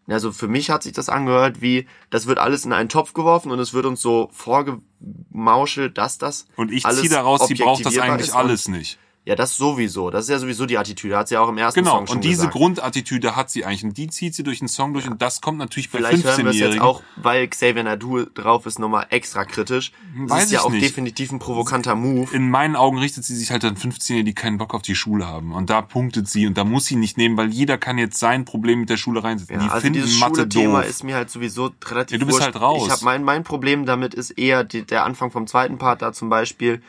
[0.09, 3.51] Also für mich hat sich das angehört wie, das wird alles in einen Topf geworfen
[3.51, 7.99] und es wird uns so vorgemauschelt, dass das Und ich ziehe daraus, sie braucht das
[7.99, 8.99] eigentlich alles nicht.
[9.29, 10.11] Ja, das sowieso.
[10.11, 11.17] Das ist ja sowieso die Attitüde.
[11.19, 12.53] Hat sie ja auch im ersten Genau, Song schon und diese gesagt.
[12.55, 13.83] Grundattitüde hat sie eigentlich.
[13.83, 15.09] Und die zieht sie durch den Song durch.
[15.09, 16.81] Und das kommt natürlich bei Vielleicht hören wir es jetzt 15-Jährigen.
[16.81, 19.91] auch, weil Xavier Nadu drauf ist, nochmal extra kritisch.
[20.23, 20.85] Das Weiß ist ja auch nicht.
[20.85, 22.33] definitiv ein provokanter Move.
[22.37, 25.27] In meinen Augen richtet sie sich halt an 15-Jährige, die keinen Bock auf die Schule
[25.27, 25.53] haben.
[25.55, 26.47] Und da punktet sie.
[26.47, 29.25] Und da muss sie nicht nehmen, weil jeder kann jetzt sein Problem mit der Schule
[29.25, 29.57] reinsetzen.
[29.57, 30.91] Ja, die also finden dieses Mathe Schule-Thema doof.
[30.91, 32.55] ist mir halt sowieso relativ Ja, du bist wurscht.
[32.55, 32.85] halt raus.
[32.87, 36.13] Ich habe mein, mein Problem damit ist eher die, der Anfang vom zweiten Part da
[36.13, 36.81] zum Beispiel.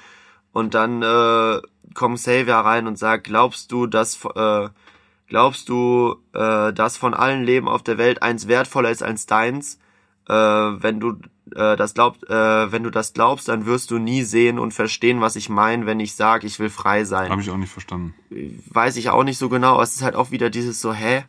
[0.52, 1.62] Und dann äh,
[1.94, 4.70] kommt Xavier rein und sagt, glaubst du, dass äh,
[5.28, 9.80] glaubst du, äh, dass von allen Leben auf der Welt eins wertvoller ist als deins?
[10.28, 11.18] Äh, wenn du
[11.56, 15.22] äh, das glaubst, äh, wenn du das glaubst, dann wirst du nie sehen und verstehen,
[15.22, 18.14] was ich meine, wenn ich sage, ich will frei sein Habe ich auch nicht verstanden.
[18.30, 21.24] weiß ich auch nicht so genau, aber es ist halt auch wieder dieses so, hä?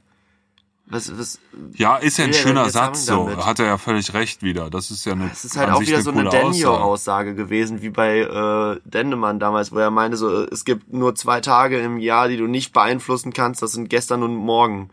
[0.90, 1.38] Was, was,
[1.74, 3.28] Ja, ist ja ein er schöner Satz so.
[3.44, 4.70] Hat er ja völlig recht wieder.
[4.70, 6.50] Das ist ja eine es ist halt auch wieder eine so eine coole Aussage.
[6.50, 11.40] Daniel-Aussage gewesen, wie bei äh, Dendemann damals, wo er meinte, so, es gibt nur zwei
[11.40, 14.88] Tage im Jahr, die du nicht beeinflussen kannst, das sind gestern und morgen.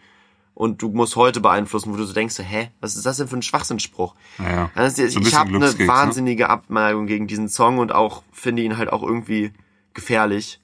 [0.53, 3.27] Und du musst heute beeinflussen, wo du so denkst, so, hä, was ist das denn
[3.27, 4.15] für ein Schwachsinnsspruch?
[4.37, 5.87] Naja, Also, so ein ich habe eine ne?
[5.87, 9.51] wahnsinnige Abneigung gegen diesen Song und auch finde ihn halt auch irgendwie
[9.93, 10.59] gefährlich,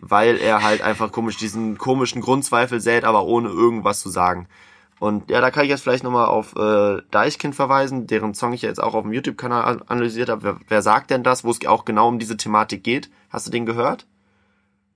[0.00, 4.48] weil er halt einfach komisch diesen komischen Grundzweifel sät, aber ohne irgendwas zu sagen.
[4.98, 8.62] Und ja, da kann ich jetzt vielleicht nochmal auf äh, Deichkind verweisen, deren Song ich
[8.62, 10.42] ja jetzt auch auf dem YouTube-Kanal an- analysiert habe.
[10.42, 13.08] Wer, wer sagt denn das, wo es auch genau um diese Thematik geht?
[13.30, 14.06] Hast du den gehört?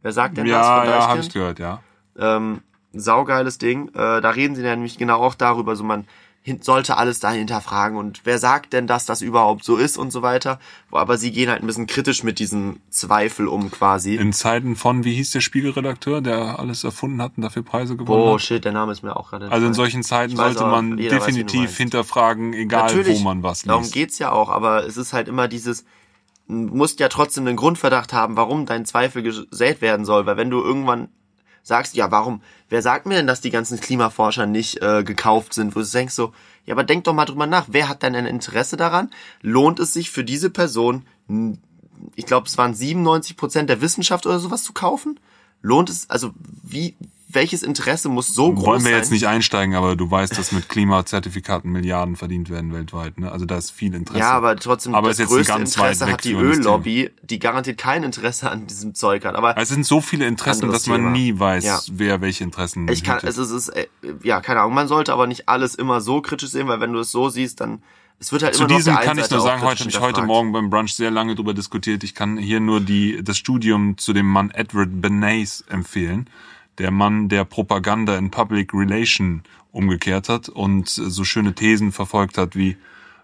[0.03, 1.27] Wer sagt denn das Ja, von ja, habe Deichkind?
[1.27, 1.81] ich gehört, ja.
[2.19, 2.61] ähm,
[2.93, 3.89] saugeiles Ding.
[3.95, 6.07] Äh, da reden sie nämlich genau auch darüber, so man
[6.61, 10.21] sollte alles da hinterfragen und wer sagt denn, dass das überhaupt so ist und so
[10.21, 10.59] weiter.
[10.91, 14.17] Wo, aber sie gehen halt ein bisschen kritisch mit diesem Zweifel um quasi.
[14.17, 18.23] In Zeiten von, wie hieß der Spiegelredakteur, der alles erfunden hat und dafür Preise gewonnen
[18.23, 18.43] oh hat?
[18.43, 19.51] shit, der Name ist mir auch gerade.
[19.51, 21.77] Also in solchen Zeiten weiß sollte aber, man weiß, definitiv meinst.
[21.79, 23.95] hinterfragen, egal Natürlich, wo man was Darum liest.
[23.95, 25.87] geht's ja auch, aber es ist halt immer dieses,
[26.47, 30.61] musst ja trotzdem einen Grundverdacht haben, warum dein Zweifel gesät werden soll, weil wenn du
[30.61, 31.09] irgendwann
[31.65, 35.75] sagst, ja, warum, wer sagt mir denn, dass die ganzen Klimaforscher nicht äh, gekauft sind,
[35.75, 36.33] wo du denkst so,
[36.67, 39.11] ja, aber denk doch mal drüber nach, wer hat denn ein Interesse daran?
[39.43, 41.05] Lohnt es sich für diese Person,
[42.15, 45.19] ich glaube, es waren 97 Prozent der Wissenschaft oder sowas zu kaufen?
[45.63, 46.33] Lohnt es, also
[46.63, 46.95] wie,
[47.35, 48.99] welches Interesse muss so groß Wollen wir sein?
[49.01, 53.19] jetzt nicht einsteigen, aber du weißt, dass mit Klimazertifikaten Milliarden verdient werden weltweit.
[53.19, 53.31] Ne?
[53.31, 54.21] Also da ist viel Interesse.
[54.21, 56.33] Ja, aber trotzdem, Aber das größte Interesse hat die.
[56.35, 59.35] Öllobby, die garantiert kein Interesse an diesem Zeug hat.
[59.35, 61.11] Aber es sind so viele Interessen, dass man Thema.
[61.11, 61.81] nie weiß, Ja.
[61.93, 63.87] wer welche Interessen ich kann, es ist, es ist, äh,
[64.23, 67.01] ja, keine Ahnung, man sollte aber nicht alles immer so kritisch sehen, weil wenn du
[67.01, 67.83] es so siehst, dann,
[68.21, 70.23] es wird halt Zu diesem kann ich nur sagen, heute habe ich heute.
[70.23, 72.05] Morgen beim Brunch sehr lange drüber diskutiert.
[72.05, 76.29] Ich kann hier nur die, das Studium zu dem Mann Edward Bernays empfehlen.
[76.79, 79.43] Der Mann, der Propaganda in Public Relation
[79.73, 82.77] umgekehrt hat und so schöne Thesen verfolgt hat wie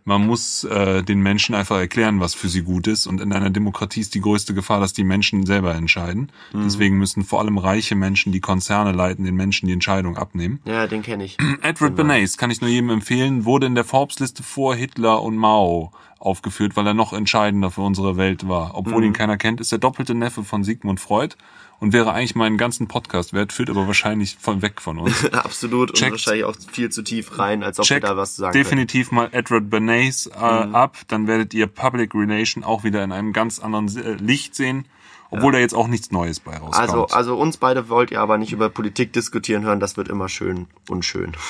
[0.07, 3.07] man muss äh, den Menschen einfach erklären, was für sie gut ist.
[3.07, 6.33] Und in einer Demokratie ist die größte Gefahr, dass die Menschen selber entscheiden.
[6.55, 6.63] Mhm.
[6.65, 10.61] Deswegen müssen vor allem reiche Menschen, die Konzerne leiten, den Menschen die Entscheidung abnehmen.
[10.65, 11.37] Ja, den kenne ich.
[11.63, 15.93] Edward Bernays, kann ich nur jedem empfehlen, wurde in der Forbes-Liste vor Hitler und Mao
[16.19, 18.77] aufgeführt, weil er noch entscheidender für unsere Welt war.
[18.77, 19.09] Obwohl Mhm.
[19.09, 21.37] ihn keiner kennt, ist der doppelte Neffe von Sigmund Freud
[21.81, 25.25] und wäre eigentlich meinen ganzen Podcast wert, führt aber wahrscheinlich von weg von uns.
[25.33, 28.43] Absolut und Checkt- wahrscheinlich auch viel zu tief rein, als ob wir da was zu
[28.43, 28.63] sagen können.
[28.65, 30.75] definitiv mal Edward Bernays äh, Mhm.
[30.75, 34.87] ab, dann werdet ihr Public Relation auch wieder in einem ganz anderen äh, Licht sehen,
[35.31, 36.77] obwohl da jetzt auch nichts Neues bei rauskommt.
[36.77, 40.29] Also, also uns beide wollt ihr aber nicht über Politik diskutieren hören, das wird immer
[40.29, 41.33] schön unschön.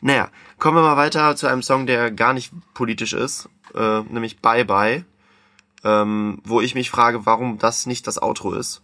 [0.00, 0.28] Naja,
[0.60, 4.64] kommen wir mal weiter zu einem Song, der gar nicht politisch ist, äh, nämlich Bye
[4.64, 5.04] Bye,
[5.84, 8.80] ähm, wo ich mich frage, warum das nicht das Outro ist.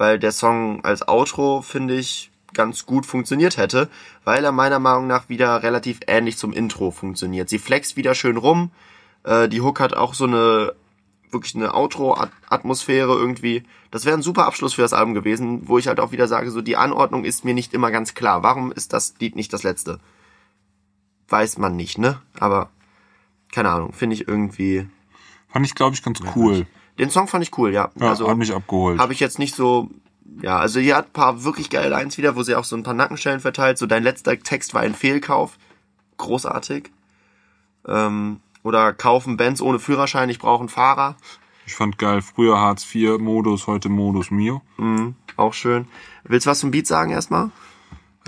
[0.00, 3.90] Weil der Song als Outro, finde ich, ganz gut funktioniert hätte,
[4.24, 7.50] weil er meiner Meinung nach wieder relativ ähnlich zum Intro funktioniert.
[7.50, 8.70] Sie flext wieder schön rum,
[9.24, 10.72] äh, die Hook hat auch so eine
[11.30, 13.62] wirklich eine Outro-Atmosphäre irgendwie.
[13.90, 16.50] Das wäre ein super Abschluss für das Album gewesen, wo ich halt auch wieder sage,
[16.50, 18.42] so die Anordnung ist mir nicht immer ganz klar.
[18.42, 20.00] Warum ist das Lied nicht das letzte?
[21.28, 22.22] Weiß man nicht, ne?
[22.38, 22.70] Aber
[23.52, 24.88] keine Ahnung, finde ich irgendwie.
[25.48, 26.66] Fand ich, glaube ich, ganz cool.
[27.00, 27.90] Den Song fand ich cool, ja.
[27.98, 28.98] Ja, also hat mich abgeholt.
[28.98, 29.88] habe ich jetzt nicht so.
[30.42, 32.82] Ja, also hier hat ein paar wirklich geile Lines wieder, wo sie auch so ein
[32.82, 33.78] paar Nackenstellen verteilt.
[33.78, 35.58] So dein letzter Text war ein Fehlkauf.
[36.18, 36.90] Großartig.
[37.88, 41.16] Ähm, oder kaufen Bands ohne Führerschein, ich brauche einen Fahrer.
[41.66, 44.60] Ich fand geil, früher Hartz IV Modus, heute Modus Mio.
[44.76, 45.88] Mhm, auch schön.
[46.24, 47.50] Willst du was zum Beat sagen erstmal?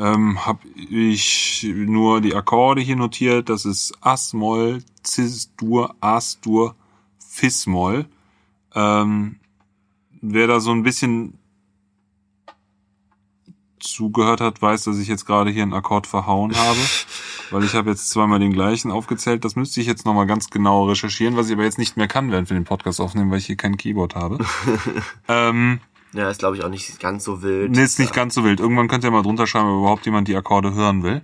[0.01, 3.51] Ähm, hab ich nur die Akkorde hier notiert.
[3.51, 6.75] Das ist As-Moll, Cis-Dur, As-Dur,
[7.19, 8.07] Fis-Moll.
[8.75, 9.37] Ähm,
[10.21, 11.39] wer da so ein bisschen
[13.81, 16.79] zugehört hat, weiß, dass ich jetzt gerade hier einen Akkord verhauen habe.
[17.51, 19.45] Weil ich habe jetzt zweimal den gleichen aufgezählt.
[19.45, 22.31] Das müsste ich jetzt nochmal ganz genau recherchieren, was ich aber jetzt nicht mehr kann,
[22.31, 24.39] während wir den Podcast aufnehmen, weil ich hier kein Keyboard habe.
[25.29, 25.81] ähm,
[26.15, 27.73] Ja, ist glaube ich auch nicht ganz so wild.
[27.73, 28.61] Nee, ist nicht ganz so wild.
[28.61, 31.23] Irgendwann könnt ihr mal drunter schreiben, ob überhaupt jemand die Akkorde hören will.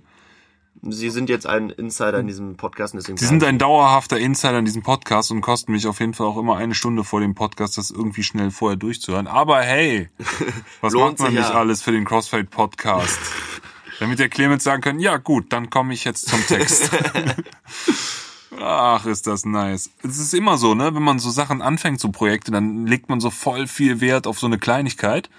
[0.81, 2.93] Sie sind jetzt ein Insider in diesem Podcast.
[2.93, 6.27] Deswegen Sie sind ein dauerhafter Insider in diesem Podcast und kosten mich auf jeden Fall
[6.27, 9.27] auch immer eine Stunde vor dem Podcast, das irgendwie schnell vorher durchzuhören.
[9.27, 10.09] Aber hey,
[10.81, 11.53] was macht man nicht ja.
[11.53, 13.19] alles für den Crossfade Podcast?
[13.99, 16.89] Damit der Clemens sagen kann, ja gut, dann komme ich jetzt zum Text.
[18.61, 19.89] Ach, ist das nice.
[20.03, 20.95] Es ist immer so, ne?
[20.95, 24.39] Wenn man so Sachen anfängt, so Projekte, dann legt man so voll viel Wert auf
[24.39, 25.29] so eine Kleinigkeit.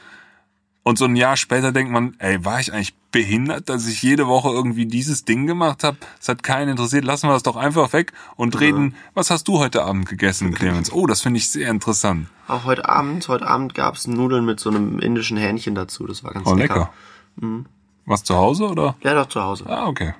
[0.82, 4.26] Und so ein Jahr später denkt man, ey, war ich eigentlich behindert, dass ich jede
[4.26, 5.98] Woche irgendwie dieses Ding gemacht habe?
[6.18, 9.58] Es hat keinen interessiert, lassen wir das doch einfach weg und reden, was hast du
[9.58, 10.90] heute Abend gegessen, Clemens?
[10.90, 12.28] Oh, das finde ich sehr interessant.
[12.48, 16.06] Auch heute Abend, heute Abend gab's Nudeln mit so einem indischen Hähnchen dazu.
[16.06, 16.90] Das war ganz Oh, lecker.
[17.36, 17.64] lecker.
[18.06, 18.96] Was zu Hause oder?
[19.02, 19.66] Ja, doch zu Hause.
[19.68, 20.14] Ah, okay.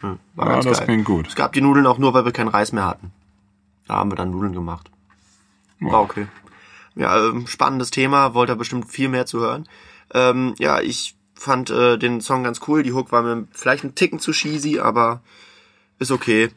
[0.00, 0.86] Hm, War Ja, ganz das geil.
[0.88, 1.28] klingt gut.
[1.28, 3.12] Es gab die Nudeln auch nur, weil wir keinen Reis mehr hatten.
[3.88, 4.90] Da haben wir dann Nudeln gemacht.
[5.80, 6.26] War okay.
[6.94, 9.66] Ja, ähm, spannendes Thema, wollte da bestimmt viel mehr zu hören.
[10.12, 12.82] Ähm, ja, ich fand äh, den Song ganz cool.
[12.82, 15.22] Die Hook war mir vielleicht ein Ticken zu cheesy, aber
[15.98, 16.50] ist okay.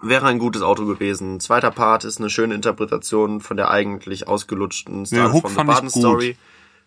[0.00, 1.40] Wäre ein gutes Auto gewesen.
[1.40, 5.68] Zweiter Part ist eine schöne Interpretation von der eigentlich ausgelutschten Star Hook from the fand
[5.68, 5.90] ich Baden.
[5.90, 6.36] Story.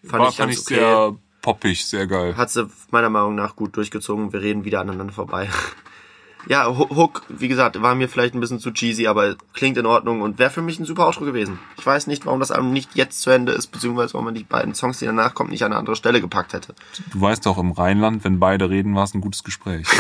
[0.04, 0.76] Fand War, ich fand ganz ich okay.
[0.76, 2.38] sehr poppig, sehr geil.
[2.38, 4.34] Hat sie meiner Meinung nach gut durchgezogen.
[4.34, 5.50] Wir reden wieder aneinander vorbei.
[6.50, 9.86] Ja, Ho- Hook, wie gesagt, war mir vielleicht ein bisschen zu cheesy, aber klingt in
[9.86, 11.60] Ordnung und wäre für mich ein super Outro gewesen.
[11.78, 14.46] Ich weiß nicht, warum das Album nicht jetzt zu Ende ist, beziehungsweise warum man die
[14.46, 16.74] beiden Songs, die danach kommen, nicht an eine andere Stelle gepackt hätte.
[17.12, 19.88] Du weißt doch, im Rheinland, wenn beide reden, war es ein gutes Gespräch.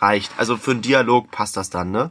[0.00, 0.32] Reicht.
[0.36, 2.10] Also für einen Dialog passt das dann, ne?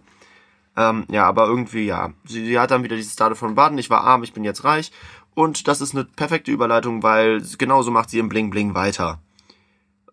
[0.77, 2.13] Ähm, ja, aber irgendwie, ja.
[2.25, 4.63] Sie, sie hat dann wieder dieses Stade von Baden, ich war arm, ich bin jetzt
[4.63, 4.91] reich.
[5.33, 9.19] Und das ist eine perfekte Überleitung, weil genauso macht sie im Bling Bling weiter.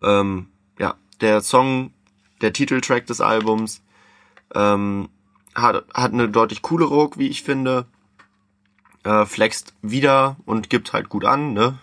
[0.01, 0.47] Ähm,
[0.77, 1.91] ja, der Song,
[2.41, 3.81] der Titeltrack des Albums,
[4.55, 5.09] ähm,
[5.55, 7.85] hat, hat eine deutlich coolere Hook, wie ich finde.
[9.03, 11.79] Äh, flext wieder und gibt halt gut an, ne?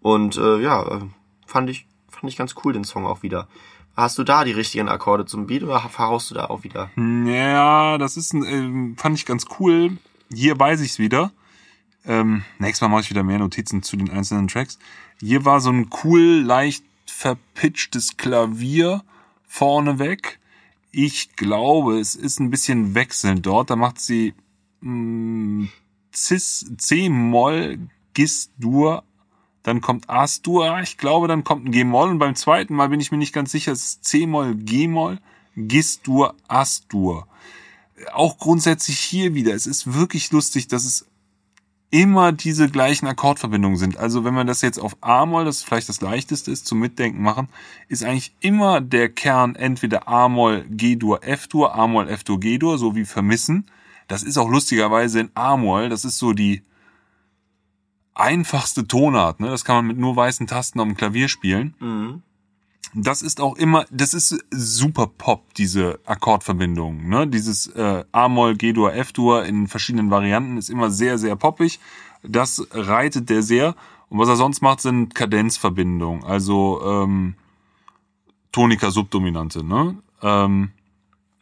[0.00, 1.00] Und äh, ja, äh,
[1.46, 3.48] fand ich, fand ich ganz cool, den Song auch wieder.
[3.94, 6.90] Hast du da die richtigen Akkorde zum Beat oder verhaust du da auch wieder?
[6.96, 9.98] Ja, das ist ein, ähm, fand ich ganz cool.
[10.32, 11.30] Hier weiß ich's wieder.
[12.06, 14.78] Ähm, nächstes Mal mache ich wieder mehr Notizen zu den einzelnen Tracks.
[15.20, 19.04] Hier war so ein cool, leicht verpitchtes Klavier
[19.52, 20.40] vorneweg.
[20.92, 23.68] Ich glaube, es ist ein bisschen wechselnd dort.
[23.68, 24.32] Da macht sie
[24.80, 25.68] mh,
[26.14, 27.78] Cis, C-Moll,
[28.14, 29.04] Gis-Dur,
[29.62, 30.80] dann kommt As-Dur.
[30.82, 33.52] Ich glaube, dann kommt ein G-Moll und beim zweiten Mal bin ich mir nicht ganz
[33.52, 35.18] sicher, es ist C-Moll, G-Moll,
[35.54, 37.28] Gis-Dur, As-Dur.
[38.14, 39.54] Auch grundsätzlich hier wieder.
[39.54, 41.06] Es ist wirklich lustig, dass es
[41.92, 43.98] immer diese gleichen Akkordverbindungen sind.
[43.98, 47.48] Also wenn man das jetzt auf A-Moll, das vielleicht das leichteste ist, zum Mitdenken machen,
[47.86, 53.66] ist eigentlich immer der Kern entweder A-Moll, G-Dur, F-Dur, A-Moll, F-Dur, G-Dur, so wie vermissen.
[54.08, 56.62] Das ist auch lustigerweise in A-Moll, das ist so die
[58.14, 59.48] einfachste Tonart, ne?
[59.48, 61.74] Das kann man mit nur weißen Tasten am Klavier spielen.
[61.78, 62.22] Mhm.
[62.94, 67.08] Das ist auch immer, das ist super Pop, diese Akkordverbindung.
[67.08, 67.26] Ne?
[67.26, 71.80] Dieses äh, A-Moll, G-Dur, F-Dur in verschiedenen Varianten ist immer sehr, sehr poppig.
[72.22, 73.74] Das reitet der sehr.
[74.10, 76.24] Und was er sonst macht, sind Kadenzverbindungen.
[76.24, 77.34] Also ähm,
[78.52, 79.64] Tonika Subdominante.
[79.64, 79.96] Ne?
[80.20, 80.72] Ähm,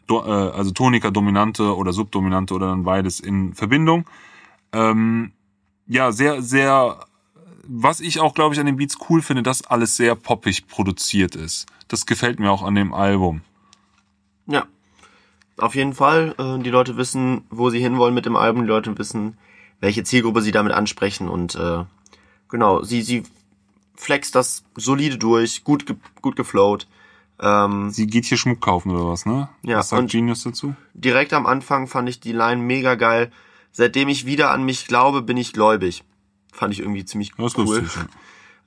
[0.09, 4.05] äh, also Tonika Dominante oder Subdominante oder dann beides in Verbindung.
[4.73, 5.33] Ähm,
[5.89, 7.01] ja, sehr, sehr
[7.67, 11.35] was ich auch, glaube ich, an den Beats cool finde, dass alles sehr poppig produziert
[11.35, 11.67] ist.
[11.89, 13.43] Das gefällt mir auch an dem Album.
[14.47, 14.67] Ja.
[15.59, 16.35] Auf jeden Fall.
[16.39, 18.63] Äh, die Leute wissen, wo sie hinwollen mit dem Album.
[18.63, 19.37] Die Leute wissen,
[19.81, 21.29] welche Zielgruppe sie damit ansprechen.
[21.29, 21.85] Und äh,
[22.49, 23.25] genau, sie, sie
[23.95, 26.89] flext das solide durch, gut, ge gut geflowt.
[27.43, 29.49] Ähm, Sie geht hier Schmuck kaufen oder was, ne?
[29.63, 30.75] Ja, Was sagt Genius dazu?
[30.93, 33.33] direkt am Anfang fand ich die Line mega geil.
[33.73, 36.05] Seitdem ich wieder an mich glaube, bin ich gläubig.
[36.53, 37.81] Fand ich irgendwie ziemlich Das ist cool.
[37.81, 38.03] lustig.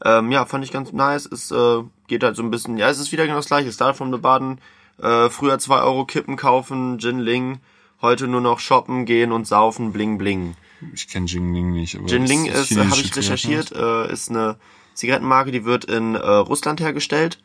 [0.04, 0.20] Ja.
[0.20, 1.26] Ähm, ja, fand ich ganz nice.
[1.26, 3.72] Es äh, geht halt so ein bisschen, ja, es ist wieder genau das gleiche.
[3.72, 4.60] Style from the Baden.
[5.02, 7.60] Äh, früher zwei Euro Kippen kaufen, Gin Ling.
[8.02, 10.56] Heute nur noch shoppen, gehen und saufen, bling bling.
[10.94, 11.96] Ich kenne Jingling nicht.
[11.96, 14.58] aber Gin Ling ist, chinesische habe ich recherchiert, äh, ist eine
[14.94, 17.40] Zigarettenmarke, die wird in äh, Russland hergestellt.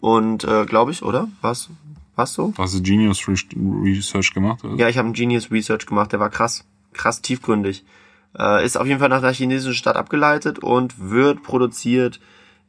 [0.00, 1.28] Und äh, glaube ich, oder?
[1.40, 1.68] Was?
[2.14, 2.54] Was so?
[2.56, 3.34] Hast du Genius Re
[3.82, 4.62] Research gemacht?
[4.64, 4.76] Oder?
[4.76, 7.84] Ja, ich habe einen Genius Research gemacht, der war krass, krass tiefgründig.
[8.38, 12.20] Äh, ist auf jeden Fall nach einer chinesischen Stadt abgeleitet und wird produziert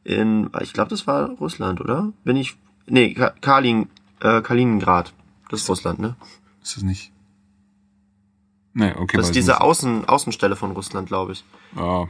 [0.04, 2.12] in, ich glaube, das war Russland, oder?
[2.24, 2.56] Bin ich,
[2.86, 3.88] nee, Ka Kalin,
[4.20, 5.12] äh, Kaliningrad.
[5.48, 6.14] Das ist Russland, ne?
[6.62, 7.12] Ist das nicht?
[8.74, 9.16] Nee, okay.
[9.16, 9.60] Das ist diese nicht.
[9.60, 11.44] Außen, Außenstelle von Russland, glaube ich.
[11.76, 12.06] Ja,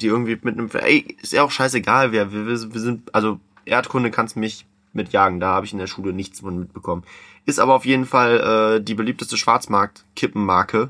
[0.00, 3.38] Die irgendwie mit einem, ey, ist ja auch scheißegal, wer, wir, wir wir sind, also
[3.64, 7.04] Erdkunde kannst mich mitjagen, da habe ich in der Schule nichts von mitbekommen.
[7.44, 10.88] Ist aber auf jeden Fall äh, die beliebteste Schwarzmarkt-Kippenmarke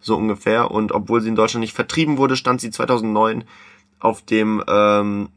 [0.00, 0.70] so ungefähr.
[0.70, 3.44] Und obwohl sie in Deutschland nicht vertrieben wurde, stand sie 2009
[3.98, 5.28] auf dem ähm,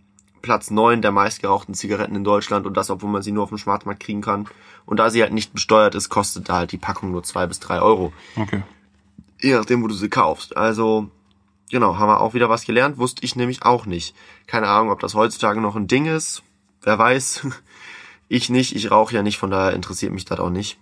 [0.43, 3.57] Platz 9 der meistgerauchten Zigaretten in Deutschland und das, obwohl man sie nur auf dem
[3.57, 4.47] Schwarzmarkt kriegen kann.
[4.85, 7.59] Und da sie halt nicht besteuert ist, kostet da halt die Packung nur zwei bis
[7.59, 8.11] drei Euro.
[8.35, 8.63] Okay.
[9.41, 10.55] Je nachdem, wo du sie kaufst.
[10.55, 11.09] Also,
[11.71, 12.97] genau, haben wir auch wieder was gelernt.
[12.97, 14.15] Wusste ich nämlich auch nicht.
[14.45, 16.43] Keine Ahnung, ob das heutzutage noch ein Ding ist.
[16.81, 17.47] Wer weiß.
[18.29, 18.73] Ich nicht.
[18.75, 20.79] Ich rauche ja nicht, von daher interessiert mich das auch nicht.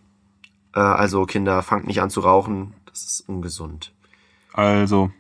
[0.74, 2.74] Äh, also, Kinder, fangt nicht an zu rauchen.
[2.92, 3.94] Das ist ungesund.
[4.54, 5.12] Also,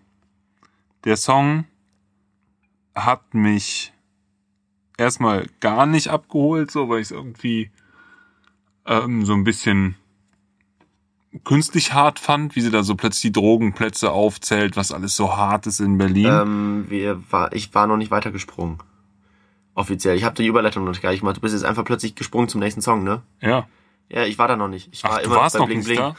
[1.05, 1.65] der Song
[2.93, 3.93] hat mich
[4.97, 7.71] erstmal gar nicht abgeholt, so, weil ich es irgendwie
[8.85, 9.95] ähm, so ein bisschen
[11.45, 15.65] künstlich hart fand, wie sie da so plötzlich die Drogenplätze aufzählt, was alles so hart
[15.65, 16.27] ist in Berlin.
[16.29, 18.79] Ähm, wir war, ich war noch nicht weitergesprungen.
[19.73, 20.17] Offiziell.
[20.17, 21.37] Ich habe die Überleitung noch gar nicht gemacht.
[21.37, 23.21] Du bist jetzt einfach plötzlich gesprungen zum nächsten Song, ne?
[23.39, 23.67] ja.
[24.13, 24.89] Ja, ich war da noch nicht.
[24.91, 25.99] Ich war Ach, du immer warst bei noch Bling nicht Bling.
[25.99, 26.15] da?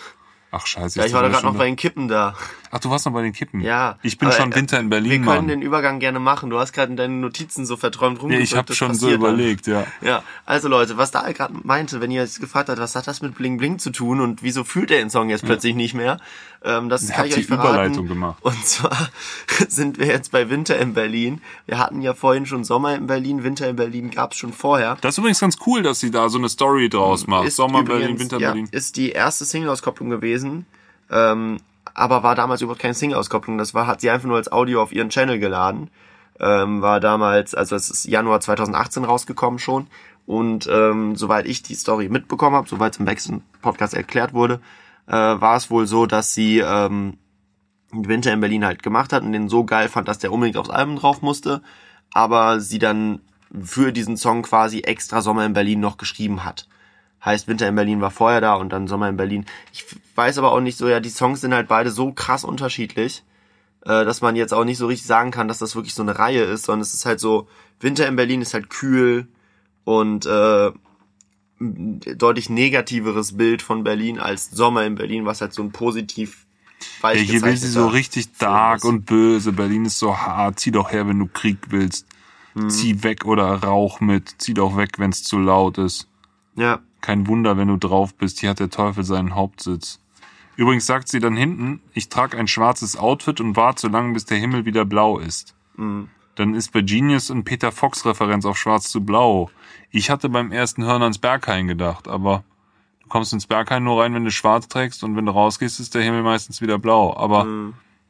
[0.52, 1.00] Ach scheiße.
[1.00, 2.36] Ja, ich war da gerade noch bei den Kippen da.
[2.74, 3.60] Ach, du warst noch bei den Kippen.
[3.60, 3.98] Ja.
[4.02, 5.48] Ich bin schon äh, Winter in Berlin, Wir können Mann.
[5.48, 6.48] den Übergang gerne machen.
[6.48, 8.48] Du hast gerade in deinen Notizen so verträumt Ja, rumgedrückt.
[8.50, 9.16] ich habe das schon so dann.
[9.16, 9.84] überlegt, ja.
[10.00, 13.20] Ja, also Leute, was da gerade meinte, wenn ihr jetzt gefragt habt, was hat das
[13.20, 16.16] mit Bling Bling zu tun und wieso fühlt er den Song jetzt plötzlich nicht mehr,
[16.64, 17.68] ähm, das Er kann ich die euch verraten.
[17.68, 18.38] Überleitung gemacht.
[18.40, 18.96] Und zwar
[19.68, 21.42] sind wir jetzt bei Winter in Berlin.
[21.66, 24.96] Wir hatten ja vorhin schon Sommer in Berlin, Winter in Berlin gab's schon vorher.
[25.02, 27.48] Das ist übrigens ganz cool, dass sie da so eine Story draus macht.
[27.48, 28.68] Ist Sommer übrigens, Berlin, Winter ja, Berlin.
[28.70, 30.64] Ist die erste Single-Auskopplung gewesen,
[31.10, 31.58] ähm,
[31.94, 33.58] aber war damals überhaupt keine Single-Auskopplung.
[33.58, 35.90] Das war, hat sie einfach nur als Audio auf ihren Channel geladen.
[36.40, 39.86] Ähm, war damals, also es ist Januar 2018 rausgekommen schon.
[40.26, 44.60] Und ähm, soweit ich die Story mitbekommen habe, soweit es im Wechsel-Podcast erklärt wurde,
[45.06, 47.18] äh, war es wohl so, dass sie ähm,
[47.92, 50.70] Winter in Berlin halt gemacht hat und den so geil fand, dass der unbedingt aufs
[50.70, 51.62] Album drauf musste,
[52.12, 53.20] aber sie dann
[53.60, 56.66] für diesen Song quasi extra Sommer in Berlin noch geschrieben hat.
[57.24, 59.46] Heißt, Winter in Berlin war vorher da und dann Sommer in Berlin.
[59.72, 59.84] Ich
[60.16, 63.22] weiß aber auch nicht so, ja, die Songs sind halt beide so krass unterschiedlich,
[63.82, 66.18] äh, dass man jetzt auch nicht so richtig sagen kann, dass das wirklich so eine
[66.18, 67.48] Reihe ist, sondern es ist halt so,
[67.80, 69.28] Winter in Berlin ist halt kühl
[69.84, 70.72] und äh,
[71.60, 76.46] deutlich negativeres Bild von Berlin als Sommer in Berlin, was halt so ein positiv
[77.00, 79.52] weich Ja, hier will sie so richtig dark und böse.
[79.52, 80.58] Berlin ist so hart.
[80.58, 82.06] Zieh doch her, wenn du Krieg willst.
[82.54, 82.68] Hm.
[82.68, 84.34] Zieh weg oder rauch mit.
[84.38, 86.08] Zieh doch weg, wenn's zu laut ist.
[86.56, 88.40] Ja, Kein Wunder, wenn du drauf bist.
[88.40, 90.00] Hier hat der Teufel seinen Hauptsitz.
[90.56, 94.24] Übrigens sagt sie dann hinten, ich trage ein schwarzes Outfit und warte so lange, bis
[94.24, 95.54] der Himmel wieder blau ist.
[95.76, 96.08] Mhm.
[96.36, 99.50] Dann ist bei Genius ein Peter Fox Referenz auf Schwarz zu Blau.
[99.90, 102.42] Ich hatte beim ersten Hören ans Berghain gedacht, aber
[103.02, 105.94] du kommst ins Berghain nur rein, wenn du schwarz trägst und wenn du rausgehst, ist
[105.94, 107.14] der Himmel meistens wieder blau.
[107.16, 107.46] Aber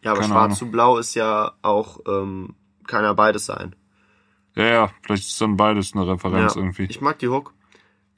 [0.02, 0.56] ja, aber schwarz Ahnung.
[0.56, 2.54] zu blau ist ja auch, ähm,
[2.86, 3.74] kann ja beides sein.
[4.54, 6.60] ja, ja, vielleicht ist dann beides eine Referenz Ja.
[6.60, 6.84] irgendwie.
[6.84, 7.54] Ich mag die Hook.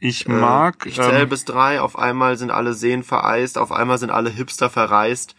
[0.05, 3.73] Ich Äh, mag, ich zähle ähm, bis drei, auf einmal sind alle Seen vereist, auf
[3.73, 5.35] einmal sind alle Hipster verreist.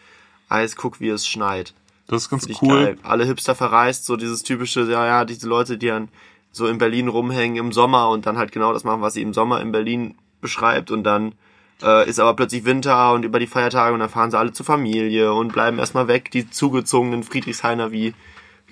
[0.49, 1.75] Eis, guck, wie es schneit.
[2.07, 2.85] das ist ganz cool.
[2.85, 2.97] geil.
[3.03, 6.09] Alle Hipster verreist, so dieses typische, ja, ja, diese Leute, die dann
[6.51, 9.35] so in Berlin rumhängen im Sommer und dann halt genau das machen, was sie im
[9.35, 11.33] Sommer in Berlin beschreibt und dann
[11.83, 14.65] äh, ist aber plötzlich Winter und über die Feiertage und dann fahren sie alle zur
[14.65, 18.15] Familie und bleiben erstmal weg, die zugezogenen Friedrichshainer wie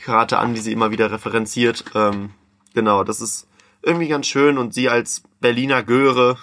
[0.03, 1.86] Karate an, die sie immer wieder referenziert.
[1.94, 2.32] Ähm,
[2.74, 3.45] genau, das ist
[3.84, 6.38] irgendwie ganz schön und sie als Berliner Göre,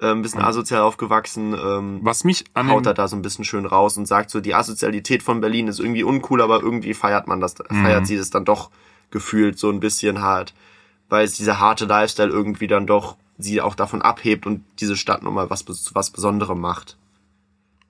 [0.00, 3.44] äh, ein bisschen asozial aufgewachsen, ähm, Was mich an haut er da so ein bisschen
[3.44, 7.26] schön raus und sagt so, die Asozialität von Berlin ist irgendwie uncool, aber irgendwie feiert
[7.26, 8.70] man das, feiert sie das dann doch
[9.10, 10.54] gefühlt so ein bisschen hart,
[11.08, 15.22] weil es dieser harte Lifestyle irgendwie dann doch sie auch davon abhebt und diese Stadt
[15.22, 15.64] nochmal was,
[15.94, 16.96] was Besonderem macht.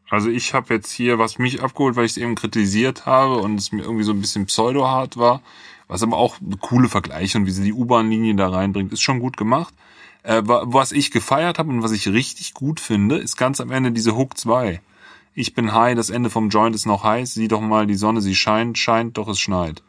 [0.08, 3.56] Also ich habe jetzt hier was mich abgeholt, weil ich es eben kritisiert habe und
[3.56, 5.42] es mir irgendwie so ein bisschen pseudo-hart war.
[5.88, 9.20] Was aber auch eine coole Vergleiche und wie sie die U-Bahn-Linie da reinbringt, ist schon
[9.20, 9.72] gut gemacht.
[10.24, 13.70] Äh, wa- was ich gefeiert habe und was ich richtig gut finde, ist ganz am
[13.70, 14.80] Ende diese Hook 2.
[15.34, 18.20] Ich bin high, das Ende vom Joint ist noch heiß, sieh doch mal, die Sonne,
[18.22, 19.82] sie scheint, scheint, doch es schneit.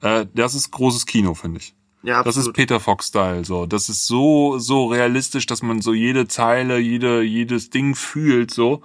[0.00, 1.74] Äh, das ist großes Kino, finde ich.
[2.02, 2.56] Ja, Das ist absolut.
[2.56, 3.66] Peter Fox-Style, so.
[3.66, 8.80] Das ist so, so realistisch, dass man so jede Zeile, jede, jedes Ding fühlt, so.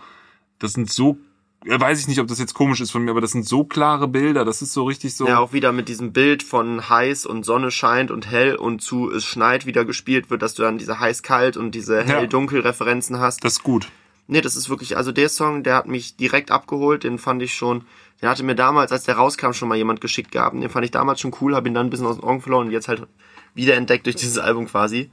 [0.60, 1.18] Das sind so,
[1.66, 4.08] weiß ich nicht, ob das jetzt komisch ist von mir, aber das sind so klare
[4.08, 5.28] Bilder, das ist so richtig so.
[5.28, 9.12] Ja, auch wieder mit diesem Bild von heiß und Sonne scheint und hell und zu
[9.12, 13.44] es schneit wieder gespielt wird, dass du dann diese heiß-kalt und diese hell-dunkel-Referenzen hast.
[13.44, 13.88] Das ist gut.
[14.28, 17.54] Nee, das ist wirklich, also der Song, der hat mich direkt abgeholt, den fand ich
[17.54, 17.84] schon,
[18.22, 20.56] den hatte mir damals, als der rauskam, schon mal jemand geschickt gehabt.
[20.56, 22.68] Den fand ich damals schon cool, habe ihn dann ein bisschen aus den Augen verloren
[22.68, 23.08] und jetzt halt
[23.54, 25.12] wiederentdeckt durch dieses Album quasi.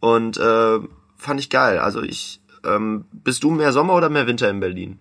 [0.00, 0.78] Und äh,
[1.16, 1.78] fand ich geil.
[1.78, 5.00] Also ich, ähm, bist du mehr Sommer oder mehr Winter in Berlin?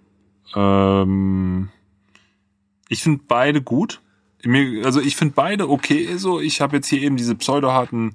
[0.55, 1.69] Ähm,
[2.89, 4.01] ich finde beide gut.
[4.83, 6.17] Also ich finde beide okay.
[6.17, 8.13] So, ich habe jetzt hier eben diese pseudo-harten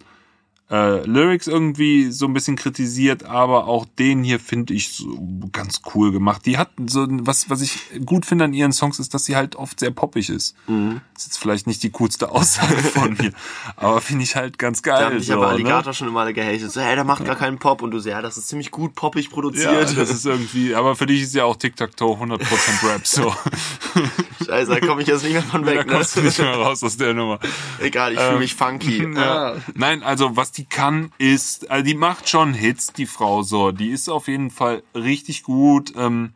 [0.70, 5.16] äh, Lyrics irgendwie so ein bisschen kritisiert, aber auch den hier finde ich so
[5.52, 6.44] ganz cool gemacht.
[6.44, 9.55] Die hat so was, was ich gut finde an ihren Songs ist, dass sie halt
[9.56, 10.56] oft sehr poppig ist.
[10.66, 11.01] Mhm.
[11.14, 13.32] Das ist jetzt vielleicht nicht die coolste Aussage von mir,
[13.76, 14.98] aber finde ich halt ganz geil.
[14.98, 15.52] Da haben dich so, aber ne?
[15.52, 16.70] Alligator schon immer alle gehatet.
[16.72, 17.82] So, hey, der macht gar keinen Pop.
[17.82, 19.97] Und du so, ja, das ist ziemlich gut poppig Ja, produziert.
[19.97, 22.40] das ist irgendwie, aber für dich ist ja auch Tic-Tac-Toe 100%
[22.93, 23.32] Rap, so.
[24.47, 25.86] Scheiße, da komme ich jetzt nicht mehr von da weg.
[25.86, 25.93] Ne?
[25.93, 27.38] kommst du nicht mehr raus aus der Nummer.
[27.80, 28.98] Egal, ich fühle mich funky.
[29.02, 29.52] Ähm, Ja.
[29.52, 29.56] Ah.
[29.74, 33.73] Nein, also was die kann ist, also die macht schon Hits, die Frau so.
[33.73, 35.93] Die ist auf jeden Fall richtig gut.
[35.97, 36.33] Ähm,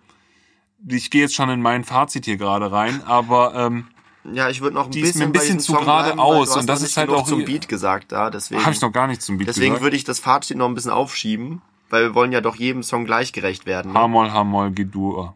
[0.86, 3.88] ich gehe jetzt schon in mein Fazit hier gerade rein, aber ähm,
[4.32, 6.60] Ja, ich würde noch ein Die ist bisschen, mir ein bisschen zu geradeaus du hast
[6.60, 8.62] und das ist halt auch zum Beat gesagt da, deswegen.
[8.62, 9.82] habe ich noch gar nicht zum Beat deswegen gesagt.
[9.82, 11.60] würde ich das Fazit noch ein bisschen aufschieben,
[11.90, 13.92] weil wir wollen ja doch jedem Song gleichgerecht werden.
[13.92, 13.98] Ne?
[13.98, 15.34] H-Moll, H-Moll, G-Dur.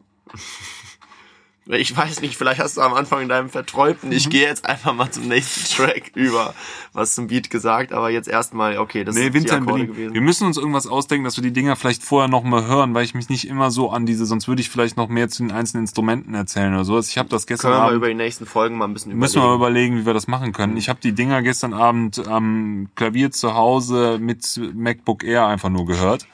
[1.66, 4.16] Ich weiß nicht, vielleicht hast du am Anfang in deinem Verträumten, Mhm.
[4.16, 6.52] ich gehe jetzt einfach mal zum nächsten Track über,
[6.92, 9.96] was zum Beat gesagt, aber jetzt erstmal, okay, das Nee, sind Winter die Akkorde Berlin.
[9.96, 10.24] Wir gewesen.
[10.24, 13.14] müssen uns irgendwas ausdenken, dass wir die Dinger vielleicht vorher noch mal hören, weil ich
[13.14, 15.84] mich nicht immer so an diese, sonst würde ich vielleicht noch mehr zu den einzelnen
[15.84, 17.08] Instrumenten erzählen oder sowas.
[17.08, 19.16] Ich habe das gestern Können wir mal Abend über die nächsten Folgen mal ein bisschen
[19.16, 19.86] Müssen wir mal überlegen.
[19.94, 20.76] überlegen, wie wir das machen können.
[20.76, 25.86] Ich habe die Dinger gestern Abend am Klavier zu Hause mit MacBook Air einfach nur
[25.86, 26.26] gehört.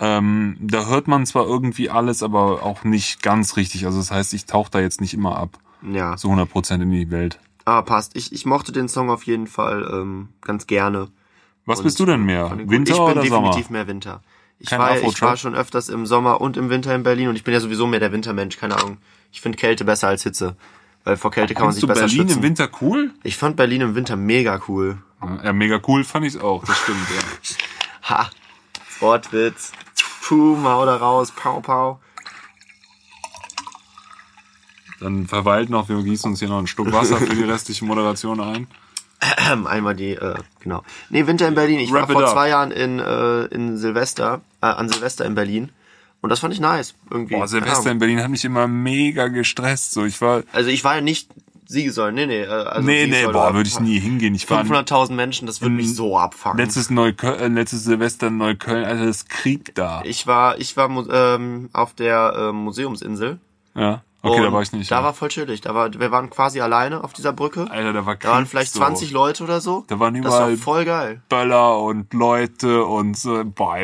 [0.00, 3.84] Ähm, da hört man zwar irgendwie alles, aber auch nicht ganz richtig.
[3.86, 7.10] Also das heißt, ich tauche da jetzt nicht immer ab, Ja, so 100% in die
[7.10, 7.38] Welt.
[7.64, 8.16] ah, passt.
[8.16, 11.08] Ich, ich mochte den Song auf jeden Fall ähm, ganz gerne.
[11.66, 12.50] Was Und bist du denn mehr?
[12.56, 13.48] Winter ich bin oder Sommer?
[13.50, 14.22] definitiv mehr Winter.
[14.60, 17.36] Ich Kein war, ich war schon öfters im Sommer und im Winter in Berlin und
[17.36, 18.98] ich bin ja sowieso mehr der Wintermensch, keine Ahnung.
[19.32, 20.56] Ich finde Kälte besser als Hitze.
[21.04, 22.36] Weil vor Kälte kann man sich du besser Berlin schützen.
[22.38, 23.12] im Winter cool?
[23.22, 24.98] Ich fand Berlin im Winter mega cool.
[25.44, 28.08] Ja, mega cool fand ich auch, das stimmt, ja.
[28.08, 28.30] Ha!
[29.00, 29.72] Wortwitz.
[30.22, 31.32] Puh, Mau da raus.
[31.34, 32.00] Pau, pau.
[35.00, 38.40] Dann verweilt noch, wir gießen uns hier noch ein Stück Wasser für die restliche Moderation
[38.40, 38.66] ein.
[39.50, 40.82] Ähm, einmal die, äh, genau.
[41.10, 41.80] Nee, Winter in Berlin.
[41.80, 42.32] Ich Wrap war vor up.
[42.32, 45.70] zwei Jahren in, äh, in Silvester, äh, an Silvester in Berlin.
[46.20, 46.94] Und das fand ich nice.
[47.10, 47.34] Irgendwie.
[47.36, 49.92] Boah, Silvester in Berlin hat mich immer mega gestresst.
[49.92, 51.30] So, ich war, Also ich war ja nicht
[51.70, 52.42] Siegesäulen, nee, nee.
[52.44, 54.34] äh, Also nee, nee, boah, würde ich nie hingehen.
[54.34, 56.56] Ich war 500.000 Menschen, das würde mich so abfangen.
[56.58, 60.00] letztes Neukölln, äh, letztes Silvester in Neukölln, Alter, das Krieg da.
[60.04, 63.38] Ich war, ich war ähm, auf der ähm, Museumsinsel.
[63.74, 64.90] Ja, okay, da Und war ich nicht.
[64.90, 65.02] Da ja.
[65.04, 65.60] war voll chillig.
[65.60, 67.70] Da war, wir waren quasi alleine auf dieser Brücke.
[67.70, 68.22] Alter, da war Krieg.
[68.22, 68.80] Da waren vielleicht so.
[68.80, 69.84] 20 Leute oder so.
[69.88, 71.20] Da waren das war überall voll geil.
[71.28, 73.76] Böller und Leute und so, boah,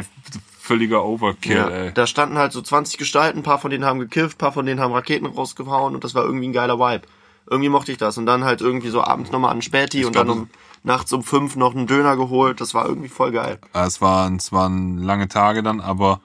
[0.58, 1.92] völliger Overkill, Ja, ey.
[1.92, 4.64] da standen halt so 20 Gestalten, ein paar von denen haben gekifft, ein paar von
[4.64, 7.06] denen haben Raketen rausgehauen und das war irgendwie ein geiler Vibe.
[7.48, 8.16] Irgendwie mochte ich das.
[8.18, 10.50] Und dann halt irgendwie so abends nochmal an Späti und glaub, dann um
[10.82, 12.60] nachts um fünf noch einen Döner geholt.
[12.60, 13.58] Das war irgendwie voll geil.
[13.74, 16.20] Ja, Es waren, es waren lange Tage dann, aber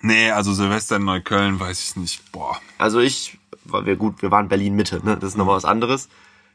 [0.00, 2.56] nee, also Silvester in Neukölln, weiß ich nicht, boah.
[2.78, 5.16] Also ich, weil wir gut, wir waren Berlin Mitte, ne?
[5.16, 6.08] Das ist nochmal was anderes.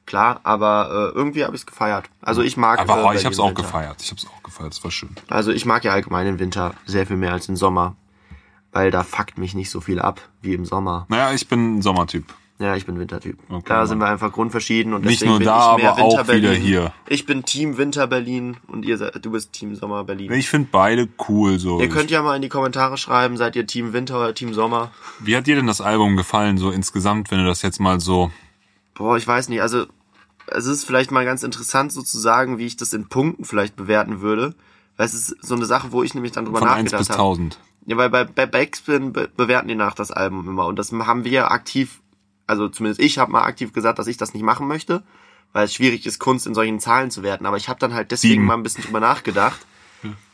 [0.06, 2.10] Klar, aber äh, irgendwie habe ich es gefeiert.
[2.22, 2.80] Also ich mag.
[2.80, 3.62] Aber äh, oh, ich Berlin hab's auch Winter.
[3.64, 4.02] gefeiert.
[4.02, 5.10] Ich hab's auch gefeiert, das war schön.
[5.28, 7.96] Also ich mag ja allgemein den Winter sehr viel mehr als den Sommer.
[8.74, 11.06] Weil da fuckt mich nicht so viel ab wie im Sommer.
[11.10, 12.26] Naja, ich bin ein Sommertyp.
[12.60, 13.38] Ja, ich bin Wintertyp.
[13.50, 16.02] Okay, da sind wir einfach grundverschieden und Nicht deswegen nur bin da, ich mehr aber
[16.02, 16.44] auch Winter Berlin.
[16.44, 16.94] wieder hier.
[17.08, 20.32] Ich bin Team Winter Berlin und ihr seid, du bist Team Sommer Berlin.
[20.32, 21.80] Ich finde beide cool so.
[21.80, 24.92] ihr könnt ja mal in die Kommentare schreiben, seid ihr Team Winter oder Team Sommer?
[25.20, 28.32] Wie hat dir denn das Album gefallen, so insgesamt, wenn du das jetzt mal so.
[28.96, 29.86] Boah, ich weiß nicht, also
[30.48, 34.56] es ist vielleicht mal ganz interessant sozusagen, wie ich das in Punkten vielleicht bewerten würde.
[34.96, 37.10] Weil es ist so eine Sache, wo ich nämlich dann drüber Von 1 nachgedacht bis
[37.10, 37.20] habe.
[37.20, 37.60] 1000.
[37.86, 40.66] Ja, weil bei, bei Backspin be bewerten die nach das Album immer.
[40.66, 42.02] Und das haben wir aktiv,
[42.48, 45.04] also zumindest ich habe mal aktiv gesagt, dass ich das nicht machen möchte,
[45.54, 47.46] weil es schwierig ist, Kunst in solchen Zahlen zu werten.
[47.46, 48.46] Aber ich habe dann halt deswegen Sieben.
[48.46, 49.60] mal ein bisschen drüber nachgedacht.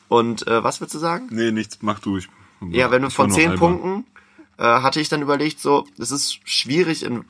[0.08, 1.28] Und äh, was würdest du sagen?
[1.32, 2.18] Nee, nichts, mach du.
[2.18, 2.30] Ich,
[2.70, 3.56] Ja, wenn du von zehn.
[3.56, 4.06] Punkten
[4.58, 7.26] äh, hatte ich dann überlegt, so, das ist schwierig in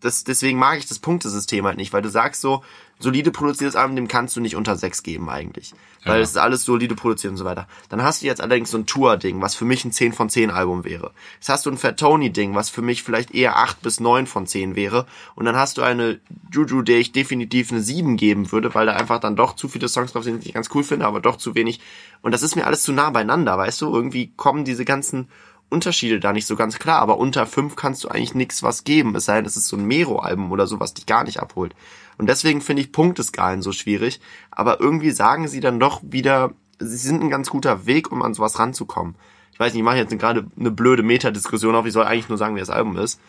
[0.00, 2.62] das, deswegen mag ich das Punktesystem halt nicht, weil du sagst so,
[3.00, 5.72] solide produziertes Album, dem kannst du nicht unter sechs geben eigentlich.
[6.04, 6.22] Weil Ja.
[6.22, 7.68] es ist alles solide produziert und so weiter.
[7.88, 10.50] Dann hast du jetzt allerdings so ein Tour-Ding, was für mich ein 10 von 10
[10.50, 11.12] Album wäre.
[11.36, 14.48] Jetzt hast du ein Fat Tony-Ding, was für mich vielleicht eher 8 bis 9 von
[14.48, 15.06] 10 wäre.
[15.36, 16.18] Und dann hast du eine
[16.52, 19.88] Juju, der ich definitiv eine 7 geben würde, weil da einfach dann doch zu viele
[19.88, 21.80] Songs drauf sind, die ich ganz cool finde, aber doch zu wenig.
[22.22, 23.94] Und das ist mir alles zu nah beieinander, weißt du?
[23.94, 25.28] Irgendwie kommen diese ganzen
[25.70, 29.14] Unterschiede da nicht so ganz klar, aber unter fünf kannst du eigentlich nix was geben,
[29.14, 31.74] es sei denn, es ist so ein Mero-Album oder so, was dich gar nicht abholt.
[32.16, 34.20] Und deswegen finde ich Punkteskalen so schwierig,
[34.50, 38.34] aber irgendwie sagen sie dann doch wieder, sie sind ein ganz guter Weg, um an
[38.34, 39.14] sowas ranzukommen.
[39.52, 42.38] Ich weiß nicht, ich mache jetzt gerade eine blöde Metadiskussion auf, ich soll eigentlich nur
[42.38, 43.20] sagen, wie das Album ist,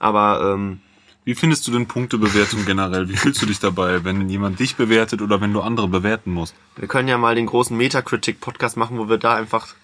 [0.00, 0.80] aber ähm,
[1.24, 3.08] Wie findest du denn Punktebewertung generell?
[3.08, 6.54] Wie fühlst du dich dabei, wenn jemand dich bewertet oder wenn du andere bewerten musst?
[6.76, 9.74] wir können ja mal den großen Metakritik-Podcast machen, wo wir da einfach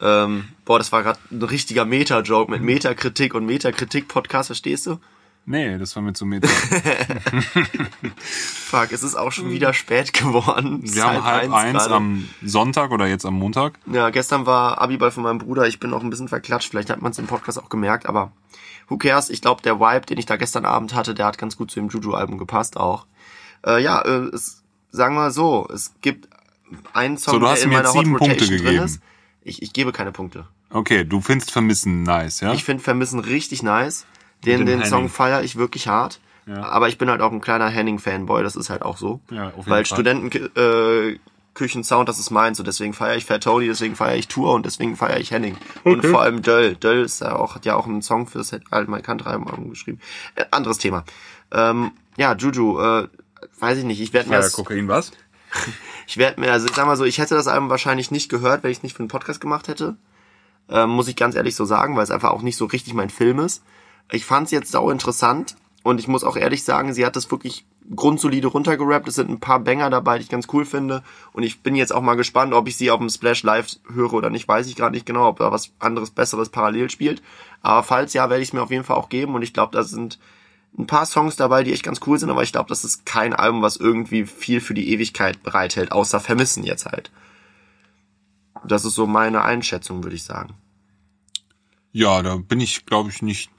[0.00, 4.98] ähm, boah, das war gerade ein richtiger Meta-Joke mit Metakritik und Metakritik-Podcast, verstehst du?
[5.46, 6.46] Nee, das war mir zu meta.
[8.18, 10.80] Fuck, es ist auch schon wieder spät geworden.
[10.82, 11.94] Wir haben halb eins gerade.
[11.94, 13.78] am Sonntag oder jetzt am Montag.
[13.90, 15.66] Ja, gestern war Abiball von meinem Bruder.
[15.66, 16.68] Ich bin auch ein bisschen verklatscht.
[16.70, 18.30] Vielleicht hat man es im Podcast auch gemerkt, aber
[18.88, 19.30] who cares?
[19.30, 21.80] Ich glaube, der Vibe, den ich da gestern Abend hatte, der hat ganz gut zu
[21.80, 23.06] dem Juju-Album gepasst auch.
[23.66, 26.28] Äh, ja, äh, es, sagen wir so, es gibt
[26.92, 28.64] einen Song, So, du der hast in mir meiner jetzt Hot sieben Rotation Punkte drin
[28.66, 28.84] gegeben.
[28.84, 29.00] ist.
[29.48, 30.46] Ich, ich gebe keine Punkte.
[30.70, 32.52] Okay, du findest Vermissen nice, ja?
[32.52, 34.06] Ich finde Vermissen richtig nice.
[34.44, 35.08] Den, den Song Henning.
[35.08, 36.20] feiere ich wirklich hart.
[36.46, 36.62] Ja.
[36.62, 39.20] Aber ich bin halt auch ein kleiner Henning-Fanboy, das ist halt auch so.
[39.30, 39.86] Ja, auf jeden Weil Fall.
[39.86, 41.18] Studenten äh,
[42.08, 42.58] das ist meins.
[42.58, 45.56] Und deswegen feiere ich Fat Tony, deswegen feiere ich Tour und deswegen feiere ich Henning.
[45.84, 46.76] Und vor allem Döll.
[46.76, 49.02] Döll ist ja auch, hat ja auch einen Song für das Allgemein
[49.48, 50.00] Album geschrieben.
[50.36, 51.04] Äh, anderes Thema.
[51.50, 53.08] Ähm, ja, Juju, äh,
[53.58, 54.00] weiß ich nicht.
[54.00, 55.12] Ich werde mir Ja, das, Kokain was?
[56.08, 58.62] ich werde mir, also ich sag mal so, ich hätte das Album wahrscheinlich nicht gehört,
[58.62, 59.98] wenn ich es nicht für einen Podcast gemacht hätte.
[60.70, 63.10] Ähm, muss ich ganz ehrlich so sagen, weil es einfach auch nicht so richtig mein
[63.10, 63.62] Film ist.
[64.10, 67.30] Ich fand es jetzt sau interessant und ich muss auch ehrlich sagen, sie hat das
[67.30, 69.06] wirklich grundsolide runtergerappt.
[69.06, 71.02] Es sind ein paar Banger dabei, die ich ganz cool finde.
[71.34, 74.14] Und ich bin jetzt auch mal gespannt, ob ich sie auf dem Splash Live höre
[74.14, 74.48] oder nicht.
[74.48, 77.20] Weiß ich gerade nicht genau, ob da was anderes, besseres parallel spielt.
[77.60, 79.34] Aber falls ja, werde ich es mir auf jeden Fall auch geben.
[79.34, 80.18] Und ich glaube, da sind
[80.76, 82.30] ein paar Songs dabei, die echt ganz cool sind.
[82.30, 86.20] Aber ich glaube, das ist kein Album, was irgendwie viel für die Ewigkeit bereithält, außer
[86.20, 87.10] Vermissen jetzt halt.
[88.66, 90.54] Das ist so meine Einschätzung, würde ich sagen.
[91.92, 93.50] Ja, da bin ich, glaube ich, nicht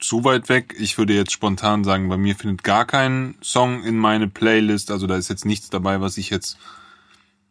[0.00, 0.74] zu weit weg.
[0.78, 4.90] Ich würde jetzt spontan sagen, bei mir findet gar kein Song in meine Playlist.
[4.90, 6.58] Also da ist jetzt nichts dabei, was ich jetzt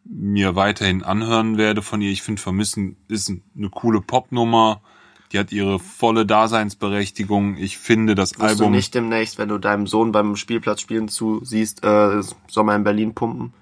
[0.04, 2.10] mir weiterhin anhören werde von ihr.
[2.10, 4.80] Ich finde Vermissen ist eine coole Popnummer.
[5.32, 7.56] Die hat ihre volle Daseinsberechtigung.
[7.56, 8.66] Ich finde das Musst Album.
[8.66, 13.14] du nicht demnächst, wenn du deinem Sohn beim Spielplatz spielen zusiehst, äh, Sommer in Berlin
[13.14, 13.52] pumpen?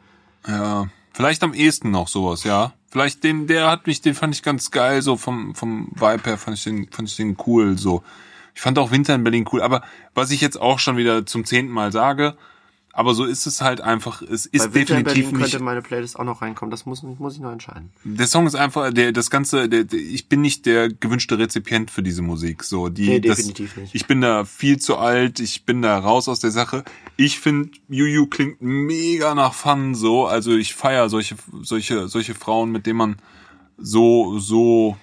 [0.47, 2.73] Ja, vielleicht am ehesten noch sowas, ja.
[2.89, 6.39] Vielleicht den, der hat mich, den fand ich ganz geil, so vom, vom Vibe her
[6.39, 8.03] fand ich den, fand ich den cool, so.
[8.55, 9.83] Ich fand auch Winter in Berlin cool, aber
[10.15, 12.37] was ich jetzt auch schon wieder zum zehnten Mal sage,
[12.97, 16.25] aber so ist es halt einfach, es ist Bei definitiv nicht, könnte meine Playlist auch
[16.25, 16.71] noch reinkommen.
[16.71, 17.91] Das muss, muss ich noch entscheiden.
[18.05, 21.91] der Song ist einfach, der, das Ganze, der, der, ich bin nicht der gewünschte Rezipient
[21.91, 23.95] für diese Musik, so, die, Nee, das, definitiv nicht.
[23.95, 26.85] ich bin da viel zu alt, ich bin da raus aus der Sache.
[27.19, 32.73] Ich finde, Juju klingt mega nach Fun, so, also ich feier solche, solche, solche Frauen,
[32.73, 33.17] mit denen man
[33.77, 34.97] so, so,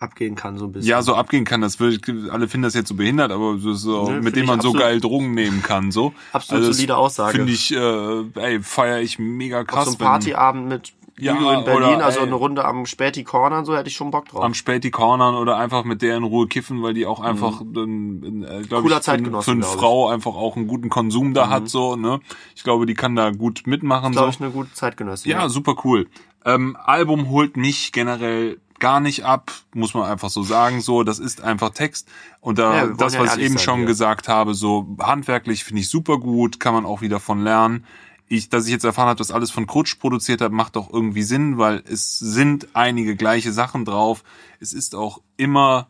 [0.00, 0.88] Abgehen kann so ein bisschen.
[0.88, 1.60] ja, so abgehen kann.
[1.60, 2.00] Das würde,
[2.32, 4.68] alle finden das jetzt so behindert, aber so, so Nee, mit dem ich man so
[4.68, 6.14] absolut- geil Drogen nehmen kann, so.
[6.32, 7.36] Absolut das solide Aussage.
[7.36, 9.84] Finde ich, äh, ey, feier ich mega Auf krass.
[9.86, 12.26] so ein Partyabend mit Ja, in Berlin, oder, also ey.
[12.26, 14.42] eine Runde am Späti Corner und so, hätte ich schon Bock drauf.
[14.42, 18.42] am Späti cornern oder einfach mit der in Ruhe kiffen, weil die auch einfach, ähm,
[18.48, 18.86] äh, glaub Mhm.
[18.86, 19.66] Cooler ich, für, für eine ich.
[19.66, 19.78] Mhm.
[19.78, 22.20] Frau einfach auch einen guten Konsum da hat, so, ne?
[22.56, 24.36] Ich glaube, die kann da gut mitmachen, Glaube so.
[24.38, 25.30] ich, eine gute Zeitgenössin.
[25.30, 26.06] Ja, super cool.
[26.46, 31.18] Ähm, Album holt mich generell gar nicht ab, muss man einfach so sagen, so, das
[31.18, 32.08] ist einfach Text.
[32.40, 33.86] Und da, Ja, das, was ich eben schon hier.
[33.86, 37.84] gesagt habe, so handwerklich finde ich super gut, kann man auch wieder von lernen.
[38.26, 41.22] Ich, dass ich jetzt erfahren habe, dass alles von Krutsch produziert hat, macht auch irgendwie
[41.22, 44.22] Sinn, weil es sind einige gleiche Sachen drauf.
[44.60, 45.88] Es ist auch immer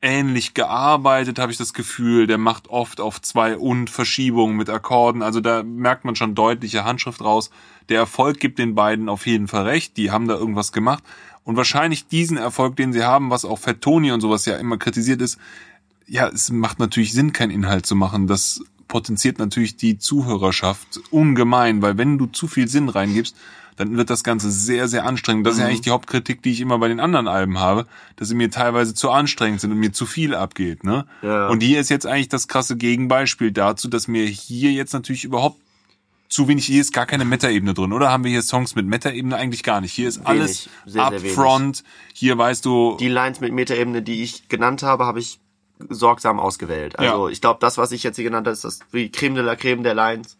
[0.00, 2.26] ähnlich gearbeitet, habe ich das Gefühl.
[2.26, 5.22] Der macht oft auf zwei und Verschiebungen mit Akkorden.
[5.22, 7.50] Also da merkt man schon deutliche Handschrift raus.
[7.88, 9.96] Der Erfolg gibt den beiden auf jeden Fall recht.
[9.96, 11.02] Die haben da irgendwas gemacht.
[11.48, 14.76] Und wahrscheinlich diesen Erfolg, den sie haben, was auch Fat Tony und sowas ja immer
[14.76, 15.38] kritisiert ist,
[16.06, 18.26] ja, es macht natürlich Sinn, keinen Inhalt zu machen.
[18.26, 23.34] Das potenziert natürlich die Zuhörerschaft ungemein, weil wenn du zu viel Sinn reingibst,
[23.76, 25.46] dann wird das Ganze sehr, sehr anstrengend.
[25.46, 28.28] Das ist ja eigentlich die Hauptkritik, die ich immer bei den anderen Alben habe, dass
[28.28, 30.84] sie mir teilweise zu anstrengend sind und mir zu viel abgeht.
[30.84, 31.06] Ne?
[31.22, 31.48] Ja.
[31.48, 35.56] Und hier ist jetzt eigentlich das krasse Gegenbeispiel dazu, dass mir hier jetzt natürlich überhaupt
[36.28, 38.10] zu wenig, hier ist gar keine Meta-Ebene drin, oder?
[38.10, 39.34] Haben wir hier Songs mit Meta-Ebene?
[39.36, 39.92] Eigentlich gar nicht.
[39.92, 41.36] Hier ist alles sehr, sehr wenig.
[41.38, 41.84] upfront.
[42.12, 45.40] Hier weißt du, Die Lines mit Metaebene, die ich genannt habe, habe ich
[45.88, 46.98] sorgsam ausgewählt.
[46.98, 47.32] Also Ja.
[47.32, 49.56] ich glaube, das, was ich jetzt hier genannt habe, ist das wie Creme de la
[49.56, 50.36] Creme der Lines.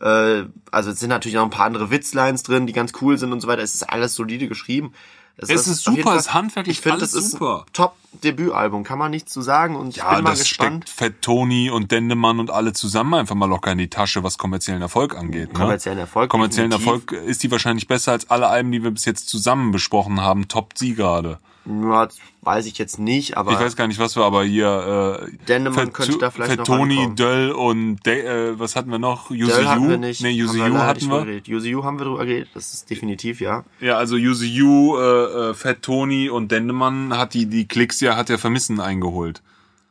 [0.00, 3.32] Äh, also es sind natürlich noch ein paar andere Witzlines drin, die ganz cool sind
[3.32, 3.62] und so weiter.
[3.62, 4.92] Es ist alles solide geschrieben.
[5.40, 7.64] Es ist auf jeden super, es ist handwerklich Ich finde, alles ist super.
[7.66, 9.76] ein Top-Debütalbum, kann man nichts zu sagen.
[9.76, 10.84] Und ich Ja, bin mal das gespannt.
[10.88, 14.36] steckt Fett Tony und Dendemann und alle zusammen einfach mal locker in die Tasche, was
[14.36, 15.52] kommerziellen Erfolg angeht.
[15.52, 15.58] Ne?
[15.58, 17.12] Kommerziellen Erfolg, Kommerziellen definitiv.
[17.12, 20.48] Erfolg ist die wahrscheinlich besser als alle Alben, die wir bis jetzt zusammen besprochen haben.
[20.48, 21.38] Top sie gerade.
[21.68, 22.08] Ja,
[22.42, 25.20] weiß ich jetzt nicht, aber Ich weiß gar nicht, was wir aber hier.
[25.22, 27.14] Äh, Dendemann könnte da vielleicht Fett noch Tony.
[27.14, 29.30] Döll und De äh, was hatten wir noch?
[29.30, 30.22] Yuzu Dell hatten wir nicht.
[30.22, 31.42] Nee, Yuzu Haben wir hatten wir.
[31.44, 33.64] Yuzu Yu haben wir drüber geredet, das ist definitiv, ja.
[33.80, 38.16] Ja, also Yuzu Yu, äh, äh, Fett Tony und Dendemann hat die die Klicks ja
[38.16, 39.42] hat ja Vermissen eingeholt.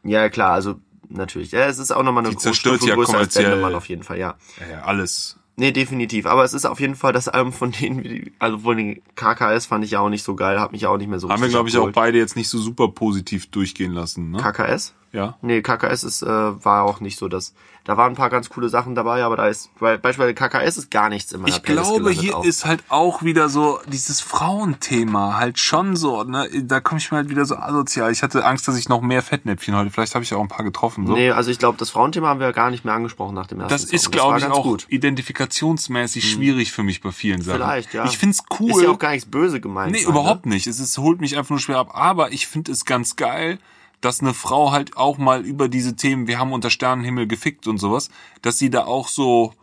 [0.04, 0.76] Ja, klar, also
[1.10, 1.52] natürlich.
[1.52, 3.46] Ja, es ist auch nochmal eine Die zerstört Stufe ja größer als kommerziell.
[3.52, 4.36] Dendemann auf jeden Fall, ja.
[4.60, 5.38] Ja, ja, alles.
[5.60, 6.28] Nee, definitiv.
[6.28, 9.66] Aber es ist auf jeden Fall das Album von denen, wie- also von den KKS
[9.66, 11.42] fand ich ja auch nicht so geil, hat mich ja auch nicht mehr so Haben
[11.42, 14.38] wir, glaube ich, auch beide jetzt nicht so super positiv durchgehen lassen, ne?
[14.38, 14.94] KKS?
[15.14, 15.38] Ja.
[15.42, 17.54] Nee, KKS ist, äh, war auch nicht so das.
[17.86, 20.92] Da waren ein paar ganz coole Sachen dabei, aber da ist, weil beispielsweise KKS ist
[20.92, 22.44] gar nichts in meiner Ich glaube, hier auch.
[22.44, 26.50] ist halt auch wieder so dieses Frauenthema halt schon so, ne?
[26.64, 28.12] Da komme ich mir halt wieder so asozial.
[28.12, 29.90] Ich hatte Angst, dass ich noch mehr Fettnäpfchen heute.
[29.90, 31.08] Vielleicht habe ich auch ein paar getroffen.
[31.08, 31.14] So.
[31.14, 33.74] Nee, also ich glaube, das Frauenthema haben wir gar nicht mehr angesprochen nach dem ersten
[33.74, 33.92] das Song.
[33.96, 34.86] ist, glaube ich, ganz auch gut.
[34.90, 37.58] identifikationsmäßig schwierig für mich bei vielen Sachen.
[37.62, 38.06] Vielleicht, ja.
[38.06, 38.72] Ich find's cool.
[38.72, 39.92] Ist ja auch gar nichts böse gemeint.
[39.94, 40.56] Nee, sein, überhaupt Ne?
[40.56, 40.68] nicht.
[40.68, 41.92] Es ist, holt mich einfach nur schwer ab.
[41.94, 43.60] Aber ich finde es ganz geil,
[44.02, 47.78] dass eine Frau halt auch mal über diese Themen, wir haben unter Sternenhimmel gefickt und
[47.78, 48.10] sowas,
[48.42, 49.54] dass sie da auch so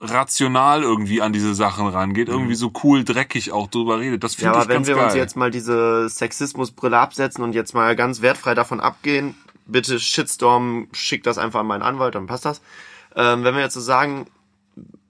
[0.00, 4.22] rational irgendwie an diese Sachen rangeht, irgendwie so cool dreckig auch drüber redet.
[4.22, 4.44] Das Mhm.
[4.44, 5.04] Ja, finde aber ich wenn wir geil.
[5.06, 9.34] uns jetzt mal diese Sexismusbrille absetzen und jetzt mal ganz wertfrei davon abgehen,
[9.66, 12.60] bitte Shitstorm, schick das einfach an meinen Anwalt, dann passt das.
[13.16, 14.26] Ähm, wenn wir jetzt so sagen,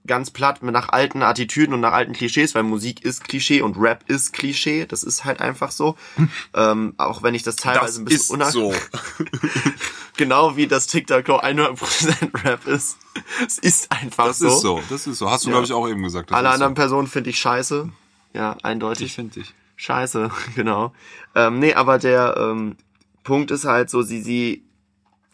[0.07, 4.03] ganz platt nach alten Attitüden und nach alten Klischees, weil Musik ist Klischee und Rap
[4.07, 5.95] ist Klischee, das ist halt einfach so.
[6.53, 9.23] ähm, auch wenn ich das teilweise das ein bisschen ist unangenehm so.
[10.17, 12.97] genau wie das TikTok 100% Rap ist.
[13.45, 14.47] Es ist einfach Das so.
[14.47, 14.81] ist so.
[14.89, 15.29] Das ist so.
[15.29, 15.53] Hast du, Ja.
[15.53, 16.31] glaube ich, auch eben gesagt.
[16.31, 16.75] Das Alle anderen so.
[16.75, 17.89] Personen finde ich scheiße.
[18.33, 19.07] Ja, eindeutig.
[19.07, 19.53] Ich finde dich.
[19.77, 20.93] Scheiße, genau.
[21.35, 22.77] Ähm, nee, aber der ähm,
[23.23, 24.63] Punkt ist halt so, sie, sie,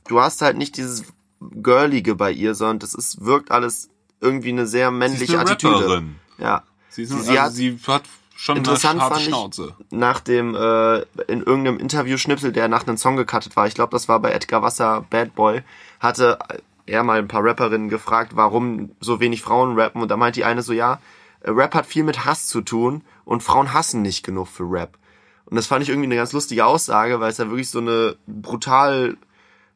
[0.08, 1.04] du hast halt nicht dieses
[1.40, 3.90] Girlige bei ihr, sondern das ist, wirkt alles
[4.22, 5.76] irgendwie eine sehr Sie ist männliche eine Attitüde.
[5.76, 6.16] Rapperin.
[6.38, 6.64] Ja.
[6.90, 8.04] Sie, ist, Sie- also hat- sie hat
[8.36, 9.76] schon eine Interessant harte fand ich- Schnauze.
[9.92, 14.08] Nach dem, äh, in irgendeinem Interview-Schnipsel, der nach einem Song gecuttet war, ich glaube, das
[14.08, 15.62] war bei Edgar Wasser Bad Boy,
[16.00, 16.40] hatte
[16.86, 20.02] er mal ein paar Rapperinnen gefragt, warum so wenig Frauen rappen.
[20.02, 21.00] Und da meint die eine so, ja,
[21.44, 24.98] Rap hat viel mit Hass zu tun und Frauen hassen nicht genug für Rap.
[25.46, 28.16] Und das fand ich irgendwie eine ganz lustige Aussage, weil es ja wirklich so eine
[28.28, 29.18] brutal,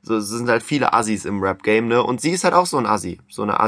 [0.01, 2.03] so, es sind halt viele Assis im Rap-Game, ne?
[2.03, 3.59] Und sie ist halt auch so ein Assi, so eine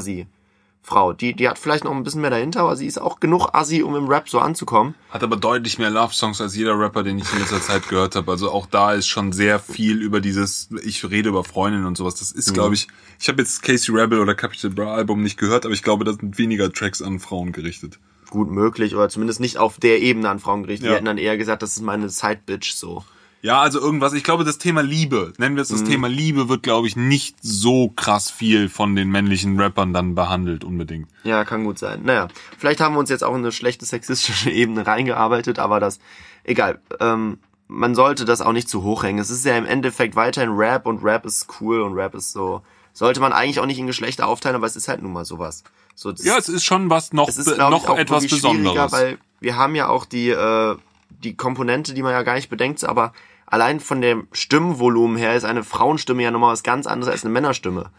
[0.88, 1.14] Assi-Frau.
[1.14, 3.84] Die, die hat vielleicht noch ein bisschen mehr dahinter, aber sie ist auch genug Assi,
[3.84, 4.95] um im Rap so anzukommen.
[5.09, 8.31] Hat aber deutlich mehr Love-Songs als jeder Rapper, den ich in letzter Zeit gehört habe.
[8.31, 12.15] Also auch da ist schon sehr viel über dieses, ich rede über Freundinnen und sowas.
[12.15, 12.39] Das Mhm.
[12.39, 12.88] ist, glaube ich,
[13.19, 16.15] ich habe jetzt Casey Rebel oder Capital Bra Album nicht gehört, aber ich glaube, das
[16.18, 17.99] sind weniger Tracks an Frauen gerichtet.
[18.30, 20.85] gut möglich oder zumindest nicht auf der Ebene an Frauen gerichtet.
[20.88, 20.91] Ja.
[20.91, 23.05] Die hätten dann eher gesagt, das ist meine Side-Bitch so.
[23.41, 24.14] Ja, also irgendwas.
[24.14, 25.76] Ich glaube, das Thema Liebe, nennen wir es Mhm.
[25.76, 30.15] das Thema Liebe, wird, glaube ich, nicht so krass viel von den männlichen Rappern dann
[30.15, 31.07] behandelt unbedingt.
[31.23, 32.01] Ja, kann gut sein.
[32.03, 32.27] Naja,
[32.57, 35.99] vielleicht haben wir uns jetzt auch in eine schlechte sexistische Ebene reingearbeitet, aber das,
[36.43, 36.81] egal.
[36.99, 37.38] Ähm,
[37.68, 39.19] man sollte das auch nicht zu hoch hängen.
[39.19, 42.61] Es ist ja im Endeffekt weiterhin Rap und Rap ist cool und Rap ist so,
[42.93, 45.64] sollte man eigentlich auch nicht in Geschlechter aufteilen, aber es ist halt nun mal sowas.
[45.93, 48.91] So, Ja, es ist schon was noch, es ist, noch auch etwas Besonderes.
[48.91, 50.76] weil wir haben ja auch die, äh,
[51.09, 53.13] die Komponente, die man ja gar nicht bedenkt, aber
[53.45, 57.34] allein von dem Stimmvolumen her ist eine Frauenstimme ja nochmal was ganz anderes als eine
[57.34, 57.91] Männerstimme.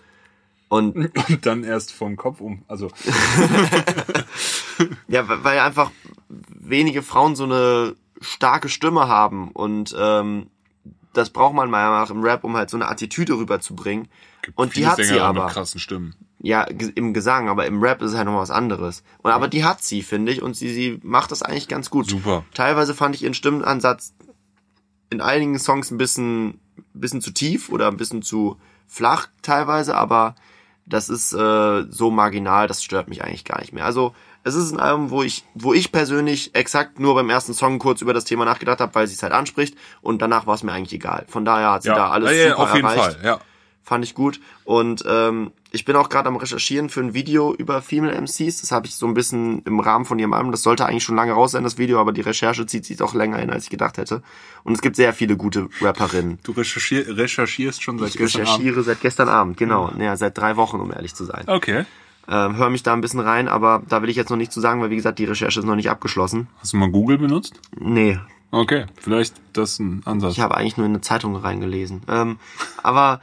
[0.68, 0.96] Und
[1.28, 2.62] Und dann erst vom Kopf um.
[2.68, 2.90] Also
[5.08, 5.90] ja, weil einfach
[6.28, 10.48] wenige Frauen so eine starke Stimme haben und ähm,
[11.18, 14.08] das braucht man meiner Meinung nach im Rap, um halt so eine Attitüde rüberzubringen.
[14.54, 15.44] Und die hat sie Sängerinnen aber.
[15.44, 16.14] mit krassen Stimmen.
[16.40, 19.02] Ja, im Gesang, aber im Rap ist es halt noch was anderes.
[19.18, 22.08] Und aber die hat sie, finde ich, und sie, sie macht das eigentlich ganz gut.
[22.08, 22.44] Super.
[22.54, 24.14] Teilweise fand ich ihren Stimmenansatz
[25.10, 26.60] in einigen Songs ein bisschen,
[26.94, 30.36] bisschen zu tief oder ein bisschen zu flach teilweise, aber
[30.86, 33.84] das ist äh, so marginal, das stört mich eigentlich gar nicht mehr.
[33.84, 34.14] Also
[34.56, 38.00] es ist ein Album, wo ich, wo ich persönlich exakt nur beim ersten Song kurz
[38.02, 40.72] über das Thema nachgedacht habe, weil sie es halt anspricht und danach war es mir
[40.72, 41.24] eigentlich egal.
[41.28, 43.40] Von daher hat sie da alles ja, ja, super auf jeden erreicht Fall, ja.
[43.82, 44.40] fand ich gut.
[44.64, 48.62] Und ähm, ich bin auch gerade am Recherchieren für ein Video über Female MCs.
[48.62, 50.50] Das habe ich so ein bisschen im Rahmen von ihrem Album.
[50.50, 53.12] Das sollte eigentlich schon lange raus sein, das Video, aber die Recherche zieht sich doch
[53.14, 54.22] länger hin, als ich gedacht hätte.
[54.64, 56.38] Und es gibt sehr viele gute Rapperinnen.
[56.42, 58.50] Du recherchier, recherchierst schon seit Ich gestern Abend.
[58.60, 59.92] recherchiere seit gestern Abend, genau.
[59.98, 61.44] Ja, seit drei Wochen, um ehrlich zu sein.
[61.46, 61.84] Okay.
[62.30, 64.60] Ähm, hör mich da ein bisschen rein, aber da will ich jetzt noch nicht zu
[64.60, 66.48] sagen, weil wie gesagt, die Recherche ist noch nicht abgeschlossen.
[66.60, 67.60] Hast du mal Google benutzt?
[67.78, 68.18] Nee,
[68.50, 70.32] Okay, vielleicht das ein Ansatz.
[70.32, 72.02] ich habe eigentlich nur in eine Zeitung reingelesen.
[72.08, 72.38] Ähm,
[72.82, 73.20] aber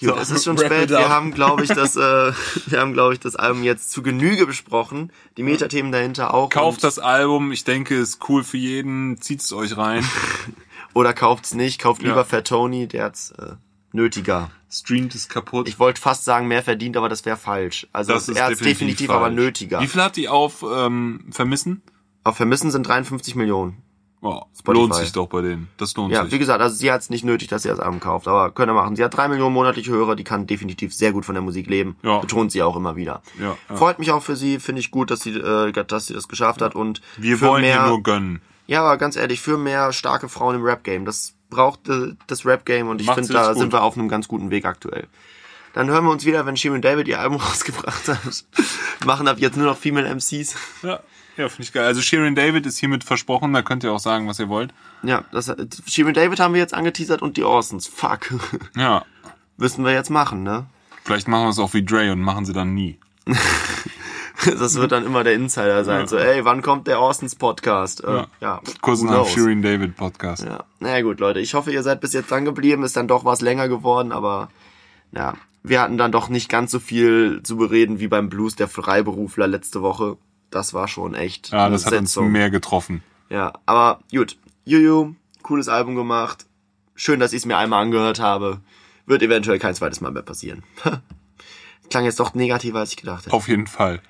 [0.00, 0.88] Gut, So, es ist schon spät.
[0.88, 2.32] Wir haben, glaube ich, das, äh,
[2.66, 5.12] wir haben, glaube ich, das Album jetzt zu Genüge besprochen.
[5.36, 6.48] Die Metathemen dahinter auch.
[6.48, 10.02] Kauft das Album, ich denke, ist cool für jeden, zieht's euch rein,
[10.94, 11.78] Oder kauft's nicht.
[11.78, 12.24] Kauft lieber Ja.
[12.24, 13.52] Fat Tony, der hat's äh,
[13.92, 14.50] nötiger.
[14.70, 15.68] streamt es kaputt.
[15.68, 17.86] Ich wollte fast sagen, mehr verdient, aber das wäre falsch.
[17.92, 19.80] Also er hat's definitiv, aber nötiger.
[19.80, 21.82] Wie viel hat die auf ähm, Vermissen?
[22.24, 23.82] Auf Vermissen sind 53 Millionen.
[24.22, 24.82] Oh, Spotify.
[24.82, 25.68] lohnt sich doch bei denen.
[25.78, 26.38] Das lohnt Ja, wie sich.
[26.38, 28.94] gesagt, also sie hat's nicht nötig, dass sie das Album kauft, aber könnt ihr machen.
[28.94, 31.96] Sie hat drei Millionen monatliche Hörer, die kann definitiv sehr gut von der Musik leben.
[32.02, 32.18] Ja.
[32.18, 33.22] Betont sie auch immer wieder.
[33.40, 33.76] Ja, ja.
[33.76, 36.60] Freut mich auch für sie, finde ich gut, dass sie, äh, dass sie das geschafft
[36.60, 38.42] hat und Wir für wollen mehr, ihr nur gönnen.
[38.66, 41.06] Ja, aber ganz ehrlich, für mehr starke Frauen im Rap-Game.
[41.06, 43.58] Das braucht äh, das Rap-Game und ich finde, da gut.
[43.58, 45.06] sind wir auf einem ganz guten Weg aktuell.
[45.72, 48.44] Dann hören wir uns wieder, wenn Shirin David ihr Album rausgebracht hat.
[49.04, 50.56] Machen ab jetzt nur noch Female MCs.
[50.82, 51.00] Ja,
[51.36, 51.86] Ja, finde ich geil.
[51.86, 54.74] Also Sharon David ist hiermit versprochen, da könnt ihr auch sagen, was ihr wollt.
[55.02, 55.54] Ja, das,
[55.86, 57.86] Shirin David haben wir jetzt angeteasert und die Orsons.
[57.86, 58.34] Fuck.
[58.76, 59.04] Ja.
[59.56, 60.66] Müssen wir jetzt machen, ne?
[61.04, 62.98] Vielleicht machen wir es auch wie Dre und machen sie dann nie.
[64.58, 66.06] Das wird dann immer der Insider sein.
[66.08, 68.02] So, ey, wann kommt der Orsons Podcast?
[68.04, 68.26] Äh, Ja.
[68.40, 68.60] ja.
[68.80, 69.26] Kurz nach?
[69.26, 70.44] Shirin David Podcast.
[70.44, 70.64] Ja.
[70.78, 71.40] Naja gut, Leute.
[71.40, 72.82] Ich hoffe, ihr seid bis jetzt dran geblieben.
[72.82, 74.48] Ist dann doch was länger geworden, aber
[75.12, 75.34] ja.
[75.62, 79.46] Wir hatten dann doch nicht ganz so viel zu bereden wie beim Blues der Freiberufler
[79.46, 80.16] letzte Woche.
[80.50, 81.50] Das war schon echt.
[81.50, 82.32] Ja, das hat uns Setzung.
[82.32, 83.02] mehr getroffen.
[83.28, 84.38] Ja, aber gut.
[84.64, 86.46] Juju, cooles Album gemacht.
[86.94, 88.60] Schön, dass ich es mir einmal angehört habe.
[89.06, 90.62] Wird eventuell kein zweites Mal mehr passieren.
[91.90, 93.34] Klang jetzt doch negativer, als ich gedacht hätte.
[93.34, 94.00] Auf jeden Fall.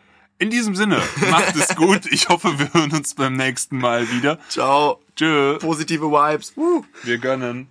[0.41, 2.07] In diesem Sinne, macht es gut.
[2.07, 4.39] Ich hoffe, wir hören uns beim nächsten Mal wieder.
[4.49, 4.99] Ciao.
[5.15, 5.59] Tschö.
[5.59, 6.55] Positive Vibes.
[6.57, 6.83] Uh.
[7.03, 7.69] Wir gönnen.